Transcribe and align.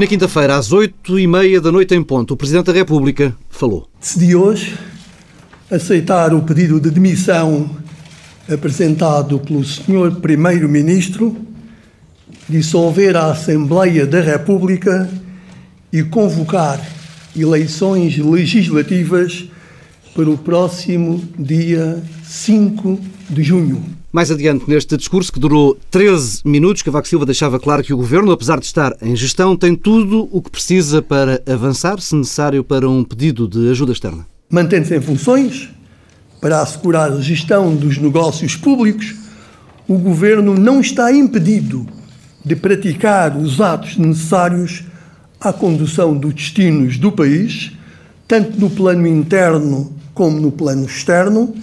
Na 0.00 0.06
quinta-feira, 0.06 0.56
às 0.56 0.72
oito 0.72 1.18
e 1.18 1.26
meia 1.26 1.60
da 1.60 1.70
noite 1.70 1.94
em 1.94 2.02
ponto, 2.02 2.32
o 2.32 2.36
Presidente 2.38 2.64
da 2.64 2.72
República 2.72 3.36
falou. 3.50 3.86
Decidi 4.00 4.34
hoje 4.34 4.78
aceitar 5.70 6.32
o 6.32 6.40
pedido 6.40 6.80
de 6.80 6.90
demissão 6.90 7.68
apresentado 8.50 9.38
pelo 9.40 9.62
Sr. 9.62 10.18
Primeiro-Ministro, 10.22 11.36
dissolver 12.48 13.14
a 13.14 13.26
Assembleia 13.32 14.06
da 14.06 14.22
República 14.22 15.06
e 15.92 16.02
convocar 16.02 16.80
eleições 17.36 18.16
legislativas 18.16 19.50
para 20.14 20.30
o 20.30 20.38
próximo 20.38 21.22
dia 21.38 22.02
5 22.24 22.98
de 23.28 23.42
junho. 23.42 23.99
Mais 24.12 24.28
adiante, 24.28 24.68
neste 24.68 24.96
discurso, 24.96 25.32
que 25.32 25.38
durou 25.38 25.78
13 25.88 26.40
minutos, 26.44 26.82
Cavaco 26.82 27.06
Silva 27.06 27.24
deixava 27.24 27.60
claro 27.60 27.84
que 27.84 27.94
o 27.94 27.96
Governo, 27.96 28.32
apesar 28.32 28.58
de 28.58 28.66
estar 28.66 28.92
em 29.00 29.14
gestão, 29.14 29.56
tem 29.56 29.76
tudo 29.76 30.28
o 30.32 30.42
que 30.42 30.50
precisa 30.50 31.00
para 31.00 31.40
avançar, 31.46 32.00
se 32.00 32.16
necessário, 32.16 32.64
para 32.64 32.88
um 32.88 33.04
pedido 33.04 33.46
de 33.46 33.70
ajuda 33.70 33.92
externa. 33.92 34.26
Mantém-se 34.50 34.96
em 34.96 35.00
funções 35.00 35.68
para 36.40 36.60
assegurar 36.60 37.12
a 37.12 37.20
gestão 37.20 37.76
dos 37.76 37.98
negócios 37.98 38.56
públicos, 38.56 39.14
o 39.86 39.96
Governo 39.96 40.54
não 40.54 40.80
está 40.80 41.12
impedido 41.12 41.86
de 42.44 42.56
praticar 42.56 43.36
os 43.36 43.60
atos 43.60 43.96
necessários 43.96 44.82
à 45.40 45.52
condução 45.52 46.16
dos 46.16 46.34
destinos 46.34 46.98
do 46.98 47.12
país, 47.12 47.72
tanto 48.26 48.58
no 48.58 48.70
plano 48.70 49.06
interno 49.06 49.92
como 50.14 50.40
no 50.40 50.50
plano 50.50 50.84
externo, 50.86 51.54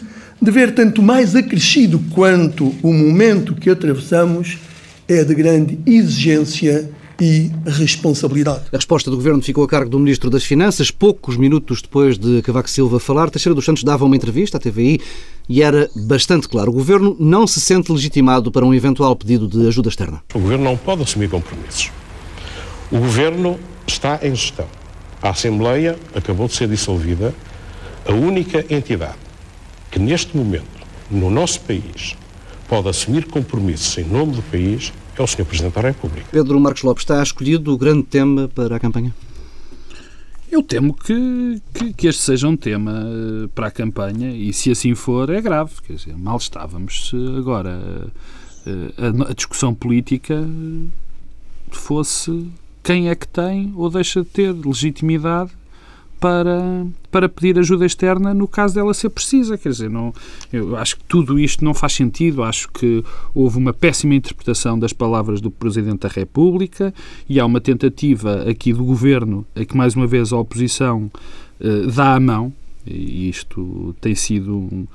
de 0.42 0.52
ver 0.52 0.74
tanto 0.74 1.02
mais 1.02 1.36
acrescido 1.36 2.00
quanto 2.12 2.74
o 2.84 2.94
momento 2.94 3.56
que 3.56 3.70
atravessamos 3.70 4.58
é 5.08 5.24
de 5.24 5.34
grande 5.34 5.80
exigência 5.86 6.90
e 7.20 7.52
responsabilidade. 7.66 8.66
A 8.72 8.76
resposta 8.76 9.10
do 9.10 9.16
Governo 9.16 9.42
ficou 9.42 9.64
a 9.64 9.68
cargo 9.68 9.90
do 9.90 10.00
Ministro 10.00 10.30
das 10.30 10.44
Finanças. 10.44 10.92
Poucos 10.92 11.36
minutos 11.36 11.82
depois 11.82 12.18
de 12.18 12.42
Cavaco 12.44 12.70
Silva 12.70 13.00
falar, 13.00 13.30
Teixeira 13.32 13.56
dos 13.56 13.66
Santos 13.66 13.84
dava 13.84 14.06
uma 14.06 14.16
entrevista 14.16 14.58
à 14.58 14.60
TVI 14.60 15.02
e 15.50 15.64
era 15.64 15.90
bastante 15.96 16.48
claro. 16.48 16.70
O 16.70 16.74
Governo 16.74 17.16
não 17.20 17.48
se 17.48 17.60
sente 17.60 17.92
legitimado 17.92 18.52
para 18.52 18.66
um 18.66 18.74
eventual 18.74 19.16
pedido 19.16 19.48
de 19.48 19.68
ajuda 19.68 19.90
externa. 19.90 20.22
O 20.36 20.40
Governo 20.40 20.66
não 20.66 20.78
pode 20.78 21.02
assumir 21.02 21.30
compromissos. 21.30 21.90
O 22.92 23.00
Governo 23.00 23.60
está 23.88 24.20
em 24.22 24.36
gestão. 24.36 24.68
A 25.22 25.32
Assembleia 25.32 25.98
acabou 26.14 26.48
de 26.48 26.54
ser 26.54 26.68
dissolvida. 26.68 27.34
A 28.06 28.14
única 28.14 28.64
entidade 28.70 29.27
que 29.92 30.00
neste 30.00 30.36
momento, 30.36 30.66
no 31.10 31.30
nosso 31.30 31.62
país, 31.62 32.16
pode 32.68 32.90
assumir 32.90 33.26
compromissos 33.26 33.98
em 33.98 34.06
nome 34.06 34.34
do 34.34 34.42
país 34.44 34.92
é 35.18 35.24
o 35.24 35.28
Sr. 35.28 35.46
Presidente 35.46 35.74
da 35.74 35.82
República. 35.82 36.28
Pedro 36.32 36.60
Marcos 36.60 36.84
Lopes 36.84 37.02
está 37.02 37.22
escolhido 37.24 37.74
o 37.74 37.78
grande 37.78 38.04
tema 38.04 38.48
para 38.48 38.76
a 38.76 38.80
campanha? 38.80 39.14
Eu 40.52 40.64
temo 40.64 40.94
que, 40.94 41.62
que, 41.74 41.94
que, 41.94 42.08
este 42.08 42.22
seja 42.22 42.48
um 42.48 42.56
tema 42.56 43.04
eh, 43.04 43.50
para 43.54 43.68
a 43.68 43.72
campanha 43.72 44.32
e, 44.32 44.54
se 44.54 44.72
assim 44.72 44.96
for, 44.96 45.30
é 45.30 45.42
grave. 45.42 45.72
Quer 45.86 45.94
dizer, 45.94 46.16
mal 46.16 46.38
estávamos 46.38 47.10
se 47.10 47.16
agora 47.38 48.12
eh, 48.66 48.94
a, 48.98 49.32
a 49.32 49.34
discussão 49.34 49.74
política 49.74 50.48
fosse 51.70 52.48
quem 52.82 53.10
é 53.10 53.16
que 53.16 53.28
tem 53.28 53.74
ou 53.76 53.90
deixa 53.90 54.22
de 54.22 54.30
ter 54.30 54.52
legitimidade 54.54 55.52
para, 56.20 56.86
para 57.12 57.30
pedir 57.30 57.58
ajuda 57.60 57.86
externa 57.86 58.34
no 58.34 58.48
caso 58.48 58.76
dela 58.76 58.94
ser 58.94 59.10
precisa. 59.10 59.58
Quer 59.58 59.70
dizer, 59.70 59.90
não, 59.90 60.14
eu 60.52 60.76
acho 60.76 60.98
que 60.98 61.04
tudo 61.06 61.40
isto 61.40 61.64
não 61.64 61.74
faz 61.74 61.94
sentido. 61.94 62.44
Acho 62.44 62.70
que 62.72 63.04
houve 63.34 63.58
uma 63.58 63.74
péssima 63.74 64.16
interpretação 64.16 64.78
das 64.78 64.94
palavras 64.94 65.42
do 65.42 65.52
Presidente 65.52 66.02
da 66.02 66.10
República 66.10 66.94
e 67.30 67.40
há 67.40 67.46
uma 67.46 67.62
tentativa 67.62 68.44
aqui 68.50 68.74
do 68.74 68.84
Governo 68.84 69.46
a 69.56 69.66
que, 69.66 69.76
mais 69.76 69.96
uma 69.96 70.08
vez, 70.08 70.34
a 70.34 70.38
oposição 70.38 71.12
uh, 71.60 71.92
dá 71.92 72.16
a 72.16 72.20
mão, 72.20 72.54
e 72.86 73.30
isto 73.30 73.96
tem 74.00 74.16
sido 74.16 74.56
um, 74.56 74.88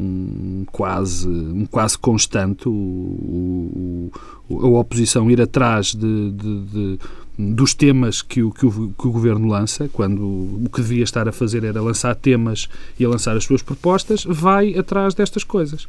um 0.00 0.64
quase, 0.72 1.28
um 1.28 1.66
quase 1.66 1.98
constante, 1.98 2.68
o, 2.68 4.10
o, 4.48 4.66
a 4.66 4.80
oposição 4.80 5.30
ir 5.30 5.40
atrás 5.40 5.94
de, 5.94 6.30
de, 6.32 6.64
de 6.66 6.98
dos 7.38 7.72
temas 7.72 8.20
que 8.20 8.42
o, 8.42 8.50
que 8.50 8.66
o, 8.66 8.70
que, 8.70 9.06
o, 9.06 9.10
Governo 9.10 9.48
lança, 9.48 9.88
quando 9.88 10.22
o 10.22 10.68
que 10.70 10.82
devia 10.82 11.02
estar 11.02 11.26
a 11.26 11.32
fazer 11.32 11.64
era 11.64 11.80
lançar 11.80 12.14
temas 12.14 12.68
e 12.98 13.04
a 13.04 13.08
lançar 13.08 13.36
as 13.36 13.44
suas 13.44 13.62
propostas, 13.62 14.24
vai 14.24 14.76
atrás 14.76 15.14
destas 15.14 15.42
coisas. 15.42 15.88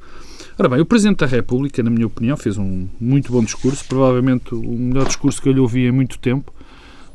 Ora 0.58 0.70
bem, 0.70 0.80
o 0.80 0.86
Presidente 0.86 1.20
da 1.20 1.26
República, 1.26 1.84
na 1.84 1.90
minha 1.90 2.08
opinião, 2.08 2.38
fez 2.38 2.58
um 2.58 2.88
muito 3.00 3.32
bom 3.32 3.44
discurso, 3.44 3.84
provavelmente 3.86 4.56
o 4.56 4.62
melhor 4.62 5.08
discurso 5.08 5.42
que 5.42 5.50
eu 5.50 5.54
lhe 5.54 5.60
ouvi 5.60 5.86
em 5.86 5.92
muito 5.92 6.20
tempo, 6.20 6.54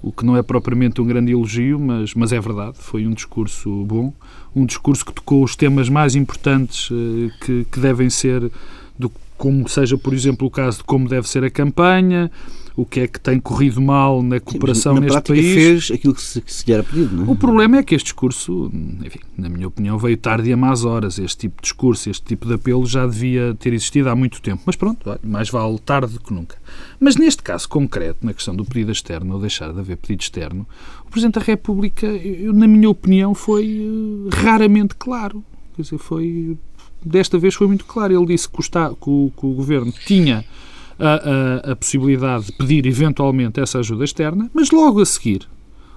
o 0.06 0.12
que 0.12 0.24
não 0.24 0.36
é 0.36 0.42
propriamente 0.42 1.00
um 1.00 1.04
grande 1.04 1.32
elogio, 1.32 1.80
mas, 1.80 2.14
mas 2.14 2.32
é 2.32 2.40
verdade, 2.40 2.76
foi 2.78 3.04
um 3.08 3.10
discurso 3.10 3.84
bom, 3.84 4.12
um 4.54 4.64
discurso 4.64 5.04
que 5.04 5.12
tocou 5.12 5.42
os 5.42 5.56
temas 5.56 5.88
mais 5.88 6.14
importantes 6.14 6.88
eh, 6.92 7.44
que, 7.44 7.66
que 7.72 7.80
devem 7.80 8.08
ser, 8.08 8.48
do, 8.96 9.10
como 9.36 9.68
seja, 9.68 9.98
por 9.98 10.14
exemplo, 10.14 10.46
o 10.46 10.50
caso 10.50 10.78
de 10.78 10.84
como 10.84 11.08
deve 11.08 11.28
ser 11.28 11.42
a 11.42 11.50
campanha, 11.50 12.30
o 12.76 12.84
que 12.84 13.00
é 13.00 13.08
que 13.08 13.18
tem 13.18 13.40
corrido 13.40 13.80
mal 13.80 14.22
na 14.22 14.38
cooperação 14.38 14.94
Sim, 14.94 15.00
na 15.00 15.06
neste 15.06 15.22
país. 15.22 15.54
fez 15.54 15.90
aquilo 15.90 16.14
que 16.14 16.20
se, 16.20 16.42
que 16.42 16.52
se 16.52 16.66
lhe 16.66 16.74
era 16.74 16.82
pedido, 16.82 17.16
não 17.16 17.24
é? 17.24 17.30
O 17.30 17.34
problema 17.34 17.78
é 17.78 17.82
que 17.82 17.94
este 17.94 18.04
discurso, 18.04 18.70
enfim, 19.02 19.20
na 19.36 19.48
minha 19.48 19.66
opinião, 19.66 19.98
veio 19.98 20.16
tarde 20.18 20.50
e 20.50 20.52
a 20.52 20.56
más 20.58 20.84
horas. 20.84 21.18
Este 21.18 21.38
tipo 21.38 21.56
de 21.56 21.62
discurso, 21.62 22.10
este 22.10 22.22
tipo 22.22 22.46
de 22.46 22.54
apelo 22.54 22.84
já 22.84 23.06
devia 23.06 23.54
ter 23.58 23.72
existido 23.72 24.10
há 24.10 24.14
muito 24.14 24.42
tempo. 24.42 24.62
Mas 24.66 24.76
pronto, 24.76 25.18
mais 25.24 25.48
vale 25.48 25.78
tarde 25.78 26.12
do 26.12 26.20
que 26.20 26.34
nunca. 26.34 26.56
Mas 27.00 27.16
neste 27.16 27.42
caso 27.42 27.66
concreto, 27.66 28.18
na 28.26 28.34
questão 28.34 28.54
do 28.54 28.64
pedido 28.64 28.92
externo 28.92 29.34
ou 29.34 29.40
deixar 29.40 29.72
de 29.72 29.80
haver 29.80 29.96
pedido 29.96 30.20
externo, 30.20 30.68
o 31.06 31.10
Presidente 31.10 31.38
da 31.38 31.44
República, 31.44 32.06
eu, 32.06 32.52
na 32.52 32.68
minha 32.68 32.90
opinião, 32.90 33.34
foi 33.34 33.80
uh, 33.80 34.28
raramente 34.30 34.94
claro. 34.96 35.42
Quer 35.74 35.82
dizer, 35.82 35.96
foi 35.98 36.58
desta 37.02 37.38
vez 37.38 37.54
foi 37.54 37.66
muito 37.68 37.86
claro. 37.86 38.12
Ele 38.12 38.26
disse 38.26 38.46
que 38.48 38.58
o, 38.58 39.30
que 39.30 39.46
o 39.46 39.54
Governo 39.54 39.92
tinha 39.92 40.44
a, 40.98 41.68
a, 41.68 41.72
a 41.72 41.76
possibilidade 41.76 42.46
de 42.46 42.52
pedir 42.52 42.86
eventualmente 42.86 43.60
essa 43.60 43.78
ajuda 43.78 44.04
externa, 44.04 44.50
mas 44.54 44.70
logo 44.70 45.00
a 45.00 45.06
seguir, 45.06 45.48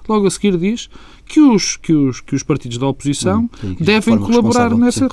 logo 0.08 0.26
a 0.26 0.30
seguir 0.30 0.56
diz 0.56 0.88
que 1.30 1.40
os, 1.40 1.76
que 1.76 1.92
os, 1.92 2.20
que 2.20 2.34
os 2.34 2.42
partidos 2.42 2.76
da 2.76 2.88
oposição 2.88 3.48
hum, 3.62 3.76
devem 3.78 4.18
colaborar 4.18 4.76
nessa 4.76 5.08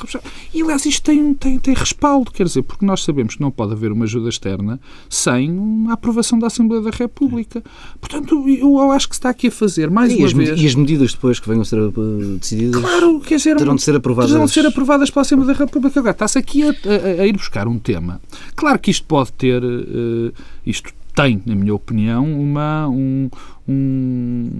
E, 0.51 0.63
aliás, 0.63 0.83
isto 0.87 1.03
tem, 1.03 1.31
tem, 1.35 1.59
tem 1.59 1.75
respaldo, 1.75 2.31
quer 2.31 2.45
dizer, 2.45 2.63
porque 2.63 2.83
nós 2.83 3.03
sabemos 3.03 3.35
que 3.35 3.41
não 3.41 3.51
pode 3.51 3.73
haver 3.73 3.91
uma 3.91 4.05
ajuda 4.05 4.27
externa 4.27 4.79
sem 5.07 5.85
a 5.87 5.93
aprovação 5.93 6.39
da 6.39 6.47
Assembleia 6.47 6.81
da 6.81 6.89
República. 6.89 7.63
Portanto, 8.01 8.49
eu 8.49 8.91
acho 8.91 9.07
que 9.07 9.15
se 9.15 9.19
está 9.19 9.29
aqui 9.29 9.47
a 9.47 9.51
fazer, 9.51 9.91
mais 9.91 10.11
e 10.11 10.15
uma 10.15 10.25
as, 10.25 10.33
vez... 10.33 10.59
E 10.59 10.65
as 10.65 10.73
medidas 10.73 11.13
depois 11.13 11.39
que 11.39 11.47
venham 11.47 11.61
a 11.61 11.65
ser 11.65 11.79
uh, 11.79 12.37
decididas 12.39 12.81
claro, 12.81 13.19
quer 13.19 13.35
dizer, 13.35 13.55
terão 13.55 13.75
de 13.75 13.83
ser 13.83 13.95
aprovadas... 13.95 14.31
Terão 14.31 14.45
de 14.45 14.51
ser 14.51 14.65
aprovadas 14.65 15.11
pela 15.11 15.21
Assembleia 15.21 15.53
da 15.53 15.65
República. 15.65 15.99
Agora, 15.99 16.13
está-se 16.13 16.39
aqui 16.39 16.63
a, 16.63 16.69
a, 16.69 17.21
a, 17.21 17.27
ir 17.27 17.33
buscar 17.33 17.67
um 17.67 17.77
tema. 17.77 18.19
Claro 18.55 18.79
que 18.79 18.89
isto 18.89 19.05
pode 19.05 19.31
ter... 19.33 19.63
Uh, 19.63 20.33
isto 20.65 20.91
tem, 21.17 21.41
na 21.47 21.55
minha 21.55 21.73
opinião, 21.73 22.31
uma, 22.31 22.87
um, 22.87 23.27
um, 23.67 24.51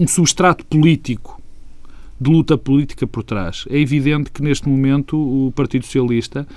um 0.00 0.08
substrato 0.08 0.64
político 0.64 1.38
de 2.18 2.30
luta 2.30 2.56
política 2.56 3.06
por 3.06 3.22
trás. 3.22 3.66
É 3.68 3.78
evidente 3.78 4.30
que 4.30 4.42
neste 4.42 4.66
momento 4.66 5.14
o 5.18 5.52
Partido 5.52 5.84
Socialista 5.84 6.48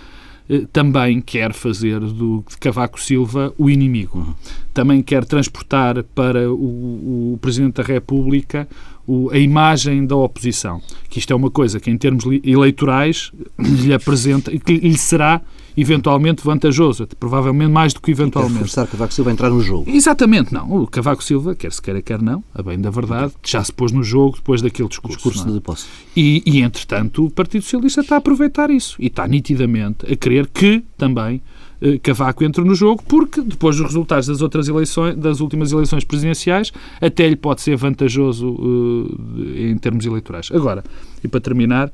eh, 0.49 0.61
também 0.71 1.19
quer 1.19 1.51
fazer 1.51 1.99
do, 1.99 2.41
de 2.49 2.57
Cavaco 2.57 3.01
Silva 3.01 3.53
o 3.57 3.69
inimigo. 3.69 4.33
Também 4.73 5.03
quer 5.03 5.25
transportar 5.25 6.01
para 6.15 6.49
o, 6.49 7.33
o 7.33 7.39
Presidente 7.41 7.73
da 7.73 7.83
República 7.83 8.65
o, 9.05 9.29
a 9.29 9.37
imagem 9.37 10.05
da 10.05 10.15
oposição. 10.15 10.81
Que 11.09 11.19
isto 11.19 11.33
é 11.33 11.35
uma 11.35 11.51
coisa 11.51 11.81
que, 11.81 11.91
em 11.91 11.97
termos 11.97 12.23
eleitorais, 12.45 13.33
lhe 13.59 13.93
apresenta, 13.93 14.57
que 14.57 14.77
lhe 14.77 14.97
será 14.97 15.41
eventualmente 15.79 16.43
vantajoso, 16.43 17.07
provavelmente 17.19 17.71
mais 17.71 17.93
do 17.93 18.01
que 18.01 18.11
eventualmente. 18.11 18.53
Quer 18.53 18.59
forçar 18.59 18.87
Cavaco 18.87 19.13
Silva 19.13 19.29
a 19.29 19.33
entrar 19.33 19.49
no 19.49 19.61
jogo. 19.61 19.89
Exatamente, 19.89 20.53
não. 20.53 20.83
O 20.83 20.87
Cavaco 20.87 21.23
Silva, 21.23 21.55
quer 21.55 21.71
se 21.71 21.81
queira, 21.81 22.01
quer 22.01 22.21
não, 22.21 22.43
a 22.53 22.61
bem 22.61 22.79
da 22.79 22.89
verdade, 22.89 23.33
já 23.43 23.63
se 23.63 23.71
pôs 23.71 23.91
no 23.91 24.03
jogo 24.03 24.37
depois 24.37 24.61
daquele 24.61 24.89
discurso. 24.89 25.15
O 25.15 25.17
discurso 25.17 25.49
é? 25.49 25.51
de 25.53 25.61
posse. 25.61 25.85
E, 26.15 26.43
e, 26.45 26.61
entretanto, 26.61 27.25
o 27.25 27.31
Partido 27.31 27.61
Socialista 27.63 28.01
está 28.01 28.15
a 28.15 28.17
aproveitar 28.17 28.69
isso 28.69 28.95
e 28.99 29.07
está 29.07 29.27
nitidamente 29.27 30.11
a 30.11 30.15
querer 30.15 30.47
que 30.47 30.83
também 30.97 31.41
eh, 31.81 31.97
Cavaco 31.99 32.43
entre 32.43 32.63
no 32.63 32.75
jogo, 32.75 33.01
porque 33.07 33.41
depois 33.41 33.77
dos 33.77 33.85
resultados 33.85 34.27
das 34.27 34.41
outras 34.41 34.67
eleições, 34.67 35.15
das 35.15 35.39
últimas 35.39 35.71
eleições 35.71 36.03
presidenciais, 36.03 36.71
até 36.99 37.27
lhe 37.27 37.35
pode 37.35 37.61
ser 37.61 37.75
vantajoso 37.77 38.49
uh, 38.49 39.57
em 39.57 39.77
termos 39.77 40.05
eleitorais. 40.05 40.49
Agora, 40.51 40.83
e 41.23 41.27
para 41.27 41.39
terminar, 41.39 41.91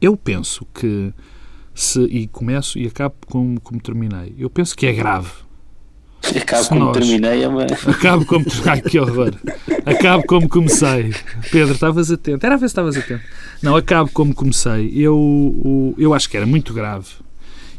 eu 0.00 0.16
penso 0.16 0.66
que 0.74 1.12
se, 1.74 2.00
e 2.04 2.26
começo 2.26 2.78
e 2.78 2.86
acabo 2.86 3.14
como, 3.26 3.60
como 3.60 3.80
terminei. 3.80 4.34
Eu 4.38 4.50
penso 4.50 4.76
que 4.76 4.86
é 4.86 4.92
grave. 4.92 5.30
Acabo 6.40 6.68
como 6.68 6.80
nós, 6.80 6.98
terminei, 6.98 7.42
é 7.42 7.48
uma... 7.48 7.64
Acabo 7.64 8.24
como... 8.24 8.44
Ai, 8.66 8.80
que 8.80 8.98
horror. 8.98 9.34
Acabo 9.84 10.24
como 10.26 10.48
comecei. 10.48 11.12
Pedro, 11.50 11.74
estavas 11.74 12.10
atento. 12.10 12.46
Era 12.46 12.54
a 12.54 12.58
ver 12.58 12.68
se 12.68 12.72
estavas 12.72 12.96
atento. 12.96 13.22
Não, 13.60 13.74
acabo 13.74 14.10
como 14.12 14.34
comecei. 14.34 14.92
Eu, 14.94 15.94
eu 15.98 16.14
acho 16.14 16.30
que 16.30 16.36
era 16.36 16.46
muito 16.46 16.72
grave 16.72 17.08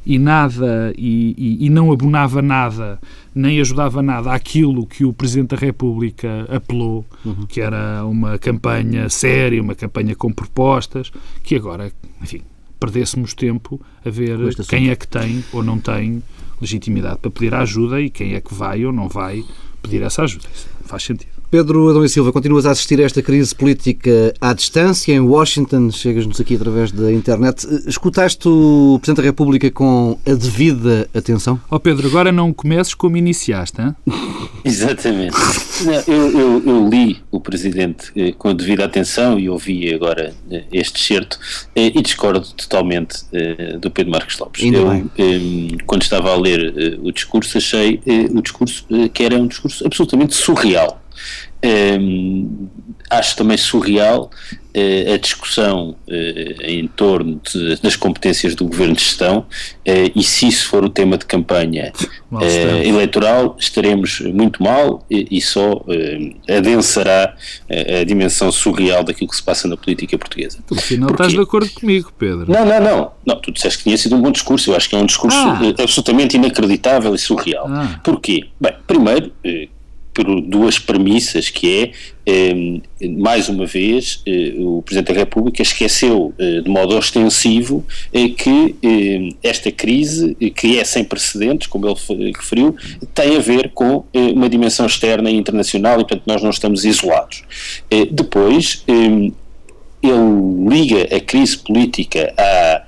e 0.06 0.19
nada 0.19 0.94
e, 0.98 1.34
e, 1.38 1.66
e, 1.66 1.69
não 1.69 1.90
abonava 1.90 2.42
nada 2.42 3.00
nem 3.34 3.60
ajudava 3.60 4.01
nada 4.01 4.34
àquilo 4.34 4.86
que 4.86 5.06
o 5.06 5.13
Presidente 5.13 5.56
da 5.56 5.57
República 5.57 6.45
apelou, 6.50 7.06
uhum. 7.25 7.45
que 7.48 7.62
era 7.62 8.06
uma 8.06 8.38
campanha 8.38 9.10
séria, 9.10 9.62
uma 9.62 9.74
campanha 9.74 10.16
com 10.16 10.31
propostas, 10.31 11.12
que 11.42 11.56
agora, 11.56 11.92
enfim, 12.22 12.42
perdêssemos 12.83 13.33
tempo 13.33 13.80
a 14.06 14.09
ver 14.09 14.38
quem 14.68 14.89
é 14.89 14.95
que 14.95 15.07
tem 15.07 15.41
ou 15.53 15.63
não 15.63 15.80
tem 15.80 16.21
legitimidade 16.59 17.19
para 17.19 17.31
pedir 17.31 17.56
ajuda 17.56 18.01
e 18.01 18.09
quem 18.09 18.33
é 18.33 18.41
que 18.41 18.53
vai 18.53 18.85
ou 18.85 18.91
não 18.91 19.07
vai 19.07 19.41
pedir 19.81 20.01
essa 20.01 20.24
ajuda. 20.24 20.50
Isso 20.53 20.68
faz 20.83 21.03
sentido. 21.03 21.32
Pedro 21.53 21.88
Adão 21.88 22.03
e 22.03 22.09
Silva, 22.09 22.31
continuas 22.31 22.65
a 22.65 22.71
assistir 22.71 23.00
a 23.00 23.03
esta 23.03 23.21
crise 23.21 23.53
política 23.53 24.33
à 24.41 24.55
distância 24.55 25.13
em 25.13 25.19
Washington, 25.19 25.91
chegas-nos 25.91 26.41
aqui 26.41 26.55
através 26.55 26.91
da 26.91 27.13
internet. 27.13 27.67
Escutaste 27.85 28.50
o 28.50 28.97
Presidente 29.00 29.17
da 29.17 29.29
República 29.29 29.69
com 29.69 30.17
a 30.25 30.33
devida 30.33 31.07
atenção? 31.13 31.61
Ó 31.69 31.75
oh 31.75 31.79
Pedro, 31.79 32.07
agora 32.07 32.31
não 32.31 32.51
comeces 32.51 32.95
como 32.95 33.17
iniciaste, 33.17 33.79
hein? 33.79 33.95
Exatamente. 34.65 35.35
Não, 35.83 35.94
eu, 36.07 36.39
eu, 36.39 36.63
eu, 36.65 36.89
li 36.89 37.21
o 37.29 37.39
Presidente 37.39 38.11
eh, 38.15 38.31
com 38.31 38.47
a 38.47 38.53
devida 38.53 38.85
atenção 38.85 39.38
e 39.38 39.49
ouvi 39.49 39.94
agora 39.94 40.33
eh, 40.49 40.63
este 40.71 41.03
certo 41.03 41.38
eh, 41.75 41.91
e 41.94 42.01
discordo 42.01 42.47
totalmente 42.53 43.25
eh, 43.31 43.77
do 43.77 43.91
Pedro 43.91 44.11
Marcos 44.11 44.39
Lopes. 44.39 44.63
Ainda 44.63 44.77
eu, 44.77 44.89
bem. 44.89 45.11
Eh, 45.17 45.77
quando 45.85 46.01
estava 46.01 46.31
a 46.31 46.35
ler 46.35 46.73
eh, 46.75 46.97
o 47.03 47.11
discurso, 47.11 47.57
achei 47.57 48.01
o 48.31 48.41
discurso 48.41 48.88
que 49.13 49.23
era 49.23 49.35
um 49.35 49.47
discurso 49.47 49.85
absolutamente 49.85 50.33
surreal 50.33 51.02
um, 51.63 52.68
acho 53.10 53.38
também 53.38 53.56
surreal 53.56 54.30
uh, 54.54 55.13
a 55.13 55.18
discussão 55.18 55.95
uh, 56.07 56.62
em 56.62 56.88
torno 56.88 57.39
de, 57.50 57.77
das 57.81 57.95
competências 57.95 58.54
do 58.54 58.65
governo 58.65 58.95
de 58.95 59.01
gestão 59.01 59.39
uh, 59.39 60.12
e 60.13 60.21
se 60.24 60.48
isso 60.48 60.68
for 60.68 60.83
o 60.83 60.89
tema 60.89 61.18
de 61.18 61.25
campanha 61.25 61.94
eleitoral 62.83 63.56
estaremos 63.57 64.19
muito 64.21 64.62
mal 64.62 65.06
e, 65.10 65.38
e 65.38 65.42
só 65.42 65.86
adensará 66.50 67.36
a 67.69 68.04
dimensão 68.04 68.51
surreal 68.51 69.04
daquilo 69.04 69.30
que 69.30 69.36
se 69.36 69.44
passa 69.44 69.68
na 69.68 69.77
política 69.77 70.18
portuguesa. 70.18 70.57
Tu, 70.66 70.74
afinal 70.74 71.07
Porque... 71.07 71.21
estás 71.21 71.33
de 71.33 71.39
acordo 71.39 71.69
comigo, 71.69 72.12
Pedro. 72.18 72.51
Não, 72.51 72.66
não, 72.66 72.81
não, 72.81 73.12
não. 73.24 73.36
Tu 73.39 73.51
disseste 73.51 73.77
que 73.77 73.83
tinha 73.83 73.98
sido 73.98 74.16
um 74.16 74.21
bom 74.21 74.31
discurso. 74.31 74.71
Eu 74.71 74.75
acho 74.75 74.89
que 74.89 74.95
é 74.95 74.98
um 74.98 75.06
discurso 75.06 75.38
ah. 75.38 75.59
absolutamente 75.77 76.36
inacreditável 76.36 77.13
e 77.13 77.19
surreal. 77.19 77.68
Ah. 77.69 78.00
Porquê? 78.04 78.48
Bem, 78.59 78.74
primeiro 78.88 79.31
por 80.13 80.42
duas 80.42 80.77
premissas, 80.77 81.50
que 81.50 81.81
é, 81.81 81.92
eh, 82.25 83.10
mais 83.18 83.50
uma 83.50 83.65
vez, 83.65 84.21
eh, 84.25 84.54
o 84.60 84.81
Presidente 84.83 85.12
da 85.12 85.19
República 85.19 85.62
esqueceu 85.62 86.33
eh, 86.38 86.62
de 86.62 86.69
modo 86.69 86.95
ostensivo 86.95 87.83
que 88.38 88.75
esta 89.42 89.71
crise, 89.71 90.36
que 90.56 90.77
é 90.77 90.83
sem 90.83 91.04
precedentes, 91.04 91.68
como 91.68 91.88
ele 91.88 92.31
referiu, 92.31 92.75
tem 93.13 93.36
a 93.36 93.39
ver 93.39 93.71
com 93.74 94.06
uma 94.13 94.48
dimensão 94.48 94.86
externa 94.86 95.30
e 95.31 95.36
internacional 95.36 95.95
e, 95.95 96.04
portanto, 96.04 96.24
nós 96.25 96.42
não 96.44 96.51
estamos 96.51 96.86
isolados. 96.86 97.44
depois, 98.12 98.83
ele 98.88 100.69
liga 100.69 101.16
a 101.16 101.19
crise 101.19 101.57
política 101.57 102.33
à 102.38 102.82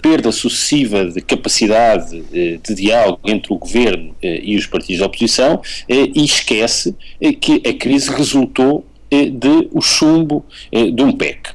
perda 0.00 0.30
sucessiva 0.30 1.06
de 1.06 1.20
capacidade 1.22 2.22
eh, 2.32 2.58
de 2.62 2.74
diálogo 2.74 3.20
entre 3.24 3.52
o 3.52 3.56
governo 3.56 4.14
eh, 4.22 4.40
e 4.42 4.56
os 4.56 4.66
partidos 4.66 4.98
de 4.98 5.02
oposição 5.02 5.62
eh, 5.88 6.10
e 6.14 6.24
esquece 6.24 6.94
que 7.40 7.62
a 7.66 7.72
crise 7.72 8.10
resultou 8.10 8.84
de 9.10 9.68
o 9.72 9.80
chumbo 9.80 10.44
de 10.70 11.02
um 11.02 11.10
PEC, 11.10 11.50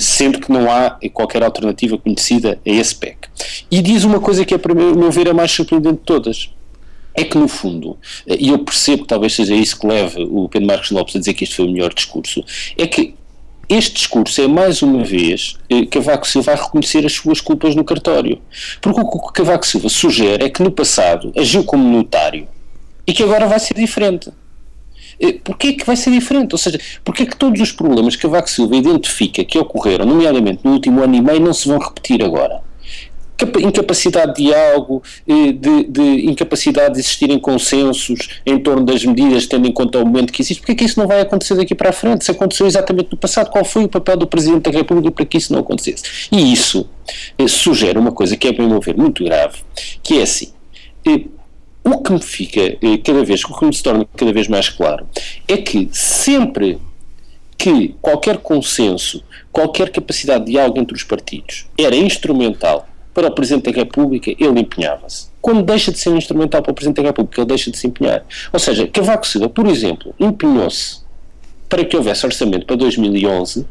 sendo 0.00 0.40
que 0.40 0.50
não 0.50 0.68
há 0.68 0.98
qualquer 1.12 1.44
alternativa 1.44 1.96
conhecida 1.96 2.58
a 2.66 2.70
esse 2.70 2.92
PEC. 2.92 3.28
E 3.70 3.80
diz 3.80 4.02
uma 4.02 4.18
coisa 4.18 4.44
que, 4.44 4.52
é, 4.52 4.58
para 4.58 4.74
meu 4.74 5.08
ver, 5.08 5.28
a 5.28 5.32
mais 5.32 5.52
surpreendente 5.52 5.98
de 5.98 6.02
todas 6.02 6.50
é 7.14 7.22
que, 7.22 7.38
no 7.38 7.46
fundo, 7.46 7.96
e 8.26 8.48
eu 8.48 8.58
percebo 8.58 9.02
que 9.02 9.08
talvez 9.08 9.32
seja 9.32 9.54
isso 9.54 9.78
que 9.78 9.86
leve 9.86 10.26
o 10.28 10.48
Pedro 10.48 10.66
Marcos 10.66 10.90
Lopes 10.90 11.14
a 11.14 11.20
dizer 11.20 11.34
que 11.34 11.44
este 11.44 11.54
foi 11.54 11.66
o 11.66 11.70
melhor 11.70 11.94
discurso, 11.94 12.44
é 12.76 12.84
que 12.84 13.14
este 13.68 13.96
discurso 13.96 14.40
é 14.40 14.48
mais 14.48 14.80
uma 14.80 15.04
vez 15.04 15.56
eh, 15.68 15.84
Cavaco 15.84 16.26
Silva 16.26 16.52
a 16.52 16.54
reconhecer 16.54 17.04
as 17.04 17.12
suas 17.12 17.40
culpas 17.40 17.74
no 17.74 17.84
cartório. 17.84 18.40
Porque 18.80 19.00
o 19.00 19.04
que 19.04 19.32
Cavaco 19.34 19.66
Silva 19.66 19.90
sugere 19.90 20.44
é 20.44 20.48
que 20.48 20.62
no 20.62 20.70
passado 20.70 21.32
agiu 21.36 21.62
como 21.62 21.84
notário 21.84 22.48
e 23.06 23.12
que 23.12 23.22
agora 23.22 23.46
vai 23.46 23.60
ser 23.60 23.74
diferente. 23.74 24.30
Eh, 25.20 25.34
porquê 25.44 25.68
é 25.68 25.72
que 25.74 25.84
vai 25.84 25.96
ser 25.96 26.10
diferente? 26.10 26.52
Ou 26.52 26.58
seja, 26.58 26.80
porquê 27.04 27.24
é 27.24 27.26
que 27.26 27.36
todos 27.36 27.60
os 27.60 27.70
problemas 27.70 28.16
que 28.16 28.22
Cavaco 28.22 28.48
Silva 28.48 28.74
identifica 28.74 29.44
que 29.44 29.58
ocorreram, 29.58 30.06
nomeadamente 30.06 30.60
no 30.64 30.72
último 30.72 31.02
ano 31.02 31.14
e 31.14 31.20
meio, 31.20 31.40
não 31.40 31.52
se 31.52 31.68
vão 31.68 31.78
repetir 31.78 32.24
agora? 32.24 32.62
Incapacidade 33.60 34.34
de 34.34 34.44
diálogo, 34.44 35.02
eh, 35.26 35.52
de, 35.52 35.84
de, 35.84 36.26
incapacidade 36.28 36.94
de 36.94 37.00
existirem 37.00 37.38
consensos 37.38 38.40
em 38.44 38.58
torno 38.58 38.84
das 38.84 39.04
medidas, 39.04 39.46
tendo 39.46 39.68
em 39.68 39.72
conta 39.72 39.98
o 39.98 40.06
momento 40.06 40.32
que 40.32 40.42
existe, 40.42 40.60
porque 40.60 40.72
é 40.72 40.74
que 40.74 40.84
isso 40.84 40.98
não 40.98 41.06
vai 41.06 41.20
acontecer 41.20 41.54
daqui 41.54 41.74
para 41.74 41.90
a 41.90 41.92
frente? 41.92 42.24
Se 42.24 42.30
aconteceu 42.30 42.66
exatamente 42.66 43.08
no 43.12 43.16
passado, 43.16 43.50
qual 43.50 43.64
foi 43.64 43.84
o 43.84 43.88
papel 43.88 44.16
do 44.16 44.26
Presidente 44.26 44.70
da 44.70 44.76
República 44.76 45.10
para 45.10 45.24
que 45.24 45.38
isso 45.38 45.52
não 45.52 45.60
acontecesse? 45.60 46.28
E 46.32 46.52
isso 46.52 46.88
eh, 47.38 47.46
sugere 47.46 47.98
uma 47.98 48.12
coisa 48.12 48.36
que 48.36 48.48
é, 48.48 48.52
para 48.52 48.66
meu 48.66 48.80
ver, 48.80 48.96
muito 48.96 49.22
grave, 49.24 49.58
que 50.02 50.18
é 50.18 50.22
assim, 50.22 50.52
eh, 51.06 51.24
o 51.84 52.02
que 52.02 52.12
me 52.12 52.20
fica 52.20 52.76
cada 53.04 53.24
vez, 53.24 53.42
o 53.44 53.58
que 53.58 53.64
me 53.64 53.74
se 53.74 53.82
torna 53.82 54.06
cada 54.16 54.32
vez 54.32 54.48
mais 54.48 54.68
claro, 54.68 55.06
é 55.46 55.56
que 55.56 55.88
sempre 55.92 56.78
que 57.56 57.94
qualquer 58.00 58.38
consenso, 58.38 59.22
qualquer 59.50 59.90
capacidade 59.90 60.44
de 60.44 60.52
diálogo 60.52 60.78
entre 60.78 60.94
os 60.94 61.02
partidos 61.02 61.66
era 61.76 61.96
instrumental 61.96 62.86
para 63.18 63.32
o 63.32 63.34
Presidente 63.34 63.72
da 63.72 63.78
República, 63.80 64.30
ele 64.30 64.60
empenhava-se. 64.60 65.28
Quando 65.42 65.64
deixa 65.64 65.90
de 65.90 65.98
ser 65.98 66.14
instrumental 66.14 66.62
para 66.62 66.70
o 66.70 66.74
Presidente 66.74 67.02
da 67.02 67.08
República, 67.08 67.40
ele 67.40 67.48
deixa 67.48 67.68
de 67.68 67.76
se 67.76 67.88
empenhar. 67.88 68.24
Ou 68.52 68.60
seja, 68.60 68.86
Cavaco 68.86 69.26
Silva, 69.26 69.48
por 69.48 69.66
exemplo, 69.66 70.14
empenhou-se 70.20 71.00
para 71.68 71.84
que 71.84 71.96
houvesse 71.96 72.24
orçamento 72.24 72.64
para 72.64 72.76
2011, 72.76 73.66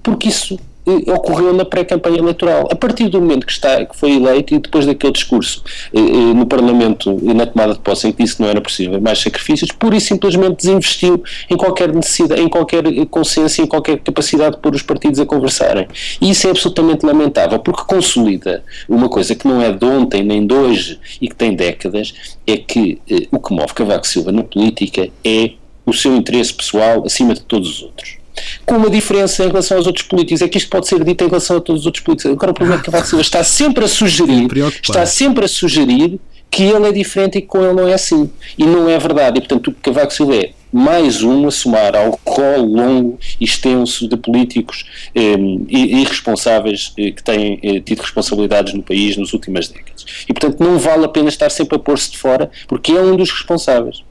porque 0.00 0.28
isso 0.28 0.60
ocorreu 0.86 1.52
na 1.52 1.64
pré-campanha 1.64 2.18
eleitoral. 2.18 2.68
A 2.70 2.74
partir 2.74 3.08
do 3.08 3.20
momento 3.20 3.46
que, 3.46 3.52
está, 3.52 3.84
que 3.84 3.96
foi 3.96 4.12
eleito 4.12 4.54
e 4.54 4.58
depois 4.58 4.86
daquele 4.86 5.12
discurso 5.12 5.62
eh, 5.92 6.00
eh, 6.00 6.34
no 6.34 6.46
Parlamento 6.46 7.18
e 7.22 7.34
na 7.34 7.46
tomada 7.46 7.74
de 7.74 7.80
posse 7.80 8.08
em 8.08 8.12
que 8.12 8.22
disse 8.22 8.36
que 8.36 8.42
não 8.42 8.48
era 8.48 8.60
possível 8.60 9.00
mais 9.00 9.18
sacrifícios, 9.18 9.70
pura 9.72 9.96
e 9.96 10.00
simplesmente 10.00 10.56
desinvestiu 10.56 11.22
em 11.48 11.56
qualquer 11.56 11.92
necessidade, 11.92 12.40
em 12.40 12.48
qualquer 12.48 12.82
consenso, 13.06 13.62
em 13.62 13.66
qualquer 13.66 13.98
capacidade 13.98 14.56
de 14.56 14.62
pôr 14.62 14.74
os 14.74 14.82
partidos 14.82 15.20
a 15.20 15.26
conversarem. 15.26 15.86
E 16.20 16.30
isso 16.30 16.46
é 16.46 16.50
absolutamente 16.50 17.04
lamentável, 17.04 17.58
porque 17.58 17.82
consolida 17.86 18.64
uma 18.88 19.08
coisa 19.08 19.34
que 19.34 19.46
não 19.46 19.60
é 19.60 19.72
de 19.72 19.84
ontem 19.84 20.22
nem 20.22 20.46
de 20.46 20.54
hoje 20.54 20.98
e 21.20 21.28
que 21.28 21.34
tem 21.34 21.54
décadas, 21.54 22.14
é 22.46 22.56
que 22.56 23.00
o 23.30 23.38
que 23.38 23.54
move 23.54 23.74
Cavaco 23.74 24.06
Silva 24.06 24.32
na 24.32 24.42
política 24.42 25.08
é 25.24 25.52
o 25.84 25.92
seu 25.92 26.14
interesse 26.14 26.54
pessoal 26.54 27.02
acima 27.04 27.34
de 27.34 27.42
todos 27.42 27.68
os 27.68 27.82
outros 27.82 28.19
com 28.64 28.76
uma 28.76 28.90
diferença 28.90 29.44
em 29.44 29.48
relação 29.48 29.76
aos 29.76 29.86
outros 29.86 30.06
políticos. 30.06 30.42
É 30.42 30.48
que 30.48 30.58
isto 30.58 30.70
pode 30.70 30.86
ser 30.86 31.02
dito 31.04 31.24
em 31.24 31.28
relação 31.28 31.56
a 31.56 31.60
todos 31.60 31.82
os 31.82 31.86
outros 31.86 32.04
políticos. 32.04 32.32
Agora 32.32 32.52
o 32.52 32.54
problema 32.54 32.80
é 32.80 32.82
que 32.82 32.90
Cavaco 32.90 33.06
Silva 33.06 33.22
está 33.22 33.42
sempre 33.44 33.84
a 33.84 33.88
sugerir, 33.88 34.48
está 34.82 35.06
sempre 35.06 35.44
a 35.44 35.48
sugerir 35.48 36.20
que 36.50 36.64
ele 36.64 36.88
é 36.88 36.92
diferente 36.92 37.38
e 37.38 37.40
que 37.40 37.46
com 37.46 37.62
ele 37.62 37.74
não 37.74 37.88
é 37.88 37.94
assim. 37.94 38.28
E 38.58 38.64
não 38.66 38.88
é 38.88 38.98
verdade. 38.98 39.38
E 39.38 39.40
portanto 39.40 39.68
o 39.68 39.72
que 39.72 39.80
Cavaco 39.80 40.12
Silva 40.12 40.34
é 40.34 40.50
mais 40.72 41.22
um 41.22 41.46
a 41.46 41.50
somar 41.50 41.96
ao 41.96 42.18
rol 42.26 42.64
longo 42.64 43.18
e 43.40 43.44
extenso 43.44 44.08
de 44.08 44.16
políticos 44.16 44.84
eh, 45.14 45.36
irresponsáveis 45.68 46.92
eh, 46.96 47.10
que 47.10 47.22
têm 47.22 47.58
eh, 47.62 47.80
tido 47.80 48.00
responsabilidades 48.00 48.72
no 48.74 48.82
país 48.82 49.16
nas 49.16 49.32
últimas 49.32 49.68
décadas. 49.68 50.04
E 50.28 50.32
portanto 50.32 50.60
não 50.60 50.78
vale 50.78 51.04
a 51.04 51.08
pena 51.08 51.28
estar 51.28 51.50
sempre 51.50 51.76
a 51.76 51.78
pôr-se 51.78 52.12
de 52.12 52.18
fora, 52.18 52.50
porque 52.68 52.92
é 52.92 53.00
um 53.00 53.16
dos 53.16 53.30
responsáveis. 53.30 54.04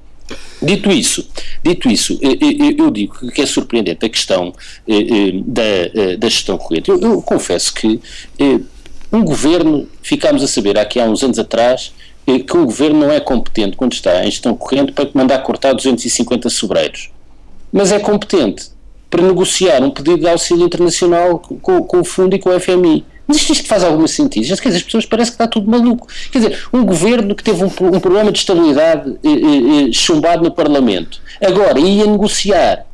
Dito 0.61 0.91
isso, 0.91 1.27
dito 1.63 1.89
isso 1.89 2.19
eu 2.77 2.91
digo 2.91 3.31
que 3.31 3.41
é 3.41 3.45
surpreendente 3.45 4.05
a 4.05 4.09
questão 4.09 4.53
da, 5.45 6.15
da 6.17 6.29
gestão 6.29 6.57
corrente. 6.57 6.89
Eu, 6.89 6.99
eu 6.99 7.21
confesso 7.21 7.73
que 7.73 7.99
um 9.11 9.23
governo, 9.23 9.87
ficámos 10.01 10.43
a 10.43 10.47
saber 10.47 10.77
aqui 10.77 10.99
há 10.99 11.05
uns 11.05 11.23
anos 11.23 11.39
atrás, 11.39 11.93
que 12.25 12.57
o 12.57 12.65
governo 12.65 12.99
não 12.99 13.11
é 13.11 13.19
competente 13.19 13.75
quando 13.75 13.93
está 13.93 14.23
em 14.23 14.29
gestão 14.29 14.55
corrente 14.55 14.91
para 14.91 15.09
mandar 15.13 15.39
cortar 15.39 15.73
250 15.73 16.49
sobreiros. 16.49 17.09
Mas 17.71 17.91
é 17.91 17.99
competente 17.99 18.69
para 19.09 19.23
negociar 19.23 19.81
um 19.81 19.89
pedido 19.89 20.19
de 20.19 20.27
auxílio 20.27 20.65
internacional 20.65 21.39
com, 21.39 21.81
com 21.83 21.99
o 21.99 22.03
fundo 22.03 22.35
e 22.35 22.39
com 22.39 22.49
o 22.49 22.59
FMI. 22.59 23.03
Mas 23.29 23.37
isto, 23.37 23.53
isto 23.53 23.67
faz 23.67 23.83
algum 23.83 24.07
sentido? 24.07 24.47
Quer 24.57 24.69
dizer, 24.69 24.77
as 24.77 24.83
pessoas 24.83 25.05
parecem 25.05 25.33
que 25.33 25.35
está 25.35 25.47
tudo 25.47 25.69
maluco. 25.69 26.07
Quer 26.31 26.39
dizer, 26.39 26.63
um 26.73 26.83
governo 26.83 27.35
que 27.35 27.43
teve 27.43 27.63
um, 27.63 27.67
um 27.67 27.99
problema 27.99 28.31
de 28.31 28.39
estabilidade 28.39 29.19
eh, 29.23 29.29
eh, 29.29 29.89
eh 29.89 29.93
chumbado 29.93 30.43
no 30.43 30.49
Parlamento, 30.49 31.21
agora 31.39 31.79
ia 31.79 32.07
negociar 32.07 32.88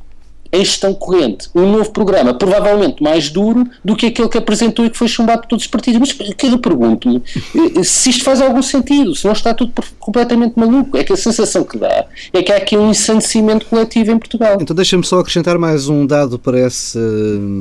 em 0.55 0.63
gestão 0.63 0.93
corrente, 0.93 1.49
um 1.53 1.69
novo 1.69 1.91
programa, 1.91 2.33
provavelmente 2.33 3.03
mais 3.03 3.29
duro 3.29 3.67
do 3.83 3.95
que 3.95 4.05
aquele 4.05 4.29
que 4.29 4.37
apresentou 4.37 4.85
e 4.85 4.89
que 4.89 4.97
foi 4.97 5.07
chumbado 5.07 5.41
por 5.41 5.47
todos 5.47 5.65
os 5.65 5.69
partidos. 5.69 6.15
Mas 6.17 6.33
eu 6.43 6.59
pergunto-me 6.59 7.21
eh, 7.77 7.83
se 7.83 8.09
isto 8.09 8.23
faz 8.23 8.41
algum 8.41 8.61
sentido, 8.61 9.13
se 9.13 9.25
não 9.25 9.33
está 9.33 9.53
tudo 9.53 9.73
completamente 9.99 10.57
maluco. 10.57 10.97
É 10.97 11.03
que 11.03 11.11
a 11.11 11.17
sensação 11.17 11.63
que 11.63 11.77
dá 11.77 12.05
é 12.31 12.41
que 12.41 12.51
há 12.51 12.57
aqui 12.57 12.77
um 12.77 12.89
ensandecimento 12.89 13.65
coletivo 13.65 14.11
em 14.11 14.17
Portugal. 14.17 14.57
Então 14.61 14.75
deixa-me 14.75 15.03
só 15.03 15.19
acrescentar 15.19 15.57
mais 15.57 15.89
um 15.89 16.05
dado 16.05 16.39
para 16.39 16.59
esse, 16.59 16.97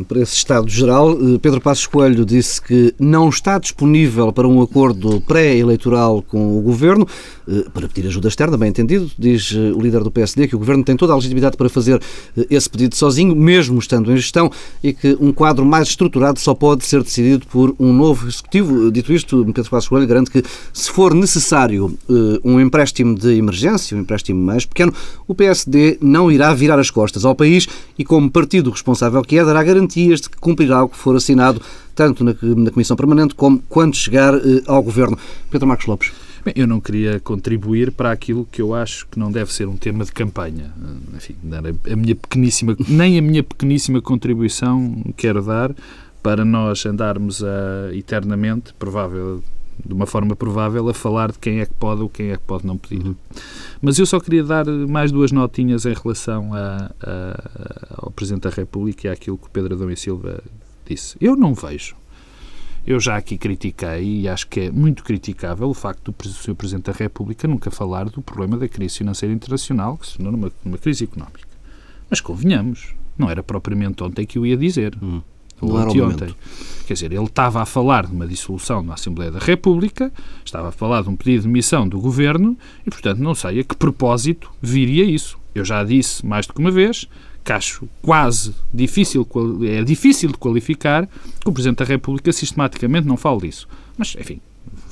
para 0.07 0.21
esse 0.21 0.35
estado 0.37 0.69
geral. 0.69 1.13
Eh, 1.13 1.39
Pedro 1.43 1.61
Passos 1.61 1.87
Coelho 1.87 2.25
disse 2.25 2.63
que 2.63 2.95
não 2.99 3.29
está 3.29 3.59
disponível 3.59 4.33
para 4.33 4.47
um 4.47 4.63
acordo 4.63 5.21
pré-eleitoral 5.23 6.23
com 6.23 6.59
o 6.59 6.63
Governo, 6.63 7.07
eh, 7.49 7.65
para 7.73 7.89
pedir 7.89 8.07
ajuda 8.07 8.29
externa, 8.29 8.57
bem 8.57 8.69
entendido. 8.69 9.11
Diz 9.19 9.51
o 9.51 9.81
líder 9.81 10.05
do 10.05 10.11
PSD 10.13 10.47
que 10.47 10.55
o 10.55 10.59
Governo 10.59 10.85
tem 10.85 10.97
toda 10.97 11.13
a 11.13 11.17
legitimidade 11.17 11.57
para 11.57 11.69
fazer 11.69 12.01
esse 12.51 12.71
pedido 12.71 12.84
sozinho, 12.93 13.35
mesmo 13.35 13.79
estando 13.79 14.12
em 14.12 14.17
gestão, 14.17 14.50
e 14.83 14.93
que 14.93 15.17
um 15.21 15.33
quadro 15.33 15.64
mais 15.64 15.88
estruturado 15.88 16.38
só 16.38 16.55
pode 16.55 16.85
ser 16.85 17.03
decidido 17.03 17.47
por 17.47 17.75
um 17.79 17.93
novo 17.93 18.29
Executivo. 18.29 18.91
Dito 18.91 19.12
isto, 19.12 19.45
Pedro 19.55 19.71
Passos 19.71 19.88
Coelho 19.88 20.07
garante 20.07 20.31
que, 20.31 20.43
se 20.73 20.91
for 20.91 21.14
necessário 21.14 21.97
um 22.45 22.61
empréstimo 22.61 23.14
de 23.14 23.37
emergência, 23.37 23.97
um 23.97 24.00
empréstimo 24.00 24.41
mais 24.43 24.64
pequeno, 24.64 24.93
o 25.26 25.35
PSD 25.35 25.99
não 26.00 26.31
irá 26.31 26.53
virar 26.55 26.79
as 26.79 26.91
costas 26.91 27.25
ao 27.25 27.35
país 27.35 27.67
e, 27.99 28.05
como 28.05 28.31
partido 28.31 28.71
responsável 28.71 29.23
que 29.23 29.38
é, 29.38 29.45
dará 29.45 29.62
garantias 29.62 30.21
de 30.21 30.31
que 30.31 30.37
cumprirá 30.37 30.85
o 30.85 30.88
que 30.88 30.97
for 30.97 31.17
assinado, 31.17 31.61
tanto 31.95 32.25
na, 32.25 32.35
na 32.43 32.71
Comissão 32.71 32.97
Permanente 32.97 33.35
como 33.35 33.62
quando 33.69 33.97
chegar 33.97 34.35
ao 34.67 34.83
Governo. 34.83 35.17
Pedro 35.50 35.69
Marcos 35.69 35.87
Lopes. 35.87 36.24
Bem, 36.45 36.53
eu 36.57 36.67
não 36.67 36.79
queria 36.79 37.19
contribuir 37.21 37.91
para 37.91 38.13
aquilo 38.13 38.47
que 38.51 38.61
eu 38.61 38.75
acho 38.75 39.07
que 39.09 39.19
não 39.19 39.33
deve 39.33 39.51
ser 39.51 39.67
um 39.67 39.79
tema 39.79 40.05
de 40.05 40.13
campanha. 40.13 40.75
Enfim, 41.17 41.35
a 41.91 41.97
minha 41.97 42.15
pequeníssima, 42.15 42.77
nem 42.87 43.19
a 43.19 43.23
minha 43.23 43.43
pequeníssima 43.43 44.03
contribuição 44.03 45.03
quero 45.17 45.43
dar 45.43 45.75
para 46.23 46.45
nós 46.45 46.85
andarmos 46.85 47.43
a, 47.43 47.95
eternamente, 47.95 48.75
provável, 48.75 49.43
de 49.85 49.95
uma 49.95 50.07
forma 50.07 50.37
provável, 50.37 50.87
a 50.89 50.95
falar 50.95 51.33
de 51.33 51.39
quem 51.39 51.61
é 51.61 51.67
que 51.67 51.75
pode 51.75 52.03
ou 52.03 52.11
quem 52.11 52.31
é 52.31 52.37
que 52.37 52.43
pode 52.43 52.67
não 52.67 52.77
pedir. 52.77 53.07
Uhum. 53.07 53.15
Mas 53.81 53.99
eu 53.99 54.05
só 54.05 54.21
queria 54.21 54.45
dar 54.45 54.67
mais 54.67 55.11
duas 55.11 55.33
notinhas 55.33 55.87
em 55.87 55.95
relação 55.95 56.53
a, 56.53 56.91
a, 57.03 58.05
ao 58.05 58.11
Presidente 58.11 58.43
da 58.43 58.51
República 58.51 59.09
e 59.09 59.11
àquilo 59.11 59.39
que 59.39 59.47
o 59.47 59.51
Pedro 59.51 59.75
Adão 59.75 59.91
e 59.91 59.97
Silva 59.97 60.43
disse. 60.87 61.17
Eu 61.21 61.37
não 61.37 61.55
vejo 61.55 61.97
eu 62.87 63.00
já 63.00 63.17
aqui 63.17 63.38
critiquei 63.38 64.21
e 64.21 64.29
acho 64.29 64.47
que 64.47 64.61
é 64.61 64.71
muito 64.71 65.03
criticável 65.03 65.69
o 65.69 65.75
facto 65.75 66.12
do 66.12 66.29
Sr. 66.29 66.55
Presidente 66.55 66.85
da 66.85 66.93
República 66.93 67.49
nunca 67.49 67.71
falar 67.71 68.05
do 68.11 68.21
problema 68.21 68.59
da 68.59 68.69
crise 68.69 68.99
financeira 68.99 69.35
internacional, 69.35 69.97
que 69.97 70.07
se 70.07 70.17
tornou 70.17 70.33
numa, 70.33 70.53
numa 70.64 70.76
crise 70.76 71.05
económica. 71.05 71.49
Mas 72.11 72.21
convenhamos, 72.21 72.95
não 73.17 73.31
era 73.31 73.43
propriamente 73.43 74.03
ontem 74.03 74.26
que 74.26 74.38
eu 74.38 74.45
ia 74.45 74.57
dizer. 74.57 74.97
Hum. 75.03 75.23
Ou 75.61 75.79
anteontem. 75.79 76.35
Quer 76.87 76.95
dizer, 76.95 77.12
ele 77.12 77.25
estava 77.25 77.62
a 77.62 77.64
falar 77.64 78.07
de 78.07 78.12
uma 78.12 78.26
dissolução 78.26 78.83
na 78.83 78.95
Assembleia 78.95 79.31
da 79.31 79.38
República, 79.38 80.12
estava 80.45 80.69
a 80.69 80.73
falar 80.73 81.03
de 81.03 81.09
um 81.09 81.17
pedido 81.17 81.43
de 81.43 81.47
demissão 81.47 81.88
do 81.88 81.99
Governo 82.00 82.59
e, 82.85 82.91
portanto, 82.91 83.19
não 83.19 83.35
sei 83.35 83.61
a 83.61 83.64
que 83.64 83.76
propósito 83.76 84.50
viria 84.61 85.05
isso. 85.05 85.38
Eu 85.55 85.64
já 85.64 85.83
disse 85.85 86.26
mais 86.26 86.47
do 86.47 86.53
que 86.53 86.61
uma 86.61 86.73
vez 86.73 87.09
que 87.45 87.53
acho 87.53 87.87
quase 88.01 88.55
difícil, 88.73 89.27
é 89.69 89.85
difícil 89.85 90.31
de 90.31 90.39
qualificar 90.39 91.07
que 91.07 91.49
o 91.49 91.53
Presidente 91.53 91.79
da 91.79 91.85
República 91.85 92.33
sistematicamente 92.33 93.07
não 93.07 93.17
fale 93.17 93.43
disso. 93.43 93.69
Mas, 93.99 94.17
enfim, 94.19 94.41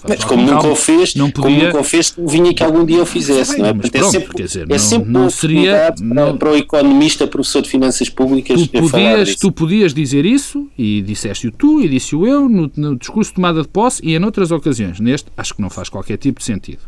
mas 0.06 0.24
como 0.24 0.42
nunca 0.42 0.66
o 0.66 0.74
fez, 0.74 1.14
não 1.14 1.30
podia... 1.30 1.50
como 1.50 1.66
nunca 1.66 1.80
o 1.80 1.84
fez, 1.84 2.14
vinha 2.18 2.52
que 2.52 2.62
algum 2.62 2.84
dia 2.84 3.02
o 3.02 3.06
fizesse, 3.06 3.56
não 3.58 3.66
é? 3.66 3.72
Mas 3.72 3.88
pronto, 3.88 4.06
é 4.06 4.10
sempre, 4.10 4.34
quer 4.34 4.42
dizer, 4.44 4.70
é 4.70 4.78
sempre 4.78 5.10
não, 5.10 5.22
não 5.22 5.30
seria 5.30 5.94
não... 6.00 6.36
para 6.36 6.50
o 6.50 6.56
economista, 6.56 7.26
professor 7.26 7.62
de 7.62 7.70
finanças 7.70 8.08
públicas. 8.08 8.66
Tu 8.66 8.80
podias, 8.90 9.36
tu 9.36 9.52
podias 9.52 9.94
dizer 9.94 10.26
isso, 10.26 10.68
e 10.76 11.00
disseste-o 11.02 11.52
tu, 11.52 11.80
e 11.80 11.88
disse-o 11.88 12.26
eu, 12.26 12.48
no, 12.48 12.70
no, 12.76 12.96
discurso 12.96 13.30
de 13.30 13.36
tomada 13.36 13.62
de 13.62 13.68
posse 13.68 14.04
e 14.04 14.14
em 14.14 14.24
outras 14.24 14.50
ocasiões. 14.50 14.98
Neste, 14.98 15.30
acho 15.36 15.54
que 15.54 15.62
não 15.62 15.70
faz 15.70 15.88
qualquer 15.88 16.18
tipo 16.18 16.40
de 16.40 16.44
sentido. 16.44 16.80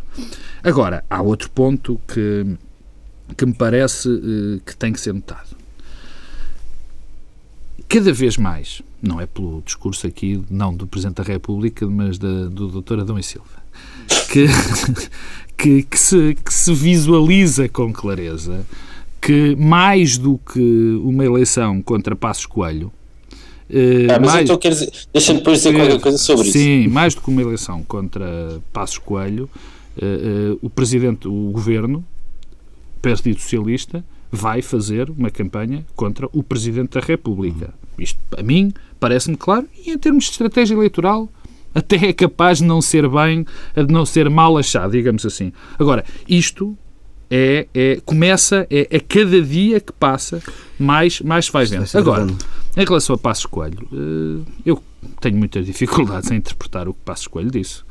Agora, 0.63 1.05
há 1.09 1.23
outro 1.23 1.49
ponto 1.51 2.01
que, 2.09 2.45
que 3.37 3.47
me 3.47 3.55
parece 3.55 4.09
uh, 4.09 4.61
que 4.67 4.77
tem 4.77 4.93
que 4.93 5.01
ser 5.01 5.15
notado 5.15 5.54
cada 7.95 8.13
vez 8.13 8.37
mais, 8.37 8.83
não 9.01 9.21
é 9.21 9.27
pelo 9.27 9.63
discurso 9.65 10.05
aqui, 10.05 10.43
não 10.51 10.75
do 10.75 10.85
Presidente 10.85 11.19
da 11.19 11.23
República, 11.23 11.87
mas 11.87 12.19
da, 12.19 12.47
do 12.47 12.83
Dr. 12.83 12.99
Adão 12.99 13.17
e 13.17 13.23
Silva, 13.23 13.47
que, 14.33 14.47
que, 15.57 15.83
que, 15.85 15.99
se, 15.99 16.35
que 16.45 16.53
se 16.53 16.75
visualiza 16.75 17.69
com 17.69 17.93
clareza 17.93 18.67
que 19.23 19.55
mais 19.55 20.19
do 20.19 20.39
que 20.39 20.99
uma 21.05 21.25
eleição 21.25 21.81
contra 21.81 22.17
Passos 22.17 22.47
Coelho, 22.47 22.93
eh, 23.71 24.09
ah, 24.11 24.19
mas 24.21 24.33
mais, 24.33 24.51
então 24.51 24.59
dizer, 24.59 24.91
deixa-me 25.13 25.39
depois 25.39 25.59
dizer 25.59 25.73
qualquer 25.73 26.01
coisa 26.01 26.19
sobre 26.19 26.43
sim, 26.47 26.49
isso. 26.49 26.59
Sim, 26.59 26.89
mais 26.89 27.15
do 27.15 27.21
que 27.21 27.29
uma 27.29 27.43
eleição 27.43 27.85
contra 27.85 28.61
Passos 28.73 28.99
Coelho, 28.99 29.49
uh, 29.97 30.55
uh, 30.55 30.59
o 30.61 30.69
Presidente, 30.69 31.29
o 31.29 31.51
Governo, 31.53 32.05
o 32.97 33.01
Partido 33.01 33.41
Socialista, 33.41 34.05
vai 34.35 34.61
fazer 34.61 35.09
uma 35.09 35.31
campanha 35.31 35.87
contra 35.95 36.29
o 36.33 36.43
Presidente 36.43 36.99
da 36.99 37.01
República. 37.01 37.73
Isto, 37.99 38.19
a 38.37 38.43
mim, 38.43 38.73
parece-me 38.99 39.37
claro, 39.37 39.67
e 39.87 39.93
em 39.93 39.99
termos 39.99 40.25
de 40.25 40.31
estratégia 40.33 40.75
eleitoral, 40.75 41.31
até 41.75 41.97
é 41.97 42.13
capaz 42.13 42.59
de 42.59 42.65
não 42.65 42.83
ser 42.83 43.09
bem, 43.09 43.47
de 43.75 43.93
não 43.93 44.05
ser 44.05 44.29
mal 44.29 44.59
achado, 44.59 44.93
digamos 44.93 45.25
assim. 45.25 45.53
Agora, 45.79 46.05
isto 46.29 46.77
é, 47.31 47.67
é 47.75 48.01
começa, 48.05 48.67
é, 48.71 48.89
é, 48.91 49.01
cada 49.01 49.41
dia 49.41 49.81
que 49.81 49.93
passa, 49.93 50.43
mais, 50.79 51.21
mais 51.21 51.49
faz 51.49 51.71
dentro. 51.71 51.99
Agora, 51.99 52.27
em 52.77 52.85
relação 52.85 53.15
a 53.15 53.19
Passos 53.19 53.47
Coelho, 53.47 53.89
eh, 53.93 54.51
eu 54.67 54.83
tenho 55.21 55.37
muitas 55.37 55.67
dificuldades 55.67 56.31
em 56.31 56.37
interpretar 56.37 56.89
o 56.89 56.95
que 56.95 57.01
Passos 57.05 57.27
Coelho 57.27 57.51
disse. 57.51 57.83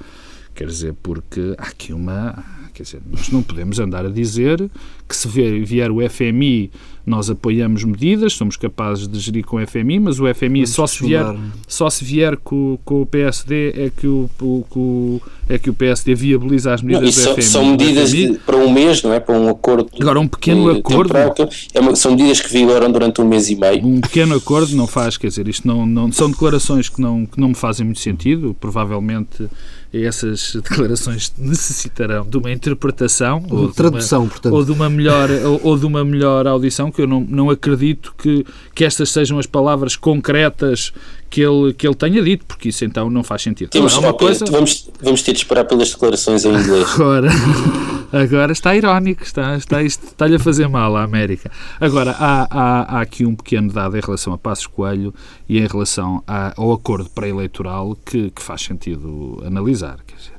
Quer 0.53 0.67
dizer, 0.67 0.93
porque 1.01 1.55
há 1.57 1.63
aqui 1.63 1.93
uma 1.93 2.43
Quer 2.73 2.83
dizer, 2.83 3.01
nós 3.09 3.29
não 3.29 3.43
podemos 3.43 3.79
andar 3.79 4.05
a 4.05 4.09
dizer 4.09 4.69
que 5.07 5.15
se 5.15 5.27
vier 5.27 5.91
o 5.91 5.97
FMI 6.09 6.71
nós 7.05 7.29
apoiamos 7.29 7.83
medidas, 7.83 8.33
somos 8.33 8.55
capazes 8.55 9.07
de 9.07 9.19
gerir 9.19 9.45
com 9.45 9.57
o 9.57 9.67
FMI, 9.67 9.99
mas 9.99 10.19
o 10.21 10.33
FMI 10.33 10.65
só 10.65 10.87
se, 10.87 11.03
vier, 11.03 11.25
só 11.67 11.89
se 11.89 12.03
vier 12.03 12.37
com, 12.37 12.79
com 12.85 13.01
o 13.01 13.05
PSD 13.05 13.73
é 13.75 13.91
que 13.95 14.07
o, 14.07 14.29
o, 14.41 15.21
é 15.49 15.59
que 15.59 15.69
o 15.69 15.73
PSD 15.73 16.15
viabiliza 16.15 16.73
as 16.73 16.81
medidas 16.81 17.17
não, 17.17 17.23
do 17.25 17.33
FMI. 17.33 17.43
São 17.43 17.65
medidas 17.65 18.11
FMI, 18.11 18.39
para 18.45 18.55
um 18.55 18.71
mês, 18.71 19.03
não 19.03 19.11
é? 19.11 19.19
Para 19.19 19.37
um 19.37 19.49
acordo. 19.49 19.89
Agora, 19.99 20.19
um 20.19 20.27
pequeno 20.27 20.69
acordo. 20.69 21.13
É 21.73 21.79
uma, 21.81 21.93
são 21.93 22.11
medidas 22.11 22.39
que 22.39 22.49
vigoram 22.49 22.89
durante 22.89 23.19
um 23.19 23.27
mês 23.27 23.49
e 23.49 23.55
meio. 23.55 23.85
Um 23.85 23.99
pequeno 23.99 24.35
acordo 24.35 24.73
não 24.73 24.87
faz, 24.87 25.17
quer 25.17 25.27
dizer, 25.27 25.47
isto 25.49 25.67
não, 25.67 25.85
não 25.85 26.09
são 26.09 26.31
declarações 26.31 26.87
que 26.87 27.01
não, 27.01 27.25
que 27.25 27.39
não 27.39 27.49
me 27.49 27.55
fazem 27.55 27.85
muito 27.85 27.99
sentido. 27.99 28.55
Provavelmente 28.61 29.49
essas 30.01 30.55
declarações 30.55 31.31
necessitarão 31.37 32.25
de 32.25 32.37
uma 32.37 32.51
interpretação 32.51 33.45
ou 33.49 33.67
de 33.67 33.75
tradução, 33.75 34.23
uma, 34.23 34.29
portanto. 34.29 34.53
ou 34.53 34.65
de 34.65 34.71
uma 34.71 34.89
melhor 34.89 35.29
ou, 35.29 35.59
ou, 35.63 35.77
de 35.77 35.85
uma 35.85 36.03
melhor 36.03 36.47
audição 36.47 36.91
que 36.91 37.01
eu 37.01 37.07
não, 37.07 37.21
não 37.21 37.49
acredito 37.49 38.15
que, 38.17 38.43
que 38.73 38.83
estas 38.83 39.11
sejam 39.11 39.37
as 39.37 39.45
palavras 39.45 39.95
concretas 39.95 40.91
que 41.33 41.41
ele, 41.41 41.73
que 41.73 41.87
ele 41.87 41.95
tenha 41.95 42.21
dito, 42.21 42.45
porque 42.45 42.69
isso 42.69 42.85
então 42.85 43.09
não 43.09 43.23
faz 43.23 43.41
sentido. 43.41 43.71
Temos, 43.71 43.97
uma 43.97 44.13
coisa... 44.13 44.45
vamos, 44.45 44.87
vamos 45.01 45.23
ter 45.23 45.31
de 45.31 45.39
esperar 45.39 45.65
pelas 45.65 45.89
declarações 45.89 46.45
em 46.45 46.53
inglês. 46.53 46.87
Agora, 46.93 47.27
agora 48.11 48.51
está 48.51 48.75
irónico, 48.75 49.23
está, 49.23 49.57
está, 49.57 49.81
está-lhe 49.81 50.35
a 50.35 50.39
fazer 50.39 50.67
mal 50.67 50.95
à 50.95 51.01
América. 51.01 51.49
Agora, 51.81 52.11
há, 52.11 52.47
há, 52.51 52.97
há 52.97 53.01
aqui 53.01 53.25
um 53.25 53.33
pequeno 53.33 53.73
dado 53.73 53.97
em 53.97 53.99
relação 53.99 54.31
a 54.31 54.37
Passos 54.37 54.67
Coelho 54.67 55.11
e 55.49 55.57
em 55.57 55.65
relação 55.65 56.23
a, 56.27 56.53
ao 56.55 56.71
acordo 56.71 57.09
pré-eleitoral 57.09 57.97
que, 58.05 58.29
que 58.29 58.41
faz 58.41 58.61
sentido 58.61 59.41
analisar. 59.43 59.97
Quer 60.05 60.15
dizer, 60.15 60.32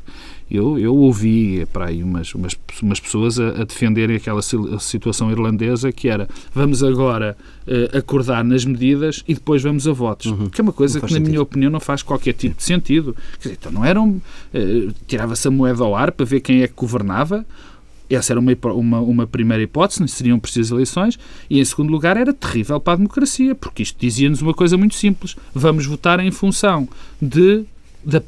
eu, 0.51 0.79
eu 0.79 0.95
ouvi 0.95 1.67
para 1.73 1.87
aí 1.87 2.03
umas, 2.03 2.35
umas, 2.35 2.57
umas 2.83 3.01
pessoas 3.01 3.41
a, 3.41 3.63
a 3.63 3.65
defenderem 3.65 4.17
aquela 4.17 4.43
situação 4.43 5.31
irlandesa 5.31 5.91
que 5.91 6.09
era 6.09 6.29
vamos 6.55 6.83
agora 6.83 7.37
uh, 7.67 7.97
acordar 7.97 8.45
nas 8.45 8.65
medidas 8.65 9.25
e 9.27 9.35
depois 9.35 9.63
vamos 9.63 9.89
a 9.89 9.93
votos. 9.93 10.27
Uhum. 10.27 10.49
Que 10.49 10.61
é 10.61 10.63
uma 10.63 10.73
coisa 10.73 11.01
que, 11.01 11.13
na 11.13 11.21
minha 11.21 11.41
opinião, 11.41 11.71
não 11.71 11.81
faz 11.81 12.03
qualquer 12.03 12.35
tipo 12.35 12.57
de 12.57 12.63
sentido. 12.63 13.17
Quer 13.33 13.49
dizer, 13.49 13.59
então 13.61 13.73
não 13.73 13.85
eram. 13.85 14.21
Uh, 14.53 14.93
Tirava-se 15.07 15.49
a 15.49 15.51
moeda 15.51 15.83
ao 15.83 15.97
ar 15.97 16.13
para 16.13 16.27
ver 16.27 16.41
quem 16.41 16.63
é 16.63 16.69
que 16.69 16.75
governava. 16.75 17.45
Essa 18.09 18.35
era 18.35 18.41
uma, 18.41 18.53
uma, 18.75 19.01
uma, 19.01 19.27
primeira 19.27 19.63
hipótese, 19.63 20.07
seriam 20.09 20.39
precisas 20.39 20.71
eleições, 20.71 21.19
e 21.49 21.59
em 21.59 21.65
segundo 21.65 21.91
lugar 21.91 22.19
era 22.19 22.35
terrível 22.35 22.79
para 22.79 22.93
a 22.93 22.97
democracia, 22.97 23.55
porque 23.55 23.83
isto 23.83 23.99
dizia-nos 23.99 24.43
uma 24.43 24.53
coisa 24.53 24.77
muito 24.77 24.95
simples: 24.95 25.35
vamos 25.55 25.87
votar 25.87 26.21
em 26.21 26.31
função 26.31 26.87
de, 27.21 27.65
da 28.05 28.23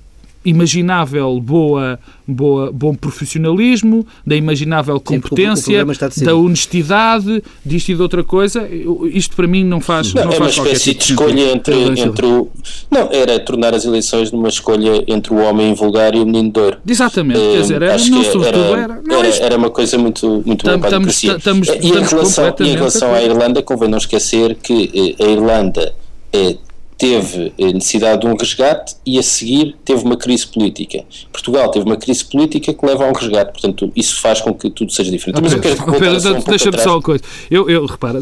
imaginável 0.47 1.41
boa, 1.41 1.99
boa, 2.27 2.71
bom 2.73 2.95
profissionalismo, 2.95 4.07
da 4.25 4.37
imaginável 4.37 5.01
competência, 5.01 5.85
Sim, 6.11 6.25
da 6.25 6.37
honestidade, 6.37 7.43
disto 7.65 7.91
e 7.91 7.95
de 7.97 8.01
outra 8.01 8.23
coisa. 8.23 8.67
Isto 9.13 9.35
para 9.35 9.49
mim 9.49 9.65
não 9.65 9.81
faz. 9.81 10.15
Não, 10.15 10.25
não 10.25 10.33
é 10.33 10.37
faz 10.37 10.57
uma 10.57 10.67
espécie 10.69 10.95
tipo 10.95 11.05
de 11.05 11.13
escolha 11.13 11.53
entre, 11.53 12.01
entre 12.01 12.27
o. 12.27 12.49
Não, 12.91 13.11
era 13.13 13.39
tornar 13.41 13.75
as 13.75 13.85
eleições 13.85 14.31
numa 14.31 14.49
escolha 14.49 15.03
entre 15.09 15.35
o 15.35 15.39
homem 15.39 15.75
vulgar 15.75 16.15
e 16.15 16.21
o 16.21 16.25
menino 16.25 16.53
de 16.53 16.61
ouro. 16.61 16.79
Exatamente, 16.87 17.41
quer 17.41 17.61
dizer, 17.61 17.83
era, 17.83 17.99
não, 17.99 18.25
sobretudo 18.25 18.45
era. 18.45 18.83
Era, 18.87 19.03
não, 19.05 19.19
era, 19.19 19.37
era 19.37 19.57
uma 19.57 19.71
coisa 19.71 19.99
muito, 19.99 20.43
muito 20.47 20.65
tam, 20.65 20.73
boa 20.73 20.79
para 20.79 20.89
a 20.89 20.93
democracia. 20.93 21.37
Estamos, 21.37 21.69
e, 21.69 21.89
em 21.89 22.03
relação, 22.05 22.55
e 22.61 22.69
em 22.69 22.75
relação 22.75 23.13
à 23.13 23.23
Irlanda, 23.23 23.63
convém 23.63 23.89
não 23.89 23.99
esquecer 23.99 24.55
que 24.63 25.17
eh, 25.19 25.25
a 25.25 25.29
Irlanda 25.29 25.93
é 26.33 26.57
teve 26.99 27.53
necessidade 27.59 28.23
de 28.23 28.27
um 28.27 28.35
resgate 28.35 28.97
e 29.05 29.19
a 29.19 29.23
seguir 29.23 29.77
teve 29.85 30.03
uma 30.03 30.17
crise 30.17 30.47
política. 30.47 31.05
Portugal 31.31 31.71
teve 31.71 31.85
uma 31.85 31.97
crise 31.97 32.25
política 32.25 32.73
que 32.73 32.87
leva 32.87 33.05
a 33.05 33.11
um 33.11 33.13
resgate, 33.13 33.53
portanto 33.53 33.93
isso 33.95 34.21
faz 34.21 34.41
com 34.41 34.55
que 34.55 34.71
tudo 34.71 34.91
seja 34.91 35.11
diferente. 35.11 35.41
Mas 35.43 35.55
Pedro, 35.55 35.93
Pedro, 35.93 36.37
um 36.37 36.41
deixa-me 36.41 36.79
só 36.79 36.95
uma 36.95 37.03
coisa. 37.03 37.23
Eu, 37.51 37.69
eu 37.69 37.85
repara, 37.85 38.21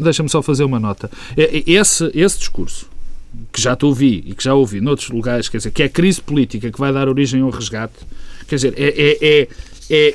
deixa-me 0.00 0.28
só 0.28 0.42
fazer 0.42 0.64
uma 0.64 0.80
nota. 0.80 1.10
Esse, 1.36 2.10
esse 2.14 2.38
discurso 2.38 2.88
que 3.52 3.60
já 3.60 3.76
te 3.76 3.84
ouvi 3.84 4.24
e 4.26 4.34
que 4.34 4.42
já 4.42 4.54
ouvi 4.54 4.80
noutros 4.80 5.10
lugares, 5.10 5.48
quer 5.48 5.58
dizer, 5.58 5.70
que 5.70 5.82
é 5.82 5.86
a 5.86 5.90
crise 5.90 6.20
política 6.20 6.70
que 6.70 6.78
vai 6.78 6.92
dar 6.92 7.08
origem 7.08 7.42
ao 7.42 7.50
resgate, 7.50 7.94
quer 8.48 8.56
dizer, 8.56 8.74
é, 8.76 8.88
é, 8.88 9.18
é, 9.20 9.48
é 9.90 10.14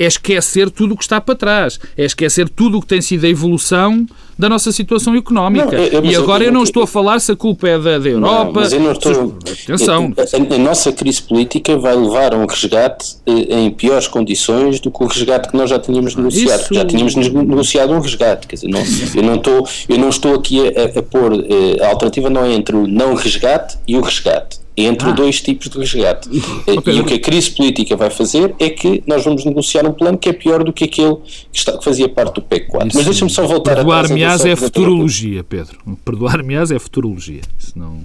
é 0.00 0.06
esquecer 0.06 0.70
tudo 0.70 0.94
o 0.94 0.96
que 0.96 1.02
está 1.02 1.20
para 1.20 1.34
trás, 1.34 1.78
é 1.94 2.06
esquecer 2.06 2.48
tudo 2.48 2.78
o 2.78 2.80
que 2.80 2.86
tem 2.86 3.02
sido 3.02 3.26
a 3.26 3.28
evolução 3.28 4.06
da 4.38 4.48
nossa 4.48 4.72
situação 4.72 5.14
económica. 5.14 5.66
Não, 5.66 5.72
eu, 5.74 6.02
e 6.02 6.16
agora 6.16 6.42
eu, 6.42 6.46
eu 6.46 6.52
não 6.54 6.62
estou 6.62 6.82
a 6.82 6.86
falar 6.86 7.20
se 7.20 7.30
a 7.30 7.36
culpa 7.36 7.68
é 7.68 7.78
da, 7.78 7.98
da 7.98 8.08
Europa. 8.08 8.44
Não, 8.44 8.52
mas 8.52 8.72
eu 8.72 8.80
não 8.80 8.92
estou. 8.92 9.36
Atenção. 9.64 10.14
A, 10.16 10.54
a, 10.54 10.58
nossa 10.58 10.90
crise 10.90 11.20
política 11.20 11.76
vai 11.76 11.94
levar 11.94 12.32
a 12.32 12.38
um 12.38 12.46
resgate 12.46 13.16
eh, 13.26 13.60
em 13.60 13.70
piores 13.70 14.08
condições 14.08 14.80
do 14.80 14.90
que 14.90 15.04
o 15.04 15.06
resgate 15.06 15.50
que 15.50 15.56
nós 15.56 15.68
já 15.68 15.78
tínhamos 15.78 16.16
negociado. 16.16 16.60
Isso... 16.62 16.74
Já 16.74 16.84
tínhamos 16.86 17.14
negociado 17.14 17.92
um 17.92 18.00
resgate. 18.00 18.46
Quer 18.46 18.54
dizer, 18.54 18.68
não, 18.68 18.80
eu, 19.14 19.22
não 19.22 19.34
estou, 19.34 19.68
eu 19.86 19.98
não 19.98 20.08
estou 20.08 20.34
aqui 20.34 20.60
a, 20.66 20.98
a 20.98 21.02
pôr. 21.02 21.34
Eh, 21.34 21.84
a 21.84 21.88
alternativa 21.88 22.30
não 22.30 22.46
é 22.46 22.54
entre 22.54 22.74
o 22.74 22.86
não 22.86 23.12
resgate 23.12 23.76
e 23.86 23.98
o 23.98 24.00
resgate 24.00 24.59
entre 24.76 25.08
ah. 25.08 25.12
dois 25.12 25.40
tipos 25.40 25.68
de 25.68 25.78
resgate. 25.78 26.28
Okay. 26.70 26.94
E 26.94 27.00
o 27.00 27.04
que 27.04 27.14
a 27.14 27.18
crise 27.18 27.50
política 27.50 27.96
vai 27.96 28.10
fazer 28.10 28.54
é 28.58 28.70
que 28.70 29.02
nós 29.06 29.24
vamos 29.24 29.44
negociar 29.44 29.84
um 29.86 29.92
plano 29.92 30.16
que 30.16 30.28
é 30.28 30.32
pior 30.32 30.62
do 30.62 30.72
que 30.72 30.84
aquele 30.84 31.16
que, 31.16 31.58
está, 31.58 31.76
que 31.76 31.84
fazia 31.84 32.08
parte 32.08 32.36
do 32.36 32.42
PEC 32.42 32.68
4. 32.68 32.88
Isso. 32.88 32.96
Mas 32.96 33.06
deixa-me 33.06 33.30
só 33.30 33.46
voltar 33.46 33.72
a 33.72 33.76
Perdoar-me-ás 33.76 34.44
é 34.44 34.54
futurologia, 34.54 35.42
Pedro. 35.42 35.78
Perdoar-me-ás 36.04 36.70
é 36.70 36.78
futurologia. 36.78 37.40
Isso 37.58 37.72
não... 37.76 38.02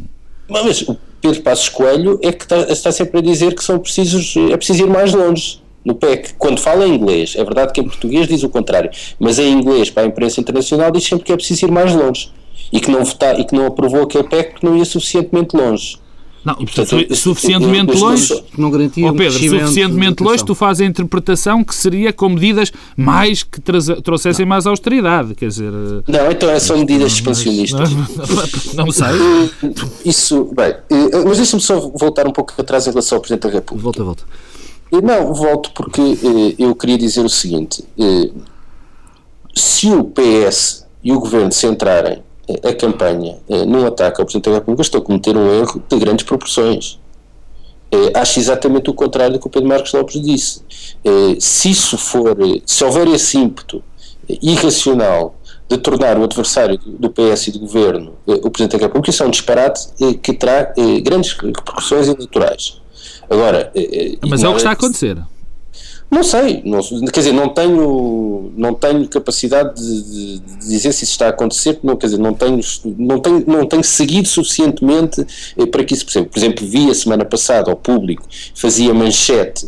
Mas 0.50 0.82
o 0.82 0.98
Pedro 1.22 1.42
Passos 1.42 1.70
Coelho 1.70 2.20
é 2.24 2.32
que 2.32 2.44
está, 2.44 2.62
está 2.62 2.92
sempre 2.92 3.20
a 3.20 3.22
dizer 3.22 3.54
que 3.54 3.64
são 3.64 3.78
precisos, 3.80 4.36
é 4.52 4.58
preciso 4.58 4.84
ir 4.84 4.90
mais 4.90 5.14
longe 5.14 5.60
no 5.86 5.94
PEC, 5.94 6.34
quando 6.40 6.60
fala 6.60 6.88
em 6.88 6.96
inglês, 6.96 7.36
é 7.38 7.44
verdade 7.44 7.72
que 7.72 7.80
em 7.80 7.84
português 7.84 8.28
diz 8.28 8.42
o 8.42 8.50
contrário, 8.50 8.90
mas 9.20 9.38
em 9.38 9.52
inglês 9.52 9.92
para 9.92 10.02
a 10.02 10.06
imprensa 10.08 10.42
internacional 10.42 10.90
diz 10.92 11.04
sempre 11.04 11.26
que 11.26 11.32
é 11.32 11.36
preciso 11.36 11.66
ir 11.66 11.72
mais 11.72 11.94
longe 11.94 12.32
e 12.74 12.80
que 12.80 12.90
não, 12.90 13.06
votar, 13.06 13.40
e 13.40 13.46
que 13.46 13.54
não 13.54 13.68
aprovou 13.68 14.02
aquele 14.02 14.24
PEC 14.24 14.52
porque 14.54 14.66
não 14.66 14.76
ia 14.76 14.84
suficientemente 14.84 15.56
longe. 15.56 15.98
Não, 16.46 16.54
e, 16.60 16.66
portanto, 16.66 17.16
suficientemente 17.16 17.94
eu, 17.94 17.98
eu, 17.98 18.06
longe. 18.06 18.44
Não 18.56 18.70
garantia 18.70 19.10
oh, 19.10 19.14
Pedro, 19.14 19.34
suficientemente 19.34 20.22
longe, 20.22 20.46
tu 20.46 20.54
fazes 20.54 20.82
a 20.82 20.86
interpretação 20.86 21.64
que 21.64 21.74
seria 21.74 22.14
com 22.14 22.30
medidas 22.30 22.72
mais 22.96 23.42
que 23.42 23.60
trouxessem 23.60 24.46
mais 24.46 24.68
austeridade. 24.68 25.34
Quer 25.34 25.48
dizer. 25.48 25.72
Não, 25.72 26.32
então 26.32 26.48
é 26.52 26.60
são 26.60 26.78
medidas 26.78 27.14
expansionistas. 27.14 27.90
Não, 28.76 28.86
não 28.86 28.92
sei. 28.92 29.08
Isso, 30.06 30.46
bem, 30.56 30.76
eh, 30.90 31.24
mas 31.26 31.38
deixa-me 31.38 31.62
só 31.62 31.80
voltar 31.80 32.28
um 32.28 32.32
pouco 32.32 32.54
atrás 32.56 32.86
em 32.86 32.92
relação 32.92 33.18
ao 33.18 33.22
Presidente 33.22 33.48
da 33.48 33.50
República. 33.50 33.84
Volta, 33.84 34.04
volta. 34.04 34.24
Eh, 34.92 35.02
não, 35.02 35.34
volto 35.34 35.72
porque 35.72 36.02
eh, 36.02 36.56
eu 36.60 36.76
queria 36.76 36.98
dizer 36.98 37.26
o 37.26 37.30
seguinte: 37.30 37.84
se 39.56 39.90
o 39.90 40.04
PS 40.04 40.86
e 41.04 41.12
o 41.12 41.20
Governo 41.20 41.52
se 41.52 41.66
entrarem 41.66 42.22
a 42.64 42.74
campanha 42.74 43.38
eh, 43.50 43.66
num 43.66 43.86
ataque 43.86 44.22
ao 44.22 44.26
Presidente 44.26 44.50
da 44.50 44.56
República, 44.56 44.82
estou 44.82 45.02
a 45.02 45.04
cometer 45.04 45.36
um 45.36 45.52
erro 45.54 45.82
de 45.88 45.98
grandes 45.98 46.26
proporções. 46.26 47.00
Eh, 47.92 48.12
acho 48.14 48.40
exatamente 48.40 48.90
o 48.90 48.94
contrário 48.94 49.34
do 49.34 49.40
que 49.40 49.48
o 49.48 49.50
Pedro 49.50 49.70
Marcos 49.70 49.94
Lopes 49.94 50.22
disse. 50.22 50.62
Eh, 51.04 51.38
se 51.40 51.72
isso 51.72 51.98
for, 51.98 52.36
se 52.66 52.84
houver 52.84 53.08
esse 53.08 53.38
ímpeto 53.38 53.84
irracional 54.42 55.36
de 55.68 55.78
tornar 55.78 56.18
o 56.18 56.24
adversário 56.24 56.80
do 56.86 57.10
PS 57.10 57.48
e 57.48 57.52
do 57.52 57.60
Governo 57.60 58.14
o 58.26 58.52
Presidente 58.52 58.80
da 58.80 58.86
República, 58.86 59.10
isso 59.10 59.24
é 59.24 59.26
um 59.26 59.32
disparate 59.32 59.88
que 60.22 60.34
terá 60.34 60.74
grandes 61.02 61.34
repercussões 61.34 62.08
eleitorais. 62.08 62.82
Agora, 63.28 63.72
Mas 64.28 64.44
é 64.44 64.48
o 64.48 64.52
que 64.52 64.58
está 64.58 64.70
a 64.70 64.74
acontecer. 64.74 65.18
Não 66.10 66.24
sei, 66.24 66.62
não, 66.64 66.82
quer 66.82 67.20
dizer, 67.20 67.34
não 67.34 67.50
tenho, 67.50 68.52
não 68.56 68.74
tenho 68.74 69.08
capacidade 69.08 69.76
de, 69.76 70.04
de, 70.04 70.40
de, 70.40 70.58
dizer 70.60 70.94
se 70.94 71.04
isso 71.04 71.14
está 71.14 71.26
a 71.26 71.30
acontecer, 71.30 71.80
não, 71.84 71.96
quer 71.96 72.08
dizer, 72.08 72.20
não 72.20 72.34
tenho, 72.34 72.60
não 72.98 73.20
tenho, 73.20 73.44
não 73.48 73.66
tenho 73.66 73.84
seguido 73.84 74.28
suficientemente 74.28 75.26
eh, 75.58 75.66
para 75.66 75.84
que 75.84 75.94
isso 75.94 76.06
perceba. 76.06 76.28
Por 76.28 76.38
exemplo, 76.38 76.66
vi 76.66 76.90
a 76.92 76.96
semana 76.96 77.26
passada 77.26 77.72
ao 77.72 77.76
público, 77.76 78.24
fazia 78.54 78.94
manchete 78.94 79.68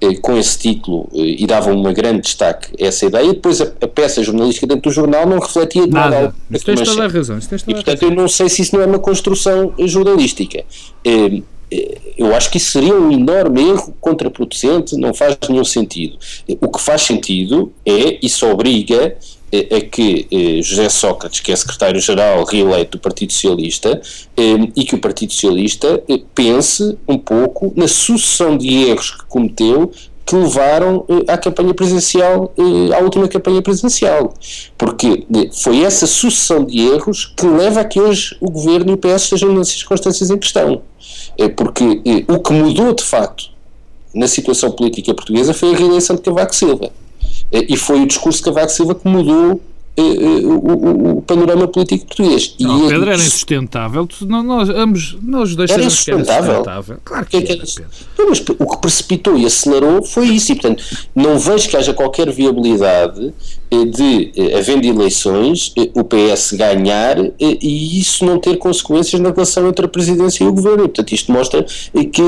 eh, 0.00 0.14
com 0.20 0.36
esse 0.36 0.58
título 0.58 1.08
eh, 1.12 1.42
e 1.42 1.46
dava 1.46 1.72
um 1.72 1.82
grande 1.92 2.20
destaque 2.20 2.70
a 2.80 2.86
essa 2.86 3.06
ideia, 3.06 3.24
e 3.24 3.32
depois 3.32 3.60
a, 3.60 3.64
a, 3.64 3.88
peça 3.88 4.22
jornalística 4.22 4.64
dentro 4.66 4.82
do 4.82 4.90
jornal 4.92 5.26
não 5.26 5.40
refletia 5.40 5.86
de 5.86 5.92
nada. 5.92 6.20
nada. 6.20 6.34
Isso 6.52 6.64
tens 6.64 6.82
toda 6.82 7.04
a 7.04 7.08
razão. 7.08 7.38
Isso 7.38 7.48
tens 7.48 7.62
toda 7.62 7.72
e, 7.72 7.82
portanto, 7.82 8.02
eu 8.04 8.10
não 8.12 8.28
sei 8.28 8.48
se 8.48 8.62
isso 8.62 8.76
não 8.76 8.82
é 8.82 8.86
uma 8.86 9.00
construção 9.00 9.74
jornalística. 9.78 10.64
Eh, 11.04 11.42
eu 12.16 12.34
acho 12.34 12.50
que 12.50 12.56
isso 12.56 12.72
seria 12.72 12.94
um 12.94 13.10
enorme 13.10 13.62
erro 13.62 13.94
contraproducente, 14.00 14.96
não 14.96 15.12
faz 15.12 15.36
nenhum 15.48 15.64
sentido. 15.64 16.18
O 16.60 16.68
que 16.68 16.80
faz 16.80 17.02
sentido 17.02 17.72
é, 17.84 18.18
isso 18.22 18.46
obriga 18.46 19.16
é, 19.50 19.76
é 19.76 19.80
que 19.80 20.26
eh, 20.30 20.62
José 20.62 20.88
Sócrates, 20.88 21.40
que 21.40 21.50
é 21.50 21.56
secretário-geral 21.56 22.44
reeleito 22.44 22.98
do 22.98 23.00
Partido 23.00 23.32
Socialista, 23.32 24.00
eh, 24.36 24.68
e 24.76 24.84
que 24.84 24.94
o 24.94 24.98
Partido 24.98 25.32
Socialista 25.32 26.02
eh, 26.08 26.20
pense 26.34 26.98
um 27.06 27.18
pouco 27.18 27.72
na 27.74 27.88
sucessão 27.88 28.56
de 28.56 28.68
erros 28.88 29.10
que 29.10 29.24
cometeu 29.26 29.90
que 30.28 30.36
levaram 30.36 31.06
eh, 31.08 31.32
à 31.32 31.38
campanha 31.38 31.72
presidencial, 31.72 32.52
eh, 32.58 32.94
à 32.94 32.98
última 32.98 33.26
campanha 33.26 33.62
presidencial. 33.62 34.34
Porque 34.76 35.26
eh, 35.34 35.48
foi 35.50 35.82
essa 35.82 36.06
sucessão 36.06 36.66
de 36.66 36.78
erros 36.80 37.32
que 37.34 37.46
leva 37.46 37.80
a 37.80 37.84
que 37.84 37.98
hoje 37.98 38.36
o 38.38 38.50
governo 38.50 38.90
e 38.90 38.94
o 38.94 38.98
PS 38.98 39.22
estejam 39.22 39.54
nas 39.54 39.68
circunstâncias 39.68 40.28
em 40.30 40.36
questão. 40.36 40.82
É 41.38 41.48
porque 41.48 42.02
o 42.28 42.38
que 42.40 42.52
mudou 42.52 42.92
de 42.92 43.02
facto 43.02 43.44
na 44.14 44.28
situação 44.28 44.70
política 44.70 45.14
portuguesa 45.14 45.54
foi 45.54 45.72
a 45.72 45.76
reeleição 45.78 46.14
de 46.14 46.20
Cavaco 46.20 46.54
Silva. 46.54 46.90
E 47.50 47.76
foi 47.78 48.02
o 48.02 48.06
discurso 48.06 48.40
de 48.40 48.44
Cavaco 48.44 48.70
Silva 48.70 48.94
que 48.94 49.08
mudou 49.08 49.62
eh, 50.00 50.46
o, 50.46 51.18
o, 51.18 51.22
panorama 51.22 51.66
político 51.66 52.06
português. 52.06 52.54
Não, 52.60 52.86
e 52.86 52.88
Pedro, 52.88 53.10
era 53.10 53.20
insustentável. 53.20 54.08
Nós, 54.20 54.68
ambos, 54.70 55.18
nós 55.20 55.56
dois 55.56 55.70
era 55.70 55.82
insustentável. 55.82 56.64
Claro 57.04 57.26
que, 57.26 57.42
que 57.42 57.52
era. 57.52 57.62
Não, 58.16 58.28
mas 58.28 58.40
o 58.40 58.66
que 58.66 58.78
precipitou 58.78 59.36
e 59.36 59.44
acelerou 59.44 60.04
foi 60.04 60.28
isso. 60.28 60.52
E, 60.52 60.54
portanto, 60.54 60.84
não 61.14 61.36
vejo 61.38 61.68
que 61.68 61.76
haja 61.76 61.92
qualquer 61.92 62.30
viabilidade 62.30 63.34
eh, 63.70 63.84
de, 63.84 64.32
havendo 64.56 64.86
eleições, 64.86 65.74
o 65.94 66.04
PS 66.04 66.52
ganhar 66.52 67.16
e 67.40 67.98
isso 67.98 68.24
não 68.24 68.38
ter 68.38 68.56
consequências 68.56 69.20
na 69.20 69.30
relação 69.30 69.68
entre 69.68 69.84
a 69.84 69.88
presidência 69.88 70.44
e 70.44 70.46
o 70.46 70.52
governo. 70.52 70.84
E, 70.84 70.88
portanto, 70.88 71.12
isto 71.12 71.32
mostra 71.32 71.66
que 72.12 72.22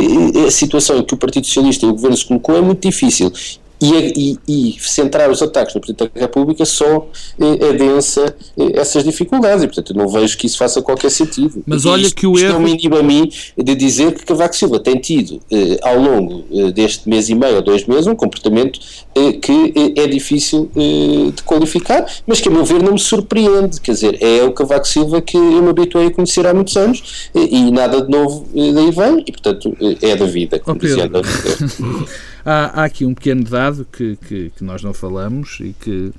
a 0.47 0.51
situação 0.51 0.99
em 0.99 1.05
que 1.05 1.15
o 1.15 1.17
Partido 1.17 1.47
Socialista 1.47 1.87
e 1.87 1.89
o 1.89 1.93
governo 1.93 2.17
se 2.17 2.25
colocou 2.25 2.57
é 2.57 2.61
muito 2.61 2.89
difícil 2.89 3.33
e, 3.81 4.39
e, 4.47 4.75
e, 4.75 4.81
centrar 4.81 5.31
os 5.31 5.41
ataques 5.41 5.75
no 5.75 5.81
Presidente 5.81 6.13
da 6.15 6.21
República 6.21 6.65
só 6.65 7.09
eh, 7.39 7.69
adensa 7.71 8.35
eh, 8.59 8.73
essas 8.75 9.03
dificuldades. 9.03 9.65
E 9.65 9.67
portanto 9.67 9.93
eu 9.93 9.97
não 9.97 10.09
vejo 10.09 10.37
que 10.37 10.47
isso 10.47 10.59
faça 10.59 10.83
qualquer 10.83 11.11
sentido. 11.11 11.63
Mas 11.67 11.87
olha 11.87 12.03
isto, 12.03 12.15
que 12.15 12.27
o 12.27 12.39
erro... 12.39 12.55
é 12.55 12.57
um 12.59 12.61
mínimo 12.61 12.97
a 12.97 13.03
mim 13.03 13.31
de 13.57 13.75
dizer 13.75 14.13
que 14.13 14.25
Cavaco 14.25 14.55
Silva 14.55 14.79
tem 14.79 14.97
tido 14.97 15.41
eh, 15.51 15.79
ao 15.83 15.99
longo 15.99 16.45
eh, 16.53 16.71
deste 16.73 17.09
mês 17.09 17.29
e 17.29 17.35
meio 17.35 17.57
ou 17.57 17.63
dois 17.63 17.87
meses 17.87 18.07
um 18.07 18.15
comportamento 18.15 18.79
eh, 19.15 19.33
que 19.33 19.73
eh, 19.75 20.03
é 20.03 20.07
difícil 20.07 20.71
de 20.75 21.43
qualificar, 21.45 22.07
mas 22.27 22.41
que 22.41 22.49
a 22.49 22.53
meu 22.53 22.65
ver 22.65 22.83
não 22.83 22.93
me 22.93 22.99
surpreende, 22.99 23.81
quer 23.81 23.93
dizer, 23.93 24.19
é 24.23 24.43
o 24.45 24.53
Cavaco 24.53 24.87
Silva 24.87 25.21
que 25.21 25.37
eu 25.37 25.63
me 25.63 25.71
habituei 25.71 26.09
a 26.09 26.11
conhecer 26.11 26.47
há 26.47 26.53
muitos 26.53 26.77
anos 26.77 27.31
e 27.35 27.71
nada 27.71 28.03
de 28.03 28.11
novo 28.11 28.47
daí 28.55 28.91
vem. 28.91 29.25
E 29.27 29.33
portanto 29.33 29.77
é 30.03 30.17
da 30.17 30.27
vida, 30.27 30.59
como 30.59 30.77
oh, 30.77 30.81
dizia 30.81 31.11
Há, 32.51 32.81
há, 32.81 32.85
aqui 32.85 33.05
um 33.05 33.15
pequeno 33.15 33.45
dado 33.45 33.85
que, 33.85 34.17
que, 34.17 34.51
que, 34.51 34.65
nós 34.65 34.83
não 34.83 34.93
falamos 34.93 35.59
e 35.61 35.73
que, 35.73 36.13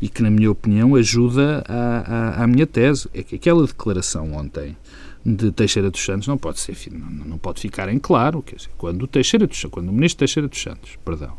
e 0.00 0.08
que, 0.08 0.22
na 0.22 0.30
minha 0.30 0.50
opinião, 0.50 0.94
ajuda 0.94 1.62
à, 1.68 2.42
à 2.42 2.46
minha 2.46 2.66
tese. 2.66 3.06
É 3.12 3.22
que 3.22 3.34
aquela 3.34 3.66
declaração 3.66 4.32
ontem 4.32 4.74
de 5.26 5.52
Teixeira 5.52 5.90
dos 5.90 6.02
Santos 6.02 6.26
não 6.26 6.38
pode 6.38 6.58
ser 6.58 6.74
não, 6.90 7.26
não 7.26 7.38
pode 7.38 7.60
ficar 7.60 7.90
em 7.90 7.98
claro 7.98 8.42
quer 8.42 8.56
dizer, 8.56 8.70
quando 8.78 9.02
o 9.02 9.06
Teixeira 9.06 9.46
dos, 9.46 9.62
quando 9.70 9.88
o 9.88 9.92
ministro 9.92 10.20
Teixeira 10.20 10.48
dos 10.48 10.60
Santos 10.60 10.98
perdão 11.02 11.32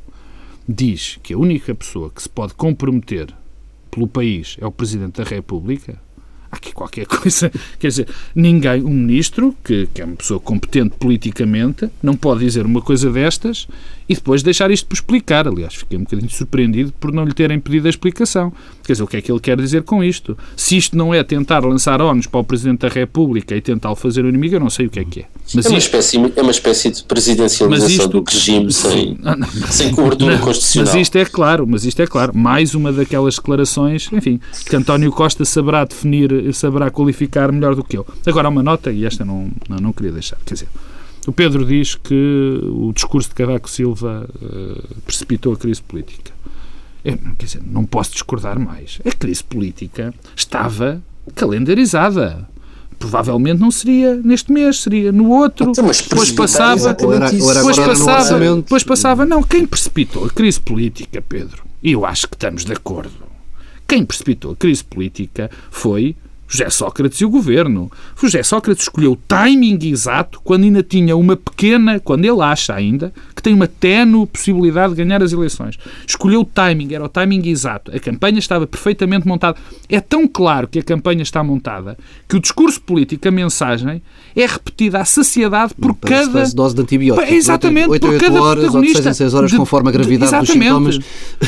diz 0.68 1.20
que 1.22 1.34
a 1.34 1.38
única 1.38 1.74
pessoa 1.76 2.10
que 2.10 2.22
se 2.22 2.30
pode 2.30 2.56
comprometer 2.56 3.32
pelo 3.92 4.08
país 4.08 4.58
é 4.60 4.66
o 4.66 4.72
presidente 4.72 5.22
da 5.22 5.24
República 5.24 6.00
aqui 6.56 6.74
qualquer 6.74 7.06
coisa. 7.08 7.52
Quer 7.80 7.88
dizer, 7.88 8.08
ninguém, 8.34 8.84
um 8.84 8.90
ministro, 8.90 9.56
que, 9.64 9.88
que 9.94 10.02
é 10.02 10.06
uma 10.06 10.16
pessoa 10.16 10.40
competente 10.40 10.96
politicamente, 10.98 11.90
não 12.02 12.16
pode 12.16 12.42
dizer 12.42 12.66
uma 12.66 12.82
coisa 12.82 13.12
destas 13.12 13.68
e 14.08 14.14
depois 14.14 14.44
deixar 14.44 14.70
isto 14.72 14.88
por 14.88 14.94
explicar. 14.94 15.48
Aliás, 15.48 15.74
fiquei 15.74 15.98
um 15.98 16.04
bocadinho 16.04 16.30
surpreendido 16.30 16.94
por 17.00 17.12
não 17.12 17.26
lhe 17.26 17.34
terem 17.34 17.60
pedido 17.60 17.88
a 17.88 17.90
explicação. 17.90 18.54
Quer 18.84 18.94
dizer, 18.94 19.04
o 19.04 19.08
que 19.08 19.18
é 19.18 19.22
que 19.22 19.32
ele 19.32 19.40
quer 19.40 19.58
dizer 19.58 19.84
com 19.84 20.04
isto? 20.04 20.38
Se 20.56 20.78
isto 20.78 20.96
não 20.96 21.14
é 21.14 21.24
tentar 21.24 21.60
lançar 21.66 22.02
ONUs 22.02 22.28
para 22.28 22.40
o 22.40 22.44
Presidente 22.44 22.82
da 22.82 22.88
República 22.88 23.56
e 23.56 23.62
tentar 23.62 23.96
fazer 23.96 24.24
o 24.24 24.30
inimigo, 24.30 24.56
eu 24.56 24.60
não 24.60 24.70
sei 24.70 24.86
o 24.86 24.90
que 24.90 25.00
é 25.00 25.06
que 25.06 25.20
é. 25.22 25.26
Mas 25.54 25.66
é, 25.66 25.70
uma, 25.70 25.78
isto... 25.78 25.88
espécie, 25.88 26.34
é 26.36 26.42
uma 26.42 26.52
espécie 26.52 26.92
de 26.92 27.04
presidencialização 27.04 28.06
isto... 28.06 28.08
do 28.10 28.24
regime 28.24 28.72
sem, 28.72 29.18
não, 29.22 29.36
não, 29.36 29.48
sem 29.72 29.92
cobertura 29.92 30.38
não, 30.38 30.44
constitucional. 30.44 30.94
Mas 30.94 31.02
isto 31.02 31.16
é 31.18 31.26
claro, 31.26 31.68
mas 31.68 31.86
isto 31.86 32.02
é 32.02 32.08
claro. 32.08 32.36
Mais 32.36 32.76
uma 32.76 32.92
daquelas 32.92 33.36
declarações, 33.36 34.10
enfim, 34.12 34.40
que 34.70 34.76
António 34.76 35.12
Costa 35.12 35.44
saberá 35.46 35.84
definir, 35.84 36.32
saberá 36.54 36.90
qualificar 36.90 37.52
melhor 37.52 37.76
do 37.76 37.84
que 37.84 37.98
eu. 37.98 38.06
Agora, 38.26 38.50
uma 38.50 38.64
nota, 38.64 38.92
e 38.92 39.06
esta 39.06 39.24
não, 39.24 39.50
não, 39.68 39.78
não 39.78 39.94
queria 39.94 40.12
deixar, 40.12 40.38
quer 40.46 40.54
dizer, 40.54 40.68
o 41.28 41.32
Pedro 41.32 41.66
diz 41.66 41.96
que 41.96 42.60
o 42.64 42.92
discurso 42.94 43.30
de 43.30 43.36
Cavaco 43.36 43.70
Silva 43.70 44.30
uh, 44.42 45.02
precipitou 45.06 45.54
a 45.54 45.58
crise 45.58 45.82
política. 45.82 46.32
Eu, 47.04 47.18
quer 47.38 47.46
dizer, 47.46 47.64
não 47.66 47.86
posso 47.86 48.12
discordar 48.12 48.60
mais. 48.60 49.00
A 49.06 49.12
crise 49.12 49.44
política 49.44 50.14
estava 50.36 51.02
calendarizada. 51.34 52.48
Provavelmente 52.98 53.60
não 53.60 53.72
seria 53.72 54.16
neste 54.16 54.52
mês, 54.52 54.82
seria 54.82 55.12
no 55.12 55.30
outro. 55.30 55.70
Então, 55.70 55.86
mas 55.86 56.02
depois 56.02 56.32
passava, 56.32 56.94
depois 56.94 57.78
passava, 57.78 58.56
depois 58.56 58.84
passava. 58.84 59.26
Não, 59.26 59.44
quem 59.44 59.66
precipitou 59.66 60.26
a 60.26 60.30
crise 60.30 60.60
política, 60.62 61.22
Pedro, 61.22 61.64
e 61.84 61.92
eu 61.92 62.06
acho 62.06 62.28
que 62.28 62.36
estamos 62.36 62.64
de 62.64 62.72
acordo. 62.72 63.26
Quem 63.88 64.06
precipitou 64.06 64.54
a 64.54 64.56
crise 64.56 64.84
política 64.84 65.52
foi 65.70 66.16
José 66.48 66.70
Sócrates 66.70 67.20
e 67.20 67.26
o 67.26 67.30
governo. 67.30 67.92
José 68.20 68.44
Sócrates 68.44 68.84
escolheu 68.84 69.14
o 69.14 69.16
timing 69.16 69.80
exato 69.84 70.40
quando 70.44 70.64
ainda 70.64 70.84
tinha 70.84 71.16
uma 71.16 71.36
pequena, 71.36 72.00
quando 72.00 72.26
ele 72.26 72.42
acha 72.42 72.74
ainda, 72.74 73.14
que 73.36 73.42
tem 73.42 73.54
uma 73.54 73.68
tenue 73.68 74.28
possibilidade 74.28 74.94
de 74.94 75.04
ganhar 75.04 75.22
as 75.24 75.32
eleições. 75.32 75.78
Escolheu 76.08 76.42
o 76.42 76.46
timing, 76.46 76.94
era 76.94 77.04
o 77.04 77.10
timing 77.10 77.48
exato. 77.48 77.96
A 77.96 78.00
campanha 78.00 78.40
estava 78.40 78.68
perfeitamente 78.68 79.28
montada. 79.28 79.58
É 79.90 80.00
tão 80.00 80.28
claro 80.28 80.68
que 80.68 80.80
a 80.80 80.84
campanha 80.84 81.24
está 81.24 81.44
montada 81.44 81.98
que 82.28 82.36
o 82.36 82.40
discurso 82.40 82.82
político, 82.82 83.28
a 83.28 83.32
mensagem, 83.32 84.02
é 84.36 84.46
repetida 84.46 85.00
à 85.00 85.06
saciedade 85.06 85.74
por 85.74 85.94
Parece 85.94 86.32
cada. 86.32 86.50
dose 86.52 86.76
de 86.76 86.82
antibiótico. 86.82 87.34
Exatamente, 87.34 87.90
8, 87.90 88.08
8, 88.08 88.14
por 88.14 88.26
cada 88.26 88.42
horas, 88.42 88.64
protagonista. 88.64 88.98
Ou 88.98 89.04
de 89.04 89.04
6 89.04 89.16
em 89.16 89.18
6 89.18 89.34
horas, 89.34 89.52
de, 89.52 89.58
conforme 89.58 89.90
a 89.90 89.92
gravidade 89.92 90.30
exatamente. 90.30 90.70
dos 90.70 90.96
sintomas. 90.96 91.00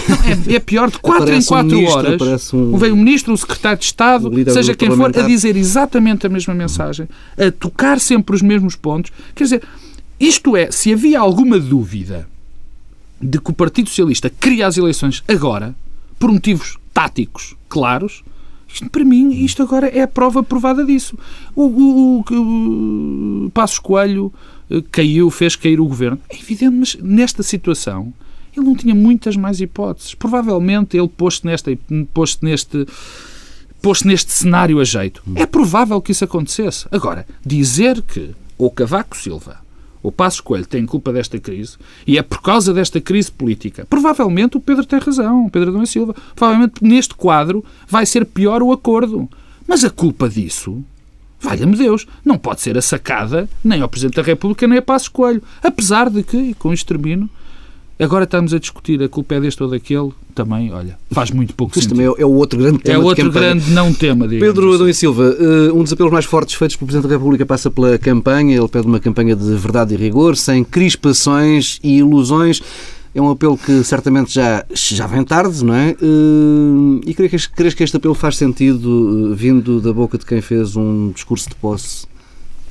Não, 0.09 0.53
é, 0.53 0.55
é, 0.55 0.59
pior, 0.59 0.89
de 0.89 0.99
4 0.99 1.33
em 1.33 1.43
4 1.43 1.67
um 1.67 1.79
ministro, 1.79 1.99
horas. 1.99 2.53
Um... 2.53 2.77
Vem 2.77 2.91
o 2.91 2.95
ministro, 2.95 3.33
o 3.33 3.37
secretário 3.37 3.77
de 3.77 3.85
Estado, 3.85 4.31
seja 4.51 4.75
quem 4.75 4.86
for, 4.95 5.19
a 5.19 5.27
dizer 5.27 5.55
exatamente 5.55 6.25
a 6.25 6.29
mesma 6.29 6.53
mensagem, 6.53 7.07
a 7.37 7.51
tocar 7.51 7.99
sempre 7.99 8.35
os 8.35 8.41
mesmos 8.41 8.75
pontos. 8.75 9.11
Quer 9.35 9.43
dizer, 9.43 9.63
isto 10.19 10.55
é, 10.55 10.71
se 10.71 10.93
havia 10.93 11.19
alguma 11.19 11.59
dúvida 11.59 12.27
de 13.19 13.39
que 13.39 13.49
o 13.49 13.53
Partido 13.53 13.89
Socialista 13.89 14.29
queria 14.29 14.67
as 14.67 14.77
eleições 14.77 15.23
agora, 15.27 15.75
por 16.19 16.31
motivos 16.31 16.77
táticos 16.93 17.55
claros, 17.69 18.23
isto, 18.67 18.89
para 18.89 19.05
mim, 19.05 19.31
isto 19.43 19.63
agora 19.63 19.87
é 19.87 20.01
a 20.01 20.07
prova 20.07 20.43
provada 20.43 20.85
disso. 20.85 21.17
O, 21.55 21.63
o, 21.63 22.25
o, 22.29 23.45
o 23.45 23.49
Passos 23.51 23.79
Coelho 23.79 24.31
eh, 24.69 24.83
caiu, 24.91 25.29
fez 25.29 25.55
cair 25.55 25.79
o 25.79 25.85
governo. 25.85 26.19
É 26.29 26.35
evidente, 26.35 26.75
mas 26.75 26.95
nesta 27.01 27.41
situação 27.43 28.13
ele 28.55 28.65
não 28.65 28.75
tinha 28.75 28.95
muitas 28.95 29.35
mais 29.35 29.61
hipóteses. 29.61 30.15
Provavelmente 30.15 30.97
ele 30.97 31.09
nesta, 31.43 31.71
posto 32.13 32.43
neste 32.43 32.85
posto 33.81 34.07
neste 34.07 34.31
cenário 34.31 34.79
a 34.79 34.83
jeito. 34.83 35.21
É 35.35 35.45
provável 35.45 36.01
que 36.01 36.11
isso 36.11 36.23
acontecesse. 36.23 36.85
Agora, 36.91 37.25
dizer 37.45 38.01
que 38.01 38.31
o 38.57 38.69
Cavaco 38.69 39.15
Silva 39.15 39.67
o 40.07 40.11
Passos 40.11 40.39
Coelho 40.39 40.65
tem 40.65 40.85
culpa 40.85 41.11
desta 41.11 41.39
crise 41.39 41.77
e 42.05 42.17
é 42.17 42.21
por 42.21 42.41
causa 42.41 42.73
desta 42.73 43.01
crise 43.01 43.31
política. 43.31 43.85
Provavelmente 43.89 44.55
o 44.55 44.61
Pedro 44.61 44.85
tem 44.85 44.99
razão, 44.99 45.45
o 45.45 45.49
Pedro 45.49 45.69
Adão 45.69 45.83
e 45.83 45.87
Silva. 45.87 46.15
Provavelmente 46.35 46.81
neste 46.81 47.13
quadro 47.13 47.63
vai 47.87 48.05
ser 48.05 48.25
pior 48.25 48.63
o 48.63 48.71
acordo. 48.71 49.29
Mas 49.67 49.83
a 49.83 49.89
culpa 49.89 50.29
disso, 50.29 50.81
valha-me 51.41 51.75
Deus, 51.75 52.07
não 52.23 52.37
pode 52.37 52.61
ser 52.61 52.77
a 52.77 52.81
sacada 52.81 53.49
nem 53.63 53.81
ao 53.81 53.89
Presidente 53.89 54.15
da 54.15 54.21
República 54.21 54.65
nem 54.65 54.77
a 54.77 54.81
Passos 54.81 55.09
Coelho. 55.09 55.43
Apesar 55.61 56.09
de 56.09 56.23
que, 56.23 56.37
e 56.37 56.53
com 56.53 56.71
isto 56.71 56.87
termino, 56.87 57.29
Agora 57.99 58.25
estamos 58.25 58.53
a 58.53 58.59
discutir 58.59 59.01
a 59.01 59.09
culpa 59.09 59.35
é 59.35 59.39
deste 59.39 59.63
ou 59.63 59.69
daquele, 59.69 60.11
também, 60.35 60.71
olha, 60.71 60.99
faz 61.09 61.31
muito 61.31 61.55
pouco 61.55 61.71
Isto 61.71 61.89
sentido. 61.89 62.13
também 62.13 62.21
é 62.21 62.25
o 62.25 62.31
outro 62.31 62.59
grande 62.59 62.77
tema 62.77 63.01
É 63.01 63.03
outro 63.03 63.31
grande 63.31 63.71
não 63.71 63.91
tema, 63.91 64.27
Pedro 64.27 64.67
assim. 64.67 64.75
Adão 64.75 64.89
e 64.89 64.93
Silva, 64.93 65.35
eh, 65.39 65.71
um 65.73 65.81
dos 65.81 65.91
apelos 65.91 66.11
mais 66.11 66.25
fortes 66.25 66.53
feitos 66.53 66.75
pelo 66.75 66.85
Presidente 66.85 67.09
da 67.09 67.15
República 67.15 67.43
passa 67.43 67.71
pela 67.71 67.97
campanha, 67.97 68.55
ele 68.55 68.67
pede 68.67 68.85
uma 68.85 68.99
campanha 68.99 69.35
de 69.35 69.55
verdade 69.55 69.95
e 69.95 69.97
rigor, 69.97 70.37
sem 70.37 70.63
crispações 70.63 71.79
e 71.83 71.97
ilusões. 71.97 72.61
É 73.15 73.21
um 73.21 73.31
apelo 73.31 73.57
que 73.57 73.83
certamente 73.83 74.31
já, 74.31 74.63
já 74.71 75.07
vem 75.07 75.23
tarde, 75.23 75.65
não 75.65 75.73
é? 75.73 75.89
Eh, 75.99 77.01
e 77.07 77.15
crees 77.15 77.47
que, 77.47 77.75
que 77.75 77.83
este 77.83 77.97
apelo 77.97 78.13
faz 78.13 78.37
sentido 78.37 79.31
eh, 79.31 79.35
vindo 79.35 79.81
da 79.81 79.91
boca 79.91 80.19
de 80.19 80.25
quem 80.25 80.39
fez 80.39 80.75
um 80.75 81.09
discurso 81.15 81.49
de 81.49 81.55
posse 81.55 82.05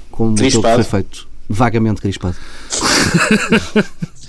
como 0.09 0.35
aquele 0.35 0.51
que 0.53 0.61
foi 0.61 0.85
feito? 0.85 1.27
Vagamente 1.49 2.01
crispado. 2.01 2.37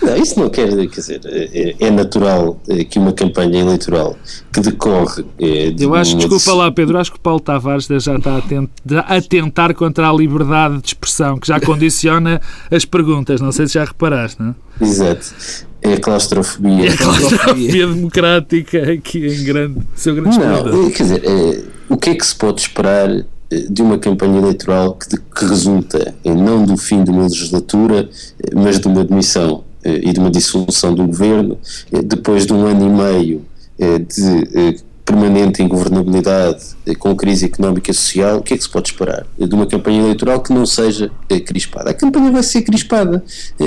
Não, 0.00 0.16
isso 0.16 0.38
não 0.38 0.48
quer 0.48 0.68
dizer, 0.86 1.20
é, 1.24 1.74
é, 1.80 1.90
natural 1.90 2.60
é, 2.68 2.84
que 2.84 2.98
uma 2.98 3.12
campanha 3.12 3.60
eleitoral 3.60 4.16
que 4.52 4.60
decorre. 4.60 5.24
É, 5.38 5.70
de 5.70 5.82
Eu 5.82 5.94
acho, 5.94 6.12
uma... 6.12 6.20
desculpa 6.20 6.52
lá, 6.54 6.70
Pedro, 6.70 6.98
acho 6.98 7.10
que 7.10 7.18
o 7.18 7.20
Paulo 7.20 7.40
Tavares 7.40 7.86
já 7.86 8.16
está 8.16 8.36
a, 8.36 8.40
tent, 8.42 8.70
a 9.06 9.20
tentar 9.20 9.74
contra 9.74 10.08
a 10.08 10.12
liberdade 10.12 10.80
de 10.80 10.88
expressão, 10.88 11.38
que 11.38 11.48
já 11.48 11.60
condiciona 11.60 12.40
as 12.70 12.84
perguntas. 12.84 13.40
Não 13.40 13.50
sei 13.50 13.66
se 13.66 13.74
já 13.74 13.84
reparaste, 13.84 14.40
não 14.40 14.54
é? 14.80 14.84
Exato. 14.84 15.34
É 15.82 15.94
a 15.94 16.00
claustrofobia. 16.00 16.90
É 16.90 16.92
a 16.92 16.96
claustrofobia 16.96 17.86
democrática 17.86 18.92
aqui 18.92 19.26
em 19.26 19.44
grande, 19.44 19.78
seu 19.94 20.14
grande 20.14 20.38
Não, 20.38 20.90
quer 20.90 21.02
dizer, 21.02 21.22
é, 21.24 21.62
o 21.88 21.96
que 21.96 22.10
é 22.10 22.14
que 22.14 22.26
se 22.26 22.34
pode 22.34 22.60
esperar 22.60 23.24
de 23.50 23.82
uma 23.82 23.98
campanha 23.98 24.38
eleitoral 24.38 24.94
que, 24.94 25.16
que 25.16 25.44
resulta 25.44 26.14
não 26.24 26.64
do 26.64 26.76
fim 26.76 27.02
de 27.02 27.10
uma 27.10 27.22
legislatura, 27.22 28.08
mas 28.54 28.78
de 28.78 28.86
uma 28.86 29.04
demissão 29.04 29.64
eh, 29.64 29.67
e 29.84 30.12
de 30.12 30.20
uma 30.20 30.30
dissolução 30.30 30.94
do 30.94 31.06
governo, 31.06 31.58
eh, 31.92 32.02
depois 32.02 32.46
de 32.46 32.52
um 32.52 32.66
ano 32.66 32.86
e 32.86 32.90
meio 32.90 33.44
eh, 33.78 33.98
de 33.98 34.88
permanente 35.04 35.62
ingovernabilidade 35.62 36.76
com 36.98 37.16
crise 37.16 37.46
económica 37.46 37.90
e 37.90 37.94
social, 37.94 38.38
o 38.38 38.42
que 38.42 38.52
é 38.52 38.56
que 38.58 38.62
se 38.62 38.68
pode 38.68 38.90
esperar? 38.90 39.26
De 39.38 39.54
uma 39.54 39.66
campanha 39.66 40.02
eleitoral 40.02 40.40
que 40.40 40.52
não 40.52 40.66
seja 40.66 41.10
crispada? 41.46 41.90
A 41.90 41.94
campanha 41.94 42.30
vai 42.30 42.42
ser 42.42 42.60
crispada, 42.60 43.24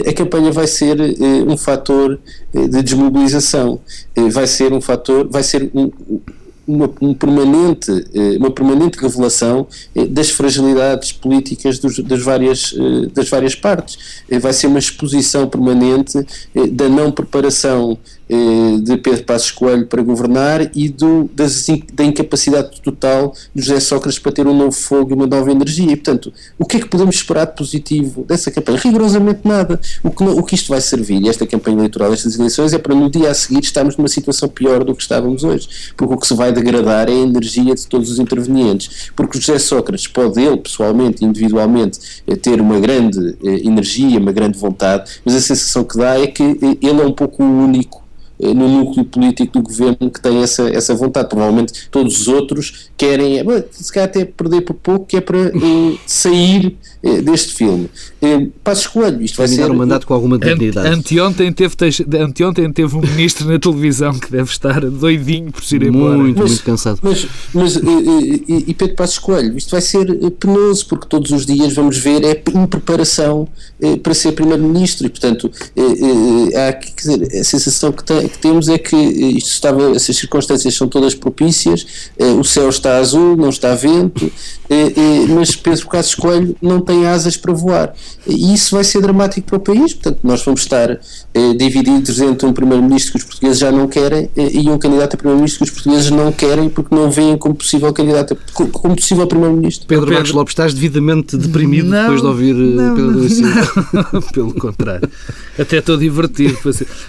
a 0.08 0.14
campanha 0.14 0.52
vai 0.52 0.68
ser 0.68 0.98
um 1.48 1.58
fator 1.58 2.20
de 2.54 2.84
desmobilização, 2.84 3.80
vai 4.32 4.46
ser 4.46 4.72
um 4.72 4.80
fator, 4.80 5.28
vai 5.32 5.42
ser 5.42 5.72
um, 5.74 5.90
uma, 6.72 6.90
um 7.02 7.14
permanente, 7.14 7.92
eh, 8.14 8.38
uma 8.38 8.50
permanente 8.50 8.98
revelação 8.98 9.68
eh, 9.94 10.06
das 10.06 10.30
fragilidades 10.30 11.12
políticas 11.12 11.80
dos, 11.80 12.00
das, 12.00 12.22
várias, 12.22 12.74
eh, 12.78 13.08
das 13.14 13.30
várias 13.30 13.56
partes. 13.56 14.24
Vai 14.42 14.54
ser 14.54 14.68
uma 14.68 14.80
exposição 14.80 15.48
permanente 15.48 16.26
da 16.72 16.88
não 16.88 17.12
preparação 17.12 17.98
de 18.82 18.98
Pedro 18.98 19.24
Passos 19.24 19.52
Coelho 19.52 19.86
para 19.86 20.02
governar 20.02 20.72
e 20.76 20.88
do, 20.88 21.30
das, 21.34 21.68
da 21.94 22.04
incapacidade 22.04 22.82
total 22.82 23.34
de 23.54 23.62
José 23.62 23.80
Sócrates 23.80 24.20
para 24.20 24.32
ter 24.32 24.48
um 24.48 24.56
novo 24.56 24.72
fogo 24.72 25.12
e 25.12 25.14
uma 25.14 25.28
nova 25.28 25.52
energia. 25.52 25.92
E, 25.92 25.96
portanto, 25.96 26.32
o 26.58 26.66
que 26.66 26.78
é 26.78 26.80
que 26.80 26.88
podemos 26.88 27.16
esperar 27.16 27.46
de 27.46 27.56
positivo 27.56 28.24
dessa 28.24 28.50
campanha? 28.50 28.80
Rigorosamente 28.80 29.42
nada. 29.44 29.80
O 30.04 30.10
que, 30.12 30.24
o 30.24 30.44
que 30.44 30.56
isto 30.56 30.70
vai 30.70 30.82
servir, 30.82 31.28
esta 31.28 31.46
campanha 31.46 31.78
eleitoral, 31.78 32.14
estas 32.14 32.38
eleições, 32.38 32.74
é 32.74 32.78
para 32.78 32.96
no 32.96 33.10
dia 33.10 33.32
a 33.32 33.34
seguir 33.34 33.60
estarmos 33.60 33.98
numa 33.98 34.08
situação 34.08 34.48
pior 34.48 34.84
do 34.84 34.96
que 34.96 35.02
estávamos 35.02 35.44
hoje. 35.44 35.68
Porque 35.98 36.14
o 36.14 36.18
que 36.18 36.28
se 36.28 36.34
vai 36.34 36.52
degradar 36.52 37.10
é 37.10 37.14
a 37.14 37.16
energia 37.16 37.76
de 37.76 37.88
todos 37.88 38.10
os 38.10 38.20
intervenientes. 38.20 39.12
Porque 39.16 39.40
José 39.40 39.60
Sócrates 39.60 40.08
pode, 40.08 40.42
ele, 40.42 40.58
pessoalmente, 40.58 41.26
individualmente, 41.26 42.00
eh, 42.28 42.36
ter 42.36 42.62
uma 42.62 42.80
grande 42.80 43.38
eh, 43.44 43.68
energia, 43.68 44.20
uma 44.20 44.32
grande 44.32 44.58
vontade, 44.58 45.20
mas 45.26 45.36
a 45.36 45.42
sensação 45.42 45.84
que 45.84 45.98
dá 45.98 46.20
é 46.20 46.28
que 46.28 46.44
eh, 46.44 46.78
ele 46.82 47.02
é 47.02 47.06
um 47.06 47.14
pouco 47.14 47.44
o 47.44 47.64
único 47.64 48.01
eh, 48.01 48.01
no 48.42 48.68
núcleo 48.68 49.06
político 49.06 49.60
do 49.60 49.64
governo 49.64 50.10
que 50.10 50.22
tem 50.22 50.42
essa, 50.42 50.70
essa 50.70 50.96
vontade. 50.96 51.30
Provavelmente 51.30 51.88
todos 51.90 52.22
os 52.22 52.28
outros 52.28 52.90
querem, 52.98 53.40
eh, 53.40 53.66
se 53.72 53.92
calhar 53.92 54.10
até 54.10 54.26
perder 54.26 54.62
por 54.62 54.76
pouco, 54.76 55.06
que 55.06 55.18
é 55.18 55.22
para 55.22 55.38
eh, 55.38 55.98
sair 56.06 56.78
eh, 57.04 57.22
deste 57.22 57.54
filme. 57.54 57.90
Eh, 58.22 58.48
Passo 58.64 58.92
Coelho, 58.92 59.22
isto 59.24 59.38
vai 59.38 59.48
ser... 59.48 59.70
um 59.72 59.74
mandato 59.74 60.06
com 60.06 60.14
alguma 60.14 60.38
dignidade. 60.38 60.88
Ante, 60.88 61.20
anteontem, 61.20 61.52
teve, 61.52 61.76
anteontem 62.20 62.72
teve 62.72 62.96
um 62.96 63.02
ministro 63.02 63.48
na 63.48 63.58
televisão 63.58 64.14
que 64.20 64.32
deve 64.32 64.52
estar 64.52 64.80
doidinho 64.82 65.52
por 65.52 65.64
se 65.64 65.78
ir 65.78 65.84
embora. 65.84 66.18
Muito, 66.18 66.40
mas, 66.40 66.52
muito 66.52 66.64
cansado. 66.64 67.00
Mas, 67.02 67.28
mas 67.54 67.76
e, 67.76 68.66
e 68.68 68.74
Pedro 68.76 68.96
Passos 68.96 69.18
Coelho, 69.18 69.58
isto 69.58 69.72
vai 69.72 69.82
ser 69.82 70.06
penoso, 70.40 70.86
porque 70.88 71.08
todos 71.08 71.32
os 71.32 71.46
dias 71.46 71.74
vamos 71.74 71.98
ver 71.98 72.24
é 72.24 72.40
em 72.54 72.68
preparação 72.68 73.48
para 74.04 74.14
ser 74.14 74.34
Primeiro-Ministro 74.34 75.08
e, 75.08 75.10
portanto, 75.10 75.52
há 76.56 76.74
quer 76.74 76.96
dizer, 76.96 77.40
a 77.40 77.44
sensação 77.44 77.92
que, 77.92 78.04
tem, 78.04 78.31
que 78.32 78.40
temos 78.40 78.68
é 78.70 78.78
que 78.78 78.96
isto 78.96 79.52
estava, 79.52 79.96
essas 79.96 80.16
circunstâncias 80.16 80.76
são 80.76 80.88
todas 80.88 81.14
propícias, 81.14 81.86
o 82.40 82.44
céu 82.44 82.70
está 82.70 82.98
azul, 82.98 83.36
não 83.38 83.50
está 83.50 83.76
vento, 83.76 84.32
mas 85.30 85.56
Pedro 85.56 85.88
Passos 85.88 86.16
Coelho 86.16 86.56
não 86.62 86.82
tem 86.82 87.06
asas 87.06 87.38
para 87.38 87.54
voar. 87.54 87.94
E 88.28 88.54
isso 88.54 88.76
vai 88.76 88.84
ser 88.84 89.02
dramático 89.02 89.48
para 89.48 89.58
o 89.58 89.60
país, 89.60 89.94
portanto, 89.94 90.20
nós 90.24 90.44
vamos 90.44 90.62
estar 90.62 91.00
divididos 91.58 92.20
entre 92.20 92.48
um 92.48 92.54
primeiro-ministro 92.54 93.14
que 93.14 93.18
os 93.20 93.24
portugueses 93.24 93.60
já 93.60 93.72
não 93.72 93.88
querem 93.88 94.30
e 94.36 94.70
um 94.70 94.78
candidato 94.78 95.16
a 95.16 95.18
primeiro-ministro 95.18 95.66
que 95.66 95.72
os 95.72 95.72
portugueses 95.72 96.10
não 96.10 96.32
querem 96.32 96.70
porque 96.70 96.94
não 96.94 97.12
veem 97.12 97.38
como 97.38 97.56
possível 97.56 97.92
candidato, 97.94 98.38
como 98.54 98.96
possível 98.96 99.28
primeiro-ministro. 99.28 99.88
Pedro, 99.88 100.06
Pedro 100.06 100.16
Marcos 100.16 100.32
Lopes, 100.32 100.52
estás 100.52 100.74
devidamente 100.74 101.38
deprimido 101.38 101.90
não, 101.90 102.02
depois 102.02 102.22
de 102.22 102.28
ouvir 102.28 102.54
não, 102.54 102.96
Pedro 102.96 103.30
Silva. 103.30 104.22
Pelo 104.34 104.54
contrário. 104.54 105.10
Até 105.60 105.78
estou 105.78 105.98
divertido. 105.98 106.58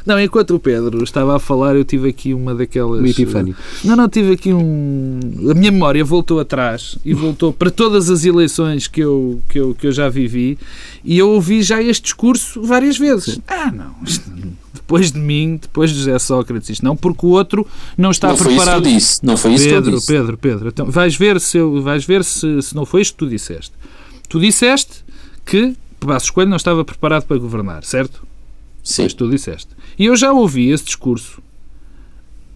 Não, 0.05 0.21
enquanto 0.21 0.55
o 0.55 0.59
Pedro 0.59 1.02
estava 1.05 1.37
a 1.37 1.39
falar, 1.39 1.77
eu 1.77 1.85
tive 1.85 2.09
aqui 2.09 2.35
uma 2.35 2.55
daquelas. 2.55 3.01
Um 3.01 3.07
epifânio. 3.07 3.57
Não, 3.85 3.97
não, 3.97 4.09
tive 4.09 4.33
aqui 4.33 4.53
um. 4.53 5.21
A 5.51 5.55
minha 5.55 5.71
memória 5.71 6.05
voltou 6.05 6.41
atrás 6.41 6.99
e 7.05 7.15
voltou 7.15 7.53
para 7.53 7.71
todas 7.71 8.11
as 8.11 8.25
eleições 8.25 8.87
que 8.87 9.01
eu, 9.01 9.41
que 9.49 9.59
eu, 9.59 9.75
que 9.75 9.87
eu 9.87 9.93
já 9.93 10.09
vivi 10.09 10.59
e 11.05 11.19
eu 11.19 11.31
ouvi 11.31 11.63
já 11.63 11.83
este 11.83 12.05
discurso 12.05 12.63
várias 12.63 12.99
vezes. 12.99 13.35
Sim. 13.35 13.43
Ah, 13.47 13.71
não, 13.71 13.95
depois 14.73 15.13
de 15.13 15.19
mim, 15.19 15.59
depois 15.61 15.91
de 15.91 15.99
José 15.99 16.19
Sócrates, 16.19 16.69
isto 16.71 16.85
não, 16.85 16.97
porque 16.97 17.25
o 17.25 17.31
outro 17.31 17.67
não 17.97 18.11
está 18.11 18.29
não 18.29 18.37
preparado. 18.37 18.55
Foi 18.55 18.65
isso 18.65 18.71
que 18.71 18.89
eu 18.89 18.99
disse. 18.99 19.27
Não 19.27 19.37
foi 19.37 19.55
isso 19.55 19.65
Pedro, 19.65 19.83
que 19.83 19.89
eu 19.89 19.95
disse. 19.95 20.07
Pedro, 20.07 20.39
Pedro, 20.39 20.69
então 20.69 20.91
vais 20.91 21.17
ver 21.17 21.41
se 21.41 21.59
eu, 21.59 21.81
vais 21.83 22.05
ver 22.05 22.25
se, 22.25 22.61
se 22.63 22.75
não 22.75 22.85
foi 22.85 23.03
isto 23.03 23.13
que 23.13 23.19
tu 23.19 23.29
disseste. 23.29 23.73
Tu 24.29 24.41
disseste 24.41 25.05
que 25.45 25.75
Passos 26.07 26.31
Coelho 26.31 26.51
não 26.51 26.57
estava 26.57 26.85
preparado 26.85 27.25
para 27.25 27.37
governar, 27.39 27.85
certo? 27.85 28.23
Sim. 28.83 29.05
Mas 29.05 29.15
tu 29.15 29.31
disseste. 29.31 29.69
E 29.99 30.07
eu 30.07 30.17
já 30.17 30.33
ouvi 30.33 30.71
esse 30.71 30.85
discurso 30.85 31.43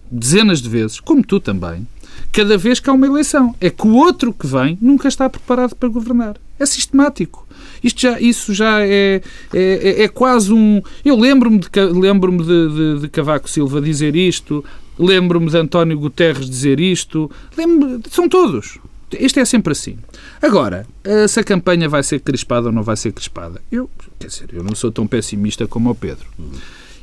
dezenas 0.09 0.61
de 0.61 0.69
vezes, 0.69 0.99
como 0.99 1.23
tu 1.23 1.39
também, 1.39 1.85
cada 2.31 2.57
vez 2.57 2.79
que 2.79 2.89
há 2.89 2.93
uma 2.93 3.05
eleição. 3.05 3.55
É 3.59 3.69
que 3.69 3.87
o 3.87 3.95
outro 3.95 4.33
que 4.33 4.47
vem 4.47 4.77
nunca 4.81 5.07
está 5.07 5.29
preparado 5.29 5.75
para 5.75 5.89
governar. 5.89 6.37
É 6.59 6.65
sistemático. 6.65 7.47
Isto 7.83 8.01
já, 8.01 8.19
isso 8.19 8.53
já 8.53 8.81
é, 8.81 9.21
é, 9.53 10.01
é, 10.01 10.03
é 10.03 10.07
quase 10.07 10.51
um. 10.51 10.81
Eu 11.05 11.15
lembro-me 11.15 11.59
de, 11.59 11.69
lembro 11.93 12.31
de, 12.37 12.45
de, 12.45 13.01
de 13.01 13.09
Cavaco 13.09 13.49
Silva 13.49 13.79
dizer 13.81 14.15
isto, 14.15 14.65
lembro-me 14.97 15.49
de 15.49 15.57
António 15.57 15.99
Guterres 15.99 16.49
dizer 16.49 16.79
isto, 16.79 17.29
lembro 17.55 18.01
são 18.09 18.27
todos. 18.27 18.79
Isto 19.17 19.39
é 19.39 19.45
sempre 19.45 19.71
assim. 19.71 19.97
Agora, 20.41 20.85
se 21.29 21.39
a 21.39 21.43
campanha 21.43 21.87
vai 21.87 22.03
ser 22.03 22.19
crispada 22.19 22.67
ou 22.67 22.73
não 22.73 22.83
vai 22.83 22.97
ser 22.97 23.13
crispada, 23.13 23.61
eu, 23.71 23.89
quer 24.19 24.27
dizer, 24.27 24.49
eu 24.51 24.61
não 24.61 24.75
sou 24.75 24.91
tão 24.91 25.07
pessimista 25.07 25.65
como 25.65 25.89
o 25.89 25.95
Pedro. 25.95 26.27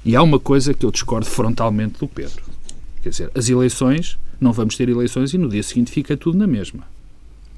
E 0.05 0.15
há 0.15 0.23
uma 0.23 0.39
coisa 0.39 0.75
que 0.75 0.85
eu 0.85 0.91
discordo 0.91 1.27
frontalmente 1.27 1.99
do 1.99 2.07
Pedro. 2.07 2.45
Quer 3.03 3.09
dizer, 3.09 3.31
as 3.35 3.49
eleições, 3.49 4.19
não 4.41 4.53
vamos 4.53 4.77
ter 4.77 4.89
eleições 4.89 5.33
e 5.33 5.39
no 5.39 5.49
dia 5.49 5.63
seguinte 5.63 5.91
fica 5.91 6.17
tudo 6.17 6.37
na 6.37 6.47
mesma. 6.47 6.87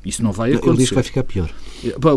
Isso 0.05 0.23
não 0.23 0.31
vai 0.31 0.53
acontecer. 0.53 0.71
Ele 0.71 0.79
diz 0.79 0.89
que 0.89 0.95
vai 0.95 1.05
ficar 1.05 1.25
pior. 1.25 1.51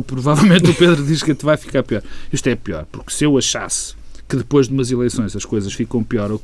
Provavelmente 0.06 0.70
o 0.70 0.76
Pedro 0.76 1.04
diz 1.04 1.24
que 1.24 1.34
vai 1.34 1.58
ficar 1.58 1.82
pior. 1.82 2.04
Isto 2.32 2.48
é 2.48 2.56
pior, 2.56 2.86
porque 2.92 3.12
se 3.12 3.24
eu 3.24 3.36
achasse 3.38 3.96
que 4.30 4.38
depois 4.38 4.68
de 4.68 4.74
umas 4.74 4.92
eleições 4.92 5.36
as 5.36 5.44
coisas 5.44 5.74
ficam 5.74 6.04
pior 6.04 6.32
ou, 6.32 6.40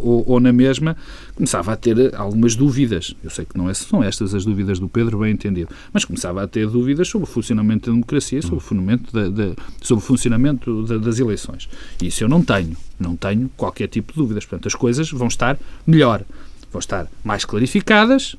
ou, 0.00 0.24
ou, 0.24 0.40
na 0.40 0.52
mesma, 0.52 0.96
começava 1.34 1.72
a 1.72 1.76
ter 1.76 2.14
algumas 2.14 2.54
dúvidas. 2.54 3.16
Eu 3.24 3.28
sei 3.28 3.44
que 3.44 3.58
não 3.58 3.68
é, 3.68 3.74
são 3.74 4.04
estas 4.04 4.32
as 4.36 4.44
dúvidas 4.44 4.78
do 4.78 4.88
Pedro, 4.88 5.18
bem 5.18 5.32
entendido, 5.32 5.68
mas 5.92 6.04
começava 6.04 6.44
a 6.44 6.46
ter 6.46 6.68
dúvidas 6.68 7.08
sobre 7.08 7.28
o 7.28 7.30
funcionamento 7.30 7.90
da 7.90 7.92
democracia, 7.92 8.40
sobre 8.40 8.58
o 8.58 8.60
funcionamento, 8.60 9.12
da, 9.12 9.28
da, 9.28 9.54
sobre 9.82 10.04
o 10.04 10.06
funcionamento 10.06 10.84
da, 10.84 10.96
das 10.96 11.18
eleições. 11.18 11.68
E 12.00 12.06
isso 12.06 12.22
eu 12.22 12.28
não 12.28 12.40
tenho. 12.40 12.76
Não 13.00 13.16
tenho 13.16 13.50
qualquer 13.56 13.88
tipo 13.88 14.12
de 14.12 14.18
dúvidas. 14.20 14.46
Portanto, 14.46 14.68
as 14.68 14.74
coisas 14.76 15.10
vão 15.10 15.26
estar 15.26 15.58
melhor, 15.84 16.22
vão 16.70 16.78
estar 16.78 17.08
mais 17.24 17.44
clarificadas 17.44 18.36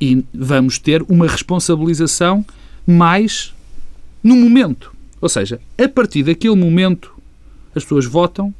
e 0.00 0.24
vamos 0.34 0.80
ter 0.80 1.00
uma 1.08 1.28
responsabilização 1.28 2.44
mais 2.84 3.54
no 4.20 4.34
momento. 4.34 4.92
Ou 5.20 5.28
seja, 5.28 5.60
a 5.78 5.88
partir 5.88 6.24
daquele 6.24 6.56
momento 6.56 7.11
as 7.74 7.82
pessoas 7.82 8.06
votam 8.06 8.54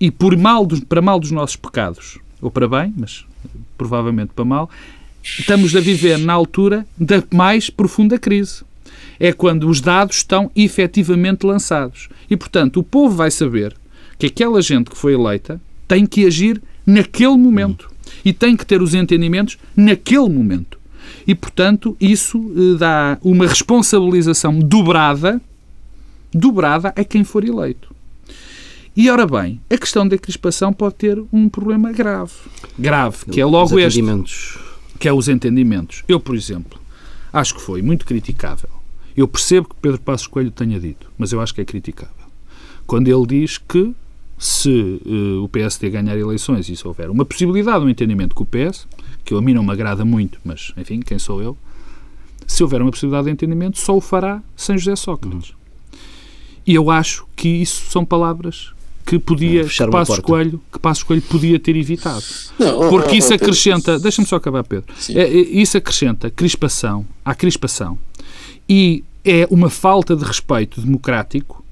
e 0.00 0.10
por 0.10 0.36
mal 0.36 0.64
dos, 0.64 0.80
para 0.80 1.02
mal 1.02 1.18
dos 1.18 1.30
nossos 1.30 1.56
pecados, 1.56 2.18
ou 2.40 2.50
para 2.50 2.68
bem, 2.68 2.94
mas 2.96 3.24
provavelmente 3.76 4.32
para 4.34 4.44
mal, 4.44 4.70
estamos 5.22 5.74
a 5.74 5.80
viver 5.80 6.18
na 6.18 6.32
altura 6.32 6.86
da 6.96 7.22
mais 7.32 7.70
profunda 7.70 8.18
crise. 8.18 8.62
É 9.20 9.32
quando 9.32 9.68
os 9.68 9.80
dados 9.80 10.18
estão 10.18 10.50
efetivamente 10.54 11.44
lançados. 11.44 12.08
E, 12.30 12.36
portanto, 12.36 12.78
o 12.78 12.82
povo 12.82 13.16
vai 13.16 13.30
saber 13.30 13.74
que 14.18 14.26
aquela 14.26 14.62
gente 14.62 14.90
que 14.90 14.96
foi 14.96 15.14
eleita 15.14 15.60
tem 15.88 16.06
que 16.06 16.24
agir 16.24 16.60
naquele 16.86 17.36
momento. 17.36 17.90
E 18.24 18.32
tem 18.32 18.56
que 18.56 18.64
ter 18.64 18.80
os 18.80 18.94
entendimentos 18.94 19.58
naquele 19.76 20.28
momento. 20.28 20.78
E, 21.26 21.34
portanto, 21.34 21.96
isso 22.00 22.38
eh, 22.56 22.78
dá 22.78 23.18
uma 23.22 23.46
responsabilização 23.46 24.58
dobrada, 24.58 25.40
dobrada 26.32 26.88
a 26.96 27.04
quem 27.04 27.24
for 27.24 27.44
eleito. 27.44 27.94
E, 28.98 29.08
ora 29.08 29.24
bem, 29.28 29.60
a 29.70 29.78
questão 29.78 30.08
da 30.08 30.18
crispação 30.18 30.72
pode 30.72 30.96
ter 30.96 31.22
um 31.32 31.48
problema 31.48 31.92
grave. 31.92 32.32
Grave, 32.76 33.26
que 33.26 33.40
é 33.40 33.44
logo 33.44 33.78
este. 33.78 34.02
Que 34.98 35.06
é 35.06 35.12
os 35.12 35.28
entendimentos. 35.28 36.02
Eu, 36.08 36.18
por 36.18 36.34
exemplo, 36.34 36.80
acho 37.32 37.54
que 37.54 37.60
foi 37.60 37.80
muito 37.80 38.04
criticável. 38.04 38.68
Eu 39.16 39.28
percebo 39.28 39.68
que 39.68 39.76
Pedro 39.76 40.00
Passos 40.00 40.26
Coelho 40.26 40.50
tenha 40.50 40.80
dito, 40.80 41.12
mas 41.16 41.30
eu 41.30 41.40
acho 41.40 41.54
que 41.54 41.60
é 41.60 41.64
criticável. 41.64 42.12
Quando 42.88 43.06
ele 43.06 43.24
diz 43.24 43.56
que 43.56 43.94
se 44.36 45.00
uh, 45.06 45.44
o 45.44 45.48
PSD 45.48 45.90
ganhar 45.90 46.18
eleições 46.18 46.68
e 46.68 46.74
se 46.74 46.84
houver 46.84 47.08
uma 47.08 47.24
possibilidade, 47.24 47.84
um 47.84 47.88
entendimento 47.88 48.34
com 48.34 48.42
o 48.42 48.46
PS, 48.46 48.88
que 49.24 49.32
a 49.32 49.40
mim 49.40 49.54
não 49.54 49.62
me 49.62 49.70
agrada 49.70 50.04
muito, 50.04 50.40
mas 50.44 50.72
enfim, 50.76 50.98
quem 50.98 51.20
sou 51.20 51.40
eu? 51.40 51.56
Se 52.48 52.64
houver 52.64 52.82
uma 52.82 52.90
possibilidade 52.90 53.26
de 53.26 53.30
entendimento, 53.30 53.78
só 53.78 53.96
o 53.96 54.00
fará 54.00 54.42
sem 54.56 54.76
José 54.76 54.96
Sócrates. 54.96 55.50
Uhum. 55.50 55.56
E 56.66 56.74
eu 56.74 56.90
acho 56.90 57.28
que 57.36 57.48
isso 57.48 57.92
são 57.92 58.04
palavras 58.04 58.76
que 59.08 59.18
podia 59.18 59.64
que 59.64 59.86
Passos 59.86 60.18
Coelho 60.18 60.60
que 60.70 60.78
Passos 60.78 61.02
Coelho 61.02 61.22
podia 61.22 61.58
ter 61.58 61.74
evitado. 61.74 62.22
Não, 62.58 62.78
oh, 62.78 62.88
porque 62.90 63.12
oh, 63.12 63.18
isso 63.18 63.32
oh, 63.32 63.36
acrescenta 63.36 63.98
deixa-me 63.98 64.28
só 64.28 64.36
acabar 64.36 64.62
Pedro. 64.62 64.94
É, 65.14 65.22
é, 65.22 65.28
isso 65.28 65.78
acrescenta 65.78 66.30
crispação 66.30 67.06
à 67.24 67.34
crispação 67.34 67.98
e 68.68 69.02
é 69.24 69.48
uma 69.50 69.70
falta 69.70 70.14
de 70.14 70.24
respeito 70.24 70.82
democrático 70.82 71.64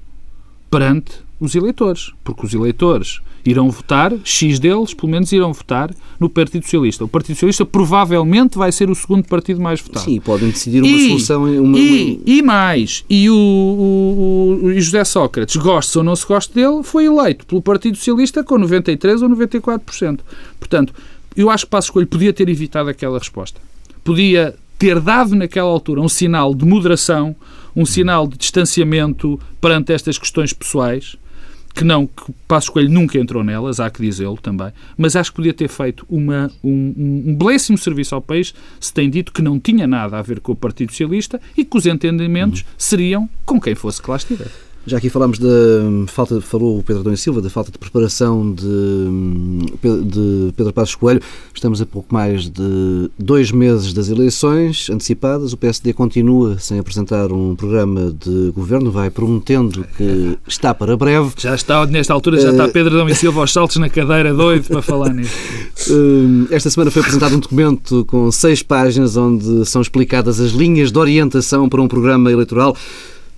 perante 0.71 1.26
os 1.39 1.55
eleitores 1.55 2.11
porque 2.23 2.45
os 2.45 2.53
eleitores 2.53 3.21
irão 3.49 3.69
votar, 3.69 4.13
X 4.23 4.59
deles, 4.59 4.93
pelo 4.93 5.09
menos, 5.09 5.31
irão 5.31 5.53
votar 5.53 5.89
no 6.19 6.29
Partido 6.29 6.63
Socialista. 6.63 7.05
O 7.05 7.07
Partido 7.07 7.35
Socialista 7.35 7.65
provavelmente 7.65 8.57
vai 8.57 8.71
ser 8.71 8.89
o 8.89 8.95
segundo 8.95 9.25
partido 9.25 9.61
mais 9.61 9.79
votado. 9.79 10.03
Sim, 10.03 10.19
podem 10.19 10.49
decidir 10.49 10.81
uma 10.81 10.87
e, 10.87 11.07
solução. 11.07 11.43
Uma, 11.43 11.79
e, 11.79 12.21
e 12.25 12.41
mais, 12.41 13.05
e 13.09 13.29
o, 13.29 13.35
o, 13.35 14.65
o, 14.65 14.79
José 14.81 15.03
Sócrates, 15.05 15.55
goste 15.55 15.97
ou 15.97 16.03
não 16.03 16.15
se 16.15 16.25
goste 16.25 16.53
dele, 16.53 16.83
foi 16.83 17.05
eleito 17.05 17.45
pelo 17.45 17.61
Partido 17.61 17.95
Socialista 17.95 18.43
com 18.43 18.55
93% 18.55 19.21
ou 19.21 19.29
94%. 19.29 20.19
Portanto, 20.59 20.93
eu 21.35 21.49
acho 21.49 21.65
que 21.65 21.71
Passo 21.71 21.87
Escolho 21.87 22.07
podia 22.07 22.33
ter 22.33 22.49
evitado 22.49 22.89
aquela 22.89 23.17
resposta. 23.17 23.61
Podia 24.03 24.55
ter 24.77 24.99
dado 24.99 25.35
naquela 25.35 25.69
altura 25.69 26.01
um 26.01 26.09
sinal 26.09 26.53
de 26.53 26.65
moderação, 26.65 27.35
um 27.73 27.85
sinal 27.85 28.27
de 28.27 28.37
distanciamento 28.37 29.39
perante 29.61 29.93
estas 29.93 30.17
questões 30.17 30.51
pessoais 30.51 31.15
que 31.77 31.83
não, 31.83 32.07
que 32.07 32.33
Passos 32.47 32.71
Coelho 32.71 32.89
nunca 32.89 33.19
entrou 33.19 33.43
nelas, 33.43 33.79
há 33.79 33.87
que 33.87 34.01
dizê-lo 34.01 34.37
também, 34.37 34.73
mas 34.97 35.15
acho 35.15 35.29
que 35.29 35.35
podia 35.35 35.53
ter 35.53 35.67
feito 35.67 36.07
uma, 36.09 36.51
um, 36.63 37.23
um 37.27 37.35
belíssimo 37.35 37.77
serviço 37.77 38.15
ao 38.15 38.21
país 38.21 38.51
se 38.79 38.91
tem 38.91 39.07
dito 39.07 39.31
que 39.31 39.43
não 39.43 39.59
tinha 39.59 39.85
nada 39.85 40.17
a 40.17 40.21
ver 40.23 40.39
com 40.39 40.53
o 40.53 40.55
Partido 40.55 40.91
Socialista 40.91 41.39
e 41.55 41.63
que 41.63 41.77
os 41.77 41.85
entendimentos 41.85 42.61
uhum. 42.61 42.67
seriam 42.79 43.29
com 43.45 43.61
quem 43.61 43.75
fosse 43.75 44.01
que 44.01 44.09
lá 44.09 44.17
estivesse. 44.17 44.66
Já 44.87 44.99
aqui 44.99 45.09
falámos 45.09 45.37
da 45.37 45.49
falta, 46.07 46.39
falou 46.39 46.79
o 46.79 46.81
Pedro 46.81 47.01
Adão 47.01 47.13
Silva, 47.17 47.41
da 47.41 47.49
falta 47.49 47.69
de 47.69 47.77
preparação 47.77 48.53
de, 48.53 48.63
de 49.83 50.53
Pedro 50.55 50.71
Passos 50.71 50.95
Coelho. 50.95 51.21
Estamos 51.53 51.81
a 51.81 51.85
pouco 51.85 52.13
mais 52.13 52.49
de 52.49 53.11
dois 53.19 53.51
meses 53.51 53.91
das 53.91 54.07
eleições 54.07 54.89
antecipadas. 54.89 55.51
O 55.51 55.57
PSD 55.57 55.91
continua 55.91 56.57
sem 56.57 56.79
apresentar 56.79 57.33
um 57.33 57.53
programa 57.53 58.15
de 58.17 58.53
governo, 58.55 58.89
vai 58.89 59.09
prometendo 59.09 59.85
que 59.97 60.37
está 60.47 60.73
para 60.73 60.95
breve. 60.95 61.33
Já 61.37 61.53
está, 61.53 61.85
nesta 61.85 62.13
altura, 62.13 62.39
já 62.39 62.51
está 62.51 62.63
eh, 62.63 62.69
Pedro 62.69 62.95
Adão 62.95 63.09
e 63.09 63.13
Silva 63.15 63.41
aos 63.41 63.51
saltos 63.51 63.75
na 63.75 63.89
cadeira, 63.89 64.33
doido 64.33 64.69
para 64.69 64.81
falar 64.81 65.13
nisso. 65.13 65.35
Eh, 65.89 66.55
esta 66.55 66.69
semana 66.69 66.91
foi 66.91 67.01
apresentado 67.01 67.35
um 67.35 67.39
documento 67.39 68.05
com 68.05 68.31
seis 68.31 68.63
páginas 68.63 69.17
onde 69.17 69.65
são 69.65 69.81
explicadas 69.81 70.39
as 70.39 70.51
linhas 70.51 70.93
de 70.93 70.97
orientação 70.97 71.67
para 71.67 71.81
um 71.81 71.89
programa 71.89 72.31
eleitoral 72.31 72.73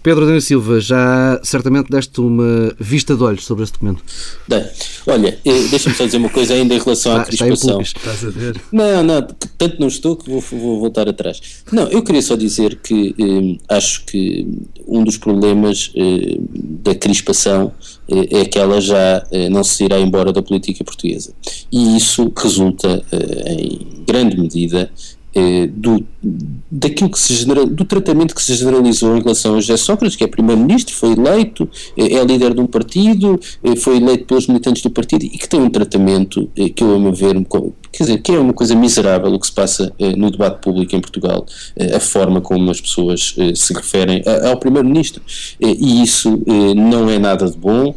Pedro 0.01 0.23
Adão 0.23 0.39
Silva, 0.39 0.79
já 0.79 1.39
certamente 1.43 1.89
deste 1.89 2.21
uma 2.21 2.73
vista 2.79 3.15
de 3.15 3.23
olhos 3.23 3.45
sobre 3.45 3.63
este 3.63 3.73
documento. 3.73 4.01
Bem, 4.47 4.65
olha, 5.07 5.38
eh, 5.43 5.67
deixa-me 5.69 5.95
só 5.95 6.05
dizer 6.05 6.17
uma 6.17 6.29
coisa 6.29 6.53
ainda 6.53 6.73
em 6.73 6.79
relação 6.79 7.17
à 7.17 7.23
crispação. 7.23 7.81
Estás 7.81 8.23
a 8.23 8.29
ver? 8.29 8.62
Não, 8.71 9.03
não, 9.03 9.21
tanto 9.57 9.79
não 9.79 9.88
estou 9.88 10.15
que 10.15 10.29
vou, 10.29 10.39
vou 10.39 10.79
voltar 10.79 11.09
atrás. 11.09 11.41
Não, 11.71 11.88
eu 11.88 12.01
queria 12.01 12.21
só 12.21 12.35
dizer 12.35 12.77
que 12.77 13.13
eh, 13.19 13.75
acho 13.75 14.05
que 14.05 14.47
um 14.88 15.03
dos 15.03 15.17
problemas 15.17 15.91
eh, 15.95 16.38
da 16.83 16.95
crispação 16.95 17.73
eh, 18.07 18.41
é 18.41 18.45
que 18.45 18.57
ela 18.57 18.79
já 18.79 19.25
eh, 19.31 19.49
não 19.49 19.63
se 19.63 19.83
irá 19.83 19.99
embora 19.99 20.31
da 20.31 20.41
política 20.41 20.81
portuguesa. 20.83 21.33
E 21.71 21.97
isso 21.97 22.31
resulta, 22.38 23.03
eh, 23.12 23.53
em 23.53 24.03
grande 24.07 24.39
medida, 24.39 24.89
eh, 25.35 25.67
do, 25.67 26.03
daquilo 26.71 27.09
que 27.11 27.19
se 27.19 27.35
genera, 27.35 27.63
do 27.63 27.85
tratamento 27.85 28.33
que 28.33 28.41
se 28.41 28.55
generalizou 28.55 29.15
em 29.15 29.21
relação 29.21 29.55
a 29.55 29.61
José 29.61 29.77
Sócrates, 29.77 30.15
que 30.15 30.23
é 30.23 30.27
primeiro-ministro, 30.27 30.95
foi 30.95 31.11
eleito, 31.11 31.69
eh, 31.95 32.15
é 32.15 32.23
líder 32.23 32.55
de 32.55 32.59
um 32.59 32.65
partido, 32.65 33.39
eh, 33.63 33.75
foi 33.75 33.97
eleito 33.97 34.25
pelos 34.25 34.47
militantes 34.47 34.81
do 34.81 34.89
partido 34.89 35.23
e 35.23 35.29
que 35.29 35.47
tem 35.47 35.61
um 35.61 35.69
tratamento 35.69 36.49
que 36.75 36.83
eu, 36.83 36.95
a 36.95 36.99
meu 36.99 37.13
ver, 37.13 37.35
quer 37.91 38.03
dizer, 38.03 38.21
que 38.21 38.31
é 38.31 38.39
uma 38.39 38.53
coisa 38.53 38.73
miserável 38.75 39.31
o 39.31 39.39
que 39.39 39.45
se 39.45 39.53
passa 39.53 39.93
no 40.17 40.31
debate 40.31 40.61
público 40.61 40.95
em 40.95 40.99
Portugal, 40.99 41.45
a 41.95 41.99
forma 41.99 42.41
como 42.41 42.69
as 42.71 42.81
pessoas 42.81 43.35
se 43.55 43.73
referem 43.73 44.23
ao 44.49 44.57
primeiro-ministro. 44.57 45.21
e 45.59 46.01
isso 46.01 46.41
não 46.75 47.09
é 47.09 47.17
nada 47.17 47.49
de 47.49 47.57
bom, 47.57 47.95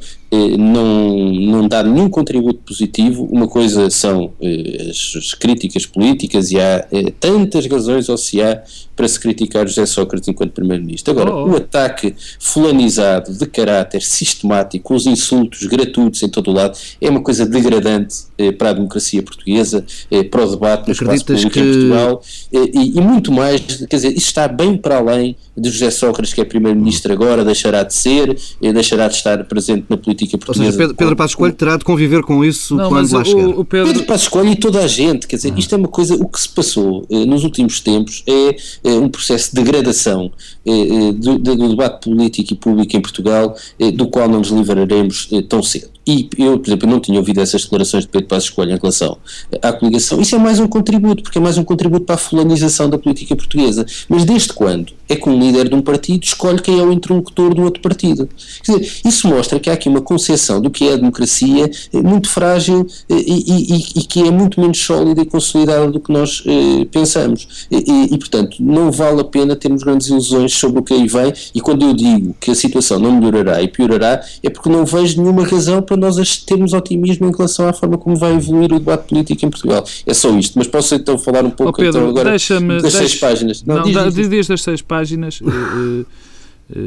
não, 0.56 1.30
não 1.30 1.68
dá 1.68 1.82
nenhum 1.82 2.08
contributo 2.08 2.60
positivo. 2.64 3.28
Uma 3.30 3.46
coisa 3.46 3.90
são 3.90 4.32
eh, 4.40 4.88
as, 4.90 5.34
críticas 5.34 5.84
políticas 5.84 6.50
e 6.50 6.58
há 6.58 6.86
eh, 6.90 7.12
tantas 7.20 7.66
razões, 7.66 8.08
ou 8.08 8.16
se 8.16 8.40
há, 8.40 8.62
para 8.96 9.06
se 9.06 9.20
criticar 9.20 9.68
José 9.68 9.84
Sócrates 9.84 10.28
enquanto 10.28 10.52
Primeiro-Ministro. 10.52 11.12
Agora, 11.12 11.34
oh, 11.34 11.50
o 11.50 11.56
ataque 11.56 12.14
fulanizado, 12.40 13.32
de 13.34 13.44
caráter 13.44 14.00
sistemático, 14.00 14.94
os 14.94 15.06
insultos 15.06 15.64
gratuitos 15.64 16.22
em 16.22 16.28
todo 16.30 16.50
o 16.50 16.54
lado, 16.54 16.78
é 16.98 17.10
uma 17.10 17.20
coisa 17.20 17.44
degradante 17.44 18.22
para 18.58 18.70
a 18.70 18.72
democracia 18.72 19.22
portuguesa, 19.22 19.84
para 20.30 20.44
o 20.44 20.50
debate 20.50 20.86
no 20.86 20.92
espaço 20.92 21.24
público 21.26 21.50
que... 21.50 21.60
em 21.60 21.72
Portugal 21.72 22.22
e, 22.52 22.98
e, 22.98 23.00
muito 23.00 23.30
mais, 23.30 23.60
quer 23.60 23.96
dizer, 23.96 24.08
isso 24.08 24.26
está 24.26 24.48
bem 24.48 24.76
para 24.76 24.98
além 24.98 25.36
de 25.56 25.70
José 25.70 25.90
Sócrates, 25.90 26.32
que 26.32 26.40
é 26.40 26.44
Primeiro-Ministro 26.44 27.12
agora, 27.12 27.44
deixará 27.44 27.82
de 27.82 27.94
ser, 27.94 28.36
deixará 28.60 29.08
de 29.08 29.14
estar 29.14 29.44
presente 29.44 29.84
na 29.88 29.96
política 29.96 30.21
política 30.22 30.38
portuguesa. 30.38 30.64
Ou 30.64 30.72
seja, 30.72 30.78
Pedro, 30.78 30.94
Pedro 30.94 31.16
Passos 31.16 31.34
Coelho 31.34 31.54
terá 31.54 31.76
de 31.76 31.84
conviver 31.84 32.22
com 32.22 32.44
isso 32.44 32.76
não, 32.76 32.88
quando 32.88 33.12
lá 33.12 33.24
chegar. 33.24 33.48
O, 33.48 33.64
Pedro... 33.64 33.86
Pedro 33.88 34.04
Passos 34.04 34.28
Coelho 34.28 34.50
e 34.50 34.56
toda 34.56 34.80
a 34.80 34.86
gente, 34.86 35.26
quer 35.26 35.36
dizer, 35.36 35.56
isto 35.56 35.74
é 35.74 35.78
uma 35.78 35.88
coisa, 35.88 36.14
o 36.14 36.28
que 36.28 36.40
se 36.40 36.48
passou 36.48 37.06
eh, 37.10 37.24
nos 37.26 37.44
últimos 37.44 37.80
tempos 37.80 38.22
é, 38.26 38.56
é 38.84 38.92
um 38.92 39.08
processo 39.08 39.54
de 39.54 39.62
degradação 39.62 40.30
eh, 40.66 41.12
do, 41.12 41.38
do, 41.38 41.68
debate 41.68 42.08
político 42.08 42.52
e 42.52 42.56
público 42.56 42.96
em 42.96 43.00
Portugal, 43.00 43.54
eh, 43.78 43.90
do 43.90 44.06
qual 44.08 44.28
não 44.28 44.38
nos 44.38 44.48
livraremos 44.48 45.28
tão 45.48 45.62
cedo. 45.62 45.91
E 46.06 46.28
eu, 46.38 46.58
por 46.58 46.68
exemplo, 46.68 46.88
não 46.88 46.98
tinha 46.98 47.18
ouvido 47.18 47.40
essas 47.40 47.62
declarações 47.62 48.04
de 48.04 48.10
Pedro 48.10 48.28
Passos 48.28 48.50
Coelho 48.50 48.72
em 48.72 48.78
relação 48.78 49.16
à 49.62 49.72
coligação. 49.72 50.20
Isso 50.20 50.34
é 50.34 50.38
mais 50.38 50.58
um 50.58 50.66
contributo, 50.66 51.22
porque 51.22 51.38
é 51.38 51.40
mais 51.40 51.56
um 51.56 51.64
contributo 51.64 52.04
para 52.04 52.16
a 52.16 52.18
fulanização 52.18 52.90
da 52.90 52.98
política 52.98 53.36
portuguesa. 53.36 53.86
Mas 54.08 54.24
desde 54.24 54.52
quando 54.52 54.92
é 55.08 55.16
que 55.16 55.28
um 55.28 55.38
líder 55.38 55.68
de 55.68 55.74
um 55.74 55.82
partido 55.82 56.24
escolhe 56.24 56.60
quem 56.60 56.80
é 56.80 56.82
o 56.82 56.92
interlocutor 56.92 57.54
do 57.54 57.62
outro 57.62 57.80
partido? 57.80 58.28
Quer 58.64 58.78
dizer, 58.78 59.00
isso 59.04 59.28
mostra 59.28 59.60
que 59.60 59.70
há 59.70 59.74
aqui 59.74 59.88
uma 59.88 60.00
concepção 60.00 60.60
do 60.60 60.70
que 60.70 60.88
é 60.88 60.94
a 60.94 60.96
democracia 60.96 61.70
eh, 61.92 62.00
muito 62.00 62.28
frágil 62.28 62.86
eh, 63.08 63.14
e, 63.14 63.76
e, 63.76 64.00
e 64.00 64.02
que 64.04 64.26
é 64.26 64.30
muito 64.30 64.60
menos 64.60 64.78
sólida 64.78 65.20
e 65.20 65.26
consolidada 65.26 65.90
do 65.90 66.00
que 66.00 66.12
nós 66.12 66.42
eh, 66.46 66.84
pensamos. 66.90 67.66
E, 67.70 68.14
e, 68.14 68.18
portanto, 68.18 68.56
não 68.60 68.90
vale 68.90 69.20
a 69.20 69.24
pena 69.24 69.54
termos 69.54 69.82
grandes 69.82 70.08
ilusões 70.08 70.52
sobre 70.52 70.80
o 70.80 70.82
que 70.82 70.94
aí 70.94 71.06
vem. 71.06 71.32
E 71.54 71.60
quando 71.60 71.82
eu 71.84 71.92
digo 71.92 72.34
que 72.40 72.50
a 72.50 72.54
situação 72.54 72.98
não 72.98 73.12
melhorará 73.12 73.62
e 73.62 73.68
piorará, 73.68 74.22
é 74.42 74.50
porque 74.50 74.68
não 74.68 74.84
vejo 74.84 75.20
nenhuma 75.20 75.44
razão 75.44 75.82
nós 75.96 76.36
termos 76.38 76.72
otimismo 76.72 77.26
em 77.26 77.32
relação 77.32 77.68
à 77.68 77.72
forma 77.72 77.98
como 77.98 78.16
vai 78.16 78.34
evoluir 78.34 78.72
o 78.72 78.78
debate 78.78 79.08
político 79.08 79.46
em 79.46 79.50
Portugal. 79.50 79.84
É 80.06 80.14
só 80.14 80.36
isto, 80.38 80.58
mas 80.58 80.66
posso 80.66 80.94
então 80.94 81.18
falar 81.18 81.44
um 81.44 81.50
pouco 81.50 81.70
oh 81.70 81.84
Pedro, 81.84 82.00
então, 82.00 82.10
agora 82.10 82.30
das 82.30 82.48
deixa, 82.48 82.90
seis 82.90 83.14
páginas. 83.16 83.62
Não, 83.64 83.76
não 83.76 83.82
diz, 83.82 84.14
diz, 84.14 84.30
diz 84.30 84.46
das 84.46 84.62
seis 84.62 84.82
páginas. 84.82 85.40
uh, 85.40 86.06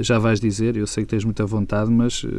já 0.01 0.17
vais 0.17 0.39
dizer, 0.39 0.75
eu 0.77 0.87
sei 0.87 1.03
que 1.03 1.09
tens 1.09 1.23
muita 1.23 1.45
vontade, 1.45 1.91
mas 1.91 2.23
uh, 2.23 2.29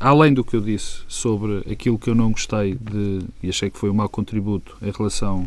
além 0.00 0.34
do 0.34 0.42
que 0.42 0.56
eu 0.56 0.60
disse 0.60 0.98
sobre 1.06 1.58
aquilo 1.70 1.98
que 1.98 2.10
eu 2.10 2.14
não 2.14 2.30
gostei 2.32 2.74
de, 2.74 3.20
e 3.42 3.48
achei 3.48 3.70
que 3.70 3.78
foi 3.78 3.90
um 3.90 3.94
mau 3.94 4.08
contributo 4.08 4.76
em 4.82 4.90
relação 4.90 5.46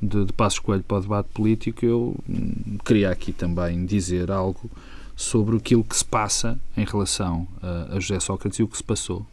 de, 0.00 0.24
de 0.24 0.32
Passos 0.32 0.58
Coelho 0.58 0.84
para 0.86 0.98
o 0.98 1.00
debate 1.00 1.28
político, 1.32 1.84
eu 1.84 2.16
um, 2.28 2.78
queria 2.84 3.10
aqui 3.10 3.32
também 3.32 3.84
dizer 3.86 4.30
algo 4.30 4.70
sobre 5.16 5.56
aquilo 5.56 5.84
que 5.84 5.96
se 5.96 6.04
passa 6.04 6.58
em 6.76 6.84
relação 6.84 7.46
a, 7.62 7.96
a 7.96 8.00
José 8.00 8.18
Sócrates 8.18 8.58
e 8.58 8.62
o 8.62 8.68
que 8.68 8.76
se 8.76 8.84
passou. 8.84 9.24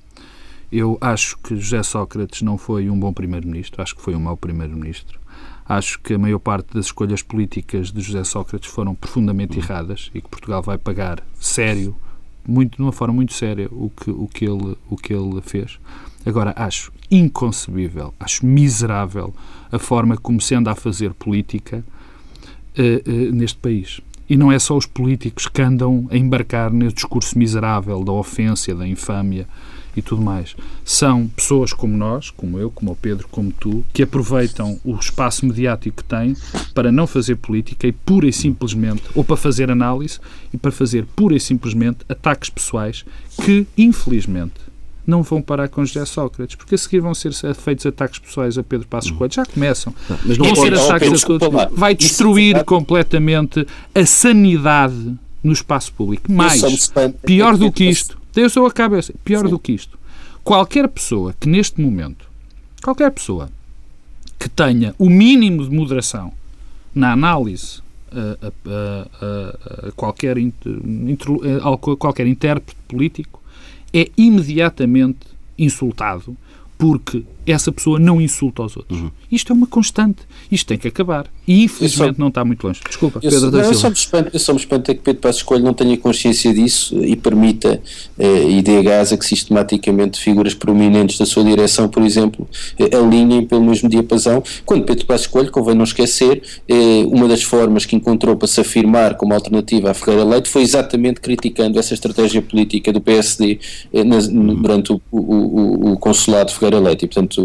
Eu 0.71 0.97
acho 1.01 1.37
que 1.39 1.55
José 1.55 1.81
Sócrates 1.81 2.41
não 2.41 2.57
foi 2.57 2.89
um 2.89 2.99
bom 2.99 3.11
primeiro-ministro, 3.11 3.81
acho 3.81 3.95
que 3.95 4.01
foi 4.01 4.15
um 4.15 4.19
mau 4.19 4.37
primeiro-ministro. 4.37 5.19
Acho 5.67 5.99
que 5.99 6.13
a 6.13 6.17
maior 6.17 6.39
parte 6.39 6.73
das 6.73 6.87
escolhas 6.87 7.21
políticas 7.21 7.91
de 7.91 8.01
José 8.01 8.23
Sócrates 8.23 8.69
foram 8.69 8.93
profundamente 8.95 9.57
erradas 9.57 10.11
e 10.13 10.21
que 10.21 10.29
Portugal 10.29 10.61
vai 10.61 10.77
pagar 10.77 11.23
sério, 11.39 11.95
muito, 12.47 12.77
de 12.77 12.81
uma 12.81 12.91
forma 12.91 13.13
muito 13.13 13.33
séria, 13.33 13.67
o 13.71 13.89
que, 13.89 14.09
o 14.09 14.27
que, 14.27 14.45
ele, 14.45 14.75
o 14.89 14.95
que 14.95 15.13
ele 15.13 15.41
fez. 15.41 15.79
Agora, 16.25 16.53
acho 16.55 16.91
inconcebível, 17.09 18.13
acho 18.19 18.45
miserável 18.45 19.33
a 19.71 19.79
forma 19.79 20.17
como 20.17 20.39
se 20.41 20.53
anda 20.53 20.71
a 20.71 20.75
fazer 20.75 21.13
política 21.13 21.83
uh, 22.77 23.09
uh, 23.09 23.31
neste 23.31 23.57
país. 23.57 24.01
E 24.29 24.37
não 24.37 24.51
é 24.51 24.59
só 24.59 24.77
os 24.77 24.85
políticos 24.85 25.47
que 25.47 25.61
andam 25.61 26.07
a 26.11 26.17
embarcar 26.17 26.71
nesse 26.71 26.95
discurso 26.95 27.37
miserável 27.37 28.03
da 28.03 28.11
ofensa, 28.11 28.75
da 28.75 28.87
infâmia 28.87 29.47
e 29.95 30.01
tudo 30.01 30.21
mais. 30.21 30.55
São 30.83 31.27
pessoas 31.27 31.73
como 31.73 31.95
nós, 31.95 32.29
como 32.29 32.59
eu, 32.59 32.69
como 32.69 32.91
o 32.91 32.95
Pedro, 32.95 33.27
como 33.29 33.51
tu, 33.51 33.83
que 33.93 34.03
aproveitam 34.03 34.79
o 34.83 34.95
espaço 34.95 35.45
mediático 35.45 35.97
que 35.97 36.03
têm 36.03 36.35
para 36.73 36.91
não 36.91 37.07
fazer 37.07 37.35
política 37.35 37.87
e 37.87 37.91
pura 37.91 38.27
e 38.27 38.33
simplesmente, 38.33 39.03
ou 39.15 39.23
para 39.23 39.37
fazer 39.37 39.69
análise 39.71 40.19
e 40.53 40.57
para 40.57 40.71
fazer 40.71 41.05
pura 41.15 41.35
e 41.35 41.39
simplesmente 41.39 41.99
ataques 42.07 42.49
pessoais 42.49 43.05
que, 43.43 43.67
infelizmente, 43.77 44.69
não 45.09 45.23
vão 45.23 45.41
parar 45.41 45.67
com 45.67 45.83
José 45.83 46.05
Sócrates, 46.05 46.55
porque 46.55 46.75
a 46.75 46.77
seguir 46.77 46.99
vão 46.99 47.15
ser 47.15 47.33
feitos 47.55 47.85
ataques 47.85 48.19
pessoais 48.19 48.57
a 48.57 48.63
Pedro 48.63 48.87
Passos 48.87 49.11
Coelho. 49.11 49.33
Já 49.33 49.45
começam. 49.45 49.93
mas 50.23 50.37
não 50.37 50.53
vão 50.53 50.55
ser 50.55 50.73
ataques 50.75 51.23
a 51.23 51.27
todos. 51.27 51.67
Vai 51.71 51.95
destruir 51.95 52.63
completamente 52.63 53.65
a 53.93 54.05
sanidade 54.05 55.15
no 55.43 55.51
espaço 55.51 55.91
público. 55.93 56.31
Mais, 56.31 56.91
pior 57.25 57.57
do 57.57 57.71
que 57.71 57.85
isto, 57.85 58.18
eu 58.39 58.49
sou 58.49 58.65
a 58.65 58.71
cabeça. 58.71 59.13
Pior 59.23 59.45
Sim. 59.45 59.49
do 59.49 59.59
que 59.59 59.71
isto. 59.71 59.97
Qualquer 60.43 60.87
pessoa 60.87 61.33
que 61.39 61.47
neste 61.47 61.81
momento, 61.81 62.25
qualquer 62.81 63.11
pessoa 63.11 63.49
que 64.37 64.49
tenha 64.49 64.95
o 64.97 65.09
mínimo 65.09 65.67
de 65.67 65.75
moderação 65.75 66.31
na 66.95 67.11
análise 67.11 67.81
a, 68.11 68.47
a, 68.47 69.85
a, 69.85 69.87
a 69.89 69.91
qualquer, 69.91 70.37
a 70.37 71.95
qualquer 71.97 72.25
intérprete 72.25 72.77
político 72.87 73.41
é 73.93 74.09
imediatamente 74.17 75.27
insultado 75.57 76.35
porque 76.77 77.25
essa 77.51 77.71
pessoa 77.71 77.99
não 77.99 78.21
insulta 78.21 78.61
aos 78.61 78.75
outros. 78.77 78.99
Uhum. 78.99 79.11
Isto 79.31 79.53
é 79.53 79.55
uma 79.55 79.67
constante. 79.67 80.19
Isto 80.51 80.67
tem 80.67 80.77
que 80.77 80.87
acabar. 80.87 81.27
E 81.47 81.63
infelizmente 81.63 82.15
só, 82.15 82.21
não 82.21 82.27
está 82.27 82.45
muito 82.45 82.65
longe. 82.65 82.81
Desculpa, 82.87 83.19
eu, 83.23 83.29
Pedro. 83.29 83.51
Não, 83.51 83.59
eu, 83.59 83.73
só 83.73 83.87
me 83.87 83.95
espanto, 83.95 84.29
eu 84.33 84.39
só 84.39 84.53
me 84.53 84.59
espanto 84.59 84.91
é 84.91 84.93
que 84.93 85.01
Pedro 85.01 85.21
Passos 85.21 85.43
Coelho 85.43 85.63
não 85.63 85.73
tenha 85.73 85.97
consciência 85.97 86.53
disso 86.53 86.95
e 87.03 87.15
permita 87.15 87.81
eh, 88.17 88.49
e 88.49 88.61
dê 88.61 88.77
a 88.77 88.81
gás 88.81 89.13
a 89.13 89.17
que 89.17 89.25
sistematicamente 89.25 90.19
figuras 90.19 90.53
prominentes 90.53 91.17
da 91.17 91.25
sua 91.25 91.43
direção, 91.43 91.87
por 91.87 92.03
exemplo, 92.03 92.47
eh, 92.77 92.95
alinhem 92.95 93.45
pelo 93.45 93.63
mesmo 93.63 93.89
diapasão. 93.89 94.43
Quando 94.65 94.85
Pedro 94.85 95.05
Passos 95.05 95.27
Coelho, 95.27 95.51
convém 95.51 95.75
não 95.75 95.83
esquecer, 95.83 96.41
eh, 96.67 97.03
uma 97.07 97.27
das 97.27 97.43
formas 97.43 97.85
que 97.85 97.95
encontrou 97.95 98.35
para 98.35 98.47
se 98.47 98.61
afirmar 98.61 99.15
como 99.15 99.33
alternativa 99.33 99.91
à 99.91 99.93
Ferreira 99.93 100.23
Leite 100.23 100.49
foi 100.49 100.61
exatamente 100.61 101.19
criticando 101.21 101.79
essa 101.79 101.93
estratégia 101.93 102.41
política 102.41 102.91
do 102.91 103.01
PSD 103.01 103.59
eh, 103.93 104.03
na, 104.03 104.17
uhum. 104.17 104.61
durante 104.61 104.91
o, 104.91 105.01
o, 105.11 105.19
o, 105.19 105.91
o 105.93 105.97
consulado 105.97 106.49
de 106.49 106.55
Ferreira 106.55 106.79
Leite. 106.79 107.05
E, 107.05 107.07
portanto, 107.07 107.38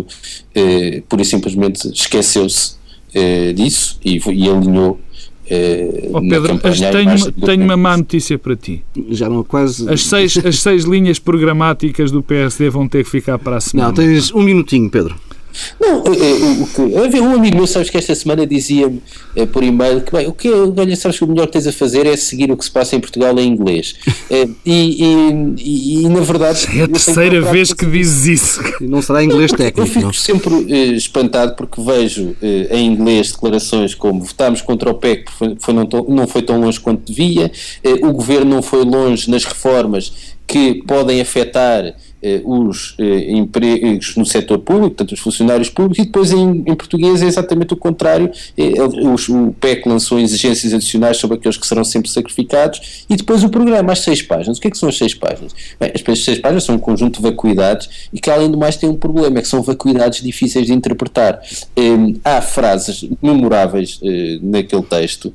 eh, 0.55 1.03
pura 1.09 1.23
e 1.23 1.25
simplesmente 1.25 1.89
esqueceu-se 1.89 2.77
eh, 3.15 3.53
disso 3.53 3.99
e, 4.05 4.17
e 4.17 4.49
alinhou 4.49 4.99
eh, 5.47 6.09
oh, 6.13 6.21
Pedro, 6.21 6.59
tenho, 6.59 7.33
tenho 7.33 7.65
uma 7.65 7.77
má 7.77 7.97
notícia 7.97 8.39
para 8.39 8.57
ti. 8.57 8.83
Já 9.11 9.29
não 9.29 9.45
quase. 9.45 9.89
As 9.91 10.07
seis, 10.07 10.39
as 10.39 10.61
seis 10.61 10.85
linhas 10.85 11.19
programáticas 11.19 12.11
do 12.11 12.23
PSD 12.23 12.71
vão 12.71 12.89
ter 12.89 13.05
que 13.05 13.11
ficar 13.11 13.39
para 13.39 13.57
a 13.57 13.61
semana. 13.61 13.89
Não, 13.89 13.95
tens 13.95 14.33
um 14.33 14.43
minutinho, 14.43 14.89
Pedro. 14.89 15.15
Não, 15.81 16.03
é, 16.07 16.31
é, 16.31 17.03
o 17.03 17.11
que, 17.11 17.21
um 17.21 17.35
amigo 17.35 17.57
meu, 17.57 17.67
sabes 17.67 17.91
que 17.91 17.97
esta 17.97 18.15
semana 18.15 18.47
dizia-me 18.47 19.03
é, 19.37 19.47
por 19.47 19.63
e-mail 19.63 20.01
que 20.01 20.13
bem, 20.13 20.27
o 20.27 20.33
que 20.33 20.51
olha, 20.51 20.97
sabes 20.97 21.19
que 21.19 21.25
o 21.25 21.29
melhor 21.29 21.47
que 21.47 21.53
tens 21.53 21.67
a 21.67 21.73
fazer 21.73 22.07
é 22.07 22.17
seguir 22.17 22.51
o 22.51 22.57
que 22.57 22.65
se 22.65 22.71
passa 22.71 22.97
em 22.97 23.01
Portugal 23.01 23.39
em 23.39 23.47
inglês. 23.47 23.95
É, 24.31 24.49
e, 24.65 25.05
e, 25.57 26.05
e, 26.05 26.09
na 26.09 26.21
verdade. 26.21 26.67
É 26.79 26.85
a 26.85 26.89
terceira 26.89 27.41
vez 27.43 27.73
que 27.73 27.87
dizes 27.87 28.27
isso. 28.27 28.61
E 28.81 28.87
não 28.87 29.01
será 29.03 29.23
inglês 29.23 29.51
técnico. 29.53 29.81
Eu 29.81 29.87
fico 29.87 30.07
não. 30.07 30.13
sempre 30.13 30.55
uh, 30.55 30.95
espantado 30.95 31.55
porque 31.55 31.81
vejo 31.81 32.31
uh, 32.31 32.37
em 32.71 32.87
inglês 32.87 33.33
declarações 33.33 33.95
como 33.95 34.23
votámos 34.23 34.61
contra 34.63 34.91
o 34.91 34.95
PEC 34.95 35.25
porque 35.25 35.57
foi, 35.61 35.75
não, 35.75 35.89
não, 36.09 36.27
foi 36.27 36.43
tão 36.43 36.61
longe 36.61 36.81
quanto 36.81 37.13
devia, 37.13 37.51
uh, 37.85 38.07
o 38.07 38.13
governo 38.13 38.55
não 38.55 38.63
foi 38.63 38.85
longe 38.85 39.31
nas 39.31 39.45
reformas 39.45 40.35
que 40.47 40.83
podem 40.87 41.21
afetar 41.21 41.85
eh, 41.87 41.95
os 42.45 42.95
eh, 42.99 43.33
empregos 43.33 44.17
no 44.17 44.25
setor 44.25 44.59
público, 44.59 44.91
portanto 44.91 45.13
os 45.13 45.21
funcionários 45.21 45.69
públicos, 45.69 45.99
e 45.99 46.07
depois 46.07 46.33
em, 46.33 46.65
em 46.67 46.75
português 46.75 47.23
é 47.23 47.27
exatamente 47.27 47.75
o 47.75 47.77
contrário, 47.77 48.31
eh, 48.57 48.83
os, 48.83 49.29
o 49.29 49.55
PEC 49.61 49.87
lançou 49.87 50.19
exigências 50.19 50.73
adicionais 50.73 51.19
sobre 51.19 51.37
aqueles 51.37 51.57
que 51.57 51.67
serão 51.67 51.85
sempre 51.85 52.11
sacrificados, 52.11 53.05
e 53.09 53.17
depois 53.17 53.45
o 53.45 53.51
programa, 53.51 53.93
as 53.93 54.01
seis 54.01 54.23
páginas. 54.23 54.59
O 54.59 54.61
que 54.61 54.69
é 54.69 54.71
que 54.71 54.79
são 54.79 54.89
as 54.89 54.97
seis 54.97 55.15
páginas? 55.15 55.55
Bem, 55.79 55.93
as 55.95 56.25
seis 56.25 56.39
páginas 56.39 56.65
são 56.65 56.77
um 56.77 56.79
conjunto 56.79 57.17
de 57.17 57.23
vacuidades 57.23 58.09
e 58.13 58.19
que 58.19 58.31
além 58.31 58.51
do 58.51 58.57
mais 58.57 58.77
têm 58.77 58.89
um 58.89 58.97
problema, 58.97 59.39
é 59.39 59.43
que 59.43 59.49
são 59.49 59.63
vacuidades 59.63 60.23
difíceis 60.23 60.67
de 60.67 60.73
interpretar. 60.73 61.41
há 62.25 62.41
frases 62.41 63.05
memoráveis 63.23 64.01
naquele 64.43 64.83
texto, 64.83 65.33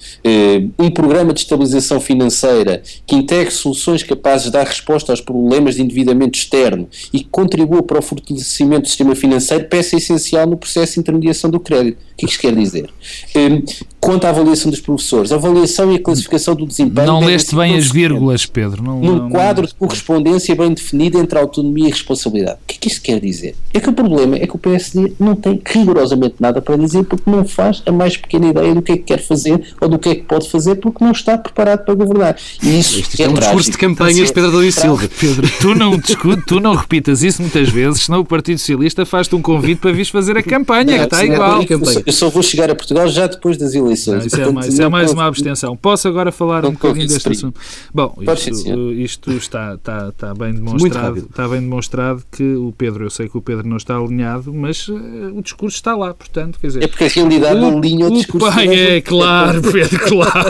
um 0.77 0.89
programa 0.89 1.33
de 1.33 1.41
estabilização 1.41 1.99
financeira 1.99 2.81
que 3.05 3.15
integre 3.15 3.51
soluções 3.51 4.03
capazes 4.03 4.47
de 4.47 4.51
dar 4.51 4.65
resposta 4.65 5.11
aos 5.11 5.21
problemas 5.21 5.75
de 5.75 5.81
endividamento 5.81 6.37
externo 6.37 6.78
governo 6.79 6.87
e 7.11 7.19
que 7.19 7.29
contribua 7.29 7.83
para 7.83 7.99
o 7.99 8.01
fortalecimento 8.01 8.83
do 8.83 8.87
sistema 8.87 9.15
financeiro, 9.15 9.65
peça 9.65 9.97
essencial 9.97 10.47
no 10.47 10.57
processo 10.57 10.93
de 10.93 10.99
intermediação 11.01 11.49
do 11.49 11.59
crédito. 11.59 11.97
O 11.97 12.15
que 12.17 12.25
isto 12.25 12.39
quer 12.39 12.55
dizer? 12.55 12.89
Um, 13.35 13.63
quanto 13.99 14.25
à 14.25 14.29
avaliação 14.29 14.71
dos 14.71 14.79
professores, 14.79 15.31
a 15.31 15.35
avaliação 15.35 15.91
e 15.91 15.95
a 15.95 15.99
classificação 15.99 16.55
do 16.55 16.65
desempenho. 16.65 17.07
Não 17.07 17.19
leste 17.19 17.55
bem 17.55 17.77
as 17.77 17.91
vírgulas, 17.91 18.45
Pedro. 18.45 18.83
Não, 18.83 18.99
num 18.99 19.15
não, 19.15 19.29
quadro 19.29 19.67
de 19.67 19.73
correspondência 19.73 20.55
bem 20.55 20.73
definido 20.73 21.19
entre 21.19 21.37
autonomia 21.37 21.87
e 21.87 21.91
responsabilidade. 21.91 22.57
O 22.63 22.67
que 22.67 22.75
é 22.75 22.77
que 22.79 22.87
isto 22.87 23.01
quer 23.01 23.19
dizer? 23.19 23.55
É 23.73 23.79
que 23.79 23.89
o 23.89 23.93
problema 23.93 24.37
é 24.37 24.47
que 24.47 24.55
o 24.55 24.59
PSD 24.59 25.13
não 25.19 25.35
tem 25.35 25.61
rigorosamente 25.65 26.35
nada 26.39 26.61
para 26.61 26.77
dizer 26.77 27.03
porque 27.03 27.29
não 27.29 27.45
faz 27.45 27.81
a 27.85 27.91
mais 27.91 28.17
pequena 28.17 28.47
ideia 28.47 28.73
do 28.73 28.81
que 28.81 28.91
é 28.93 28.97
que 28.97 29.03
quer 29.03 29.19
fazer 29.19 29.61
ou 29.79 29.87
do 29.87 29.99
que 29.99 30.09
é 30.09 30.15
que 30.15 30.23
pode 30.23 30.49
fazer 30.49 30.75
porque 30.75 31.03
não 31.03 31.11
está 31.11 31.37
preparado 31.37 31.85
para 31.85 31.93
governar. 31.93 32.35
E 32.63 32.79
isso 32.79 32.99
Isto 32.99 33.21
é, 33.21 33.25
é 33.25 33.29
um 33.29 33.33
discurso 33.33 33.71
de 33.71 33.77
campanhas 33.77 34.31
Pedro 34.31 34.49
Adão 34.49 34.71
Silva. 34.71 35.09
Pedro, 35.19 35.49
tu 35.59 35.75
não, 35.75 35.97
discute, 35.97 36.43
tu 36.45 36.59
não 36.59 36.68
repitas 36.75 37.23
isso 37.23 37.41
muitas 37.41 37.69
vezes, 37.69 38.03
senão 38.03 38.19
o 38.19 38.25
Partido 38.25 38.57
Socialista 38.57 39.05
faz-te 39.05 39.35
um 39.35 39.41
convite 39.41 39.79
para 39.79 39.91
vires 39.91 40.09
fazer 40.09 40.37
a 40.37 40.43
campanha, 40.43 40.97
não, 40.97 41.03
está 41.03 41.25
igual. 41.25 41.63
Eu 42.05 42.13
só 42.13 42.29
vou 42.29 42.43
chegar 42.43 42.69
a 42.69 42.75
Portugal 42.75 43.07
já 43.07 43.27
depois 43.27 43.57
das 43.57 43.73
eleições. 43.73 44.19
Não, 44.19 44.27
isso 44.27 44.41
é 44.41 44.51
mais, 44.51 44.67
isso 44.67 44.81
é 44.81 44.89
mais 44.89 45.11
uma 45.11 45.25
abstenção. 45.25 45.75
Posso 45.75 46.07
agora 46.07 46.31
falar 46.31 46.65
um 46.65 46.71
bocadinho 46.71 47.07
deste 47.07 47.29
assunto? 47.29 47.59
Bom, 47.93 48.15
isto, 48.21 48.91
isto 48.91 49.31
está, 49.31 49.75
está, 49.75 50.09
está, 50.09 50.33
bem 50.33 50.53
demonstrado, 50.53 51.17
está 51.17 51.47
bem 51.47 51.61
demonstrado 51.61 52.23
que 52.31 52.55
o 52.55 52.73
Pedro, 52.77 53.05
eu 53.05 53.09
sei 53.09 53.29
que 53.29 53.37
o 53.37 53.41
Pedro 53.41 53.67
não 53.67 53.77
está 53.77 53.97
alinhado, 53.97 54.53
mas 54.53 54.87
uh, 54.87 54.95
o 55.33 55.41
discurso 55.41 55.75
está 55.77 55.95
lá, 55.95 56.13
portanto, 56.13 56.59
quer 56.59 56.67
dizer... 56.67 56.83
É 56.83 56.87
porque 56.87 57.05
a 57.05 57.07
realidade 57.07 57.59
não 57.59 57.77
alinha 57.77 58.07
o 58.07 58.11
discurso. 58.11 58.47
Pai, 58.47 58.67
é, 58.67 59.01
claro, 59.01 59.61
Pedro, 59.61 59.99
claro. 59.99 60.49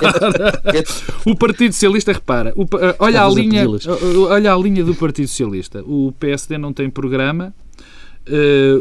o 1.25 1.35
Partido 1.35 1.73
Socialista, 1.73 2.11
repara, 2.11 2.53
o, 2.55 2.63
uh, 2.63 2.95
olha, 2.99 3.23
a 3.23 3.29
linha, 3.29 3.67
uh, 3.69 4.23
olha 4.29 4.53
a 4.53 4.57
linha 4.57 4.83
do 4.83 4.95
Partido 4.95 5.27
Socialista. 5.27 5.83
O 5.83 6.08
PSD 6.11 6.57
não 6.57 6.73
tem 6.73 6.89
programa, 6.89 7.53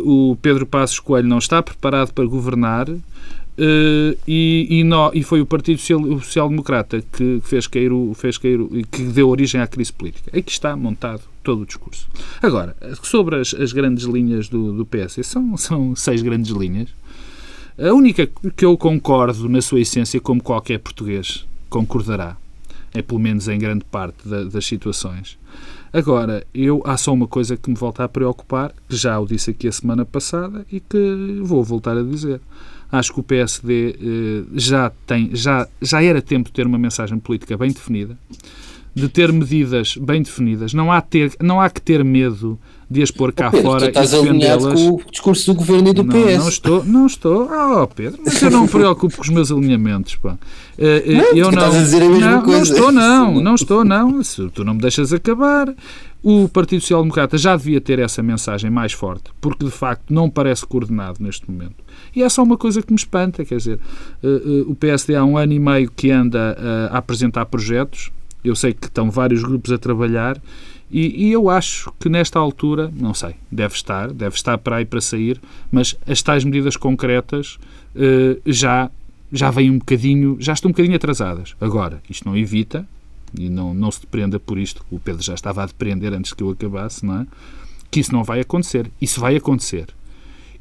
o 0.04 0.36
Pedro 0.42 0.66
Passos 0.66 1.00
Coelho 1.00 1.26
não 1.26 1.38
está 1.38 1.62
preparado 1.62 2.12
para 2.12 2.26
governar, 2.26 2.86
Uh, 3.58 4.16
e, 4.24 4.68
e, 4.70 4.84
no, 4.84 5.10
e, 5.12 5.24
foi 5.24 5.40
o 5.40 5.46
Partido 5.46 5.80
Social, 5.80 6.48
Democrata 6.48 7.02
que 7.12 7.40
fez 7.42 7.66
cair 7.66 7.92
o, 7.92 8.14
fez 8.14 8.38
cair 8.38 8.60
o, 8.60 8.68
que 8.68 9.02
deu 9.02 9.28
origem 9.28 9.60
à 9.60 9.66
crise 9.66 9.92
política. 9.92 10.30
Aqui 10.38 10.52
está 10.52 10.76
montado 10.76 11.22
todo 11.42 11.62
o 11.62 11.66
discurso. 11.66 12.08
Agora, 12.40 12.76
sobre 13.02 13.34
as, 13.34 13.52
as 13.54 13.72
grandes 13.72 14.04
linhas 14.04 14.48
do, 14.48 14.72
do 14.72 14.86
PS, 14.86 15.26
são, 15.26 15.56
são 15.56 15.96
seis 15.96 16.22
grandes 16.22 16.52
linhas. 16.52 16.88
A 17.76 17.92
única 17.92 18.28
que 18.56 18.64
eu 18.64 18.76
concordo 18.76 19.48
na 19.48 19.60
sua 19.60 19.80
essência, 19.80 20.20
como 20.20 20.40
qualquer 20.40 20.78
português 20.78 21.44
concordará, 21.68 22.36
é 22.94 23.02
pelo 23.02 23.18
menos 23.18 23.48
em 23.48 23.58
grande 23.58 23.84
parte 23.84 24.28
da, 24.28 24.44
das 24.44 24.64
situações. 24.66 25.36
Agora, 25.92 26.46
eu 26.54 26.82
há 26.84 26.96
só 26.96 27.12
uma 27.12 27.26
coisa 27.26 27.56
que 27.56 27.70
me 27.70 27.76
volta 27.76 28.04
a 28.04 28.08
preocupar, 28.08 28.72
que 28.88 28.96
já 28.96 29.18
o 29.18 29.26
disse 29.26 29.50
aqui 29.50 29.68
a 29.68 29.72
semana 29.72 30.04
passada 30.04 30.66
e 30.70 30.80
que 30.80 31.40
vou 31.42 31.62
voltar 31.64 31.96
a 31.96 32.02
dizer. 32.02 32.40
Acho 32.90 33.12
que 33.12 33.20
o 33.20 33.22
PSD 33.22 33.96
eh, 34.00 34.44
já, 34.54 34.90
tem, 35.06 35.30
já, 35.34 35.68
já 35.80 36.02
era 36.02 36.22
tempo 36.22 36.48
de 36.48 36.54
ter 36.54 36.66
uma 36.66 36.78
mensagem 36.78 37.18
política 37.18 37.56
bem 37.56 37.70
definida, 37.70 38.18
de 38.98 39.08
ter 39.08 39.32
medidas 39.32 39.96
bem 39.96 40.22
definidas. 40.22 40.74
Não 40.74 40.90
há, 40.90 41.00
ter, 41.00 41.32
não 41.40 41.60
há 41.60 41.70
que 41.70 41.80
ter 41.80 42.02
medo 42.04 42.58
de 42.90 43.02
as 43.02 43.10
pôr 43.10 43.32
cá 43.32 43.48
oh, 43.48 43.50
Pedro, 43.50 43.66
fora 43.66 43.80
tu 43.80 43.88
estás 43.88 44.12
e 44.12 44.16
alinhado 44.16 44.72
com 44.72 44.94
o 44.94 45.02
discurso 45.10 45.52
do 45.52 45.54
governo 45.58 45.90
e 45.90 45.92
do 45.92 46.02
não, 46.02 46.10
PS. 46.10 46.38
Não 46.38 46.48
estou, 46.48 46.84
não 46.84 47.06
estou. 47.06 47.50
Oh, 47.50 47.86
Pedro, 47.86 48.20
mas 48.24 48.40
eu 48.40 48.50
não 48.50 48.62
me 48.62 48.68
preocupo 48.68 49.14
com 49.14 49.22
os 49.22 49.28
meus 49.28 49.52
alinhamentos. 49.52 50.16
Pá. 50.16 50.38
Eh, 50.78 51.02
eh, 51.06 51.12
não, 51.12 51.36
eu 51.36 51.44
não, 51.44 51.50
estás 51.50 51.74
a 51.74 51.78
dizer 51.80 52.02
a 52.02 52.08
mesma 52.08 52.30
não, 52.30 52.42
coisa. 52.42 52.58
Não 52.58 52.62
estou, 52.62 52.92
não. 52.92 53.40
Não 53.40 53.54
estou, 53.54 53.84
não. 53.84 54.22
Se 54.22 54.48
tu 54.50 54.64
não 54.64 54.74
me 54.74 54.80
deixas 54.80 55.12
acabar. 55.12 55.74
O 56.20 56.48
Partido 56.48 56.80
Social 56.80 57.02
Democrata 57.02 57.38
já 57.38 57.56
devia 57.56 57.80
ter 57.80 58.00
essa 58.00 58.20
mensagem 58.22 58.68
mais 58.68 58.92
forte, 58.92 59.30
porque 59.40 59.64
de 59.64 59.70
facto 59.70 60.12
não 60.12 60.28
parece 60.28 60.66
coordenado 60.66 61.18
neste 61.20 61.48
momento. 61.48 61.76
E 62.14 62.24
é 62.24 62.28
só 62.28 62.42
uma 62.42 62.56
coisa 62.56 62.82
que 62.82 62.92
me 62.92 62.98
espanta, 62.98 63.44
quer 63.44 63.56
dizer, 63.56 63.78
uh, 64.24 64.68
o 64.68 64.74
PSD 64.74 65.14
há 65.14 65.24
um 65.24 65.38
ano 65.38 65.52
e 65.52 65.60
meio 65.60 65.88
que 65.88 66.10
anda 66.10 66.58
a 66.90 66.98
apresentar 66.98 67.46
projetos, 67.46 68.10
eu 68.44 68.54
sei 68.54 68.72
que 68.72 68.86
estão 68.86 69.10
vários 69.10 69.42
grupos 69.42 69.72
a 69.72 69.78
trabalhar 69.78 70.40
e, 70.90 71.26
e, 71.26 71.32
eu 71.32 71.50
acho 71.50 71.92
que 72.00 72.08
nesta 72.08 72.38
altura, 72.38 72.90
não 72.94 73.12
sei, 73.12 73.34
deve 73.52 73.74
estar, 73.74 74.10
deve 74.10 74.34
estar 74.36 74.56
para 74.56 74.76
aí 74.76 74.86
para 74.86 75.02
sair, 75.02 75.38
mas 75.70 75.94
as 76.06 76.22
tais 76.22 76.44
medidas 76.44 76.76
concretas 76.76 77.58
já, 78.46 78.90
já 79.30 79.50
vêm 79.50 79.70
um 79.70 79.78
bocadinho, 79.78 80.36
já 80.40 80.54
estão 80.54 80.70
um 80.70 80.72
bocadinho 80.72 80.96
atrasadas. 80.96 81.54
Agora, 81.60 82.02
isto 82.08 82.26
não 82.26 82.34
evita, 82.34 82.86
e 83.36 83.48
não, 83.48 83.74
não 83.74 83.90
se 83.90 84.00
depreenda 84.00 84.38
por 84.38 84.58
isto, 84.58 84.84
o 84.90 84.98
Pedro 84.98 85.22
já 85.22 85.34
estava 85.34 85.62
a 85.62 85.66
depreender 85.66 86.12
antes 86.12 86.32
que 86.32 86.42
eu 86.42 86.50
acabasse, 86.50 87.04
não 87.04 87.20
é? 87.20 87.26
Que 87.90 88.00
isso 88.00 88.12
não 88.12 88.24
vai 88.24 88.40
acontecer. 88.40 88.90
Isso 89.00 89.20
vai 89.20 89.36
acontecer. 89.36 89.88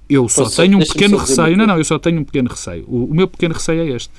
Eu 0.09 0.29
só 0.29 0.49
tenho 0.49 0.77
um 0.77 0.81
pequeno 0.81 1.17
receio. 1.17 1.57
Não, 1.57 1.67
não, 1.67 1.77
eu 1.77 1.83
só 1.83 1.99
tenho 1.99 2.21
um 2.21 2.23
pequeno 2.23 2.49
receio. 2.49 2.85
O, 2.87 3.05
o, 3.05 3.13
meu 3.13 3.27
pequeno 3.27 3.53
receio 3.53 3.81
é 3.81 3.89
este. 3.89 4.11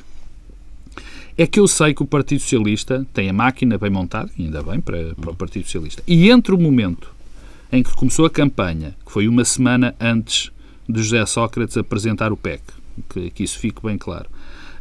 É 1.40 1.46
que 1.46 1.60
eu 1.60 1.68
sei 1.68 1.94
que 1.94 2.02
o 2.02 2.06
Partido 2.06 2.40
Socialista 2.40 3.06
tem 3.14 3.30
a 3.30 3.32
máquina 3.32 3.78
bem 3.78 3.90
montada, 3.90 4.28
ainda 4.36 4.60
bem, 4.60 4.80
para, 4.80 5.14
para 5.14 5.30
o 5.30 5.36
Partido 5.36 5.66
Socialista. 5.66 6.02
E 6.04 6.28
entre 6.30 6.52
o 6.52 6.58
momento 6.58 7.14
em 7.70 7.80
que 7.80 7.94
começou 7.94 8.26
a 8.26 8.30
campanha, 8.30 8.96
que 9.06 9.12
foi 9.12 9.28
uma 9.28 9.44
semana 9.44 9.94
antes 10.00 10.50
de 10.88 11.00
José 11.00 11.24
Sócrates 11.26 11.76
apresentar 11.76 12.32
o 12.32 12.36
PEC, 12.36 12.60
que, 13.08 13.30
que 13.30 13.44
isso 13.44 13.56
fique 13.56 13.80
bem 13.80 13.96
claro, 13.96 14.28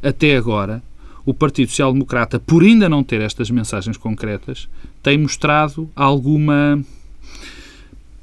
até 0.02 0.36
agora, 0.36 0.82
o 1.24 1.32
Partido 1.32 1.70
Social 1.70 1.94
Democrata, 1.94 2.40
por 2.40 2.64
ainda 2.64 2.90
não 2.90 3.04
ter 3.04 3.22
estas 3.22 3.52
mensagens 3.52 3.96
concretas, 3.96 4.68
tem 5.04 5.16
mostrado 5.16 5.88
alguma 5.96 6.84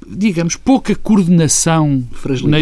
digamos, 0.07 0.55
pouca 0.55 0.95
coordenação 0.95 2.03
na, 2.43 2.57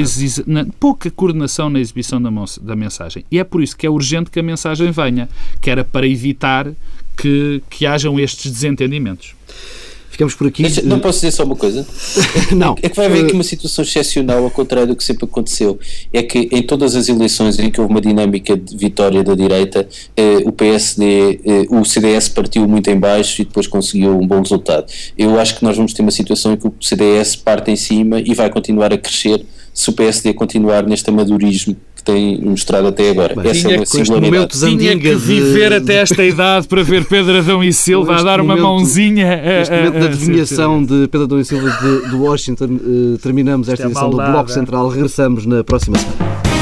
na, 0.48 0.72
pouca 0.80 1.12
coordenação 1.12 1.70
na 1.70 1.80
exibição 1.80 2.22
da, 2.22 2.30
da, 2.62 2.76
mensagem. 2.76 3.26
E 3.30 3.39
é 3.39 3.44
por 3.44 3.62
isso 3.62 3.76
que 3.76 3.86
é 3.86 3.89
urgente 3.89 4.32
que 4.32 4.39
a 4.39 4.44
mensagem 4.44 4.91
venha, 4.91 5.28
que 5.62 5.70
era 5.70 5.84
para 5.84 6.08
evitar 6.08 6.72
que, 7.18 7.62
que 7.70 7.86
hajam 7.86 8.20
estes 8.20 8.52
desentendimentos. 8.52 9.36
Ficamos 10.14 10.36
por 10.36 10.45
aqui. 10.45 10.61
Não 10.84 10.99
posso 10.99 11.22
dizer 11.22 11.32
só 11.32 11.43
uma 11.43 11.55
coisa? 11.55 11.84
não. 12.55 12.76
É 12.84 12.88
que 12.88 12.95
vai 12.95 13.07
haver 13.07 13.26
aqui 13.26 13.34
uma 13.34 13.43
situação 13.43 13.84
excepcional, 13.84 14.43
ao 14.43 14.51
contrário 14.51 14.89
do 14.89 14.95
que 14.95 15.03
sempre 15.03 15.26
aconteceu. 15.26 15.80
É 16.14 16.22
que 16.22 16.49
em 16.51 16.61
todas 16.61 16.95
as 16.95 17.09
eleições 17.09 17.57
em 17.57 17.72
que 17.72 17.82
houve 17.82 17.91
uma 17.91 17.99
dinâmica 17.99 18.55
de 18.55 18.78
vitória 18.78 19.24
da 19.24 19.34
direita, 19.34 19.89
eh, 20.16 20.43
o 20.45 20.51
PSD, 20.51 21.39
eh, 21.43 21.66
o 21.68 21.84
CDS 21.84 22.30
partiu 22.30 22.68
muito 22.68 22.91
em 22.91 22.99
baixo 22.99 23.41
e 23.41 23.45
depois 23.45 23.66
conseguiu 23.66 24.16
um 24.16 24.28
bom 24.28 24.39
resultado. 24.39 24.86
Eu 25.18 25.39
acho 25.39 25.57
que 25.57 25.64
nós 25.64 25.76
vamos 25.76 25.93
ter 25.93 26.03
uma 26.03 26.11
situação 26.11 26.53
em 26.53 26.57
que 26.57 26.68
o 26.68 26.74
CDS 26.80 27.36
parte 27.36 27.72
em 27.72 27.76
cima 27.76 28.20
e 28.20 28.36
vai 28.36 28.51
continuar 28.51 28.93
a 28.93 28.99
crescer 28.99 29.43
se 29.74 29.89
o 29.89 29.93
PSD 29.93 30.32
continuar 30.36 30.86
neste 30.86 31.09
amadurismo 31.09 31.76
que 32.04 32.12
tem 32.12 32.41
mostrado 32.41 32.88
até 32.88 33.10
agora. 33.10 33.36
Bem, 33.36 33.51
Essa 33.51 33.72
é 33.72 33.78
uma 33.78 33.86
singularidade. 33.86 34.60
Tinha 34.60 34.99
que 34.99 35.16
viver 35.16 35.70
de... 35.70 35.76
até 35.78 35.95
esta 35.95 36.24
idade 36.24 36.68
para 36.68 36.84
ver 36.84 37.06
Pedro 37.06 37.38
Adão 37.38 37.64
e 37.64 37.72
Silva 37.72 38.18
a 38.18 38.24
dar 38.24 38.41
uma 38.41 38.58
mãozinha. 38.58 39.41
Neste 39.41 39.74
momento 39.74 39.99
da 39.99 40.06
adivinhação 40.06 40.84
de 40.84 41.08
Pedro 41.08 41.24
Adão 41.24 41.39
e 41.39 41.45
Silva 41.45 41.70
de, 41.72 42.10
de 42.10 42.16
Washington, 42.16 42.66
uh, 42.66 43.18
terminamos 43.20 43.70
esta 43.70 43.84
é 43.84 43.88
edição 43.88 44.10
do 44.10 44.18
Bloco 44.18 44.51
Central. 44.51 44.89
Regressamos 44.89 45.45
na 45.45 45.64
próxima 45.64 45.97
semana. 45.97 46.53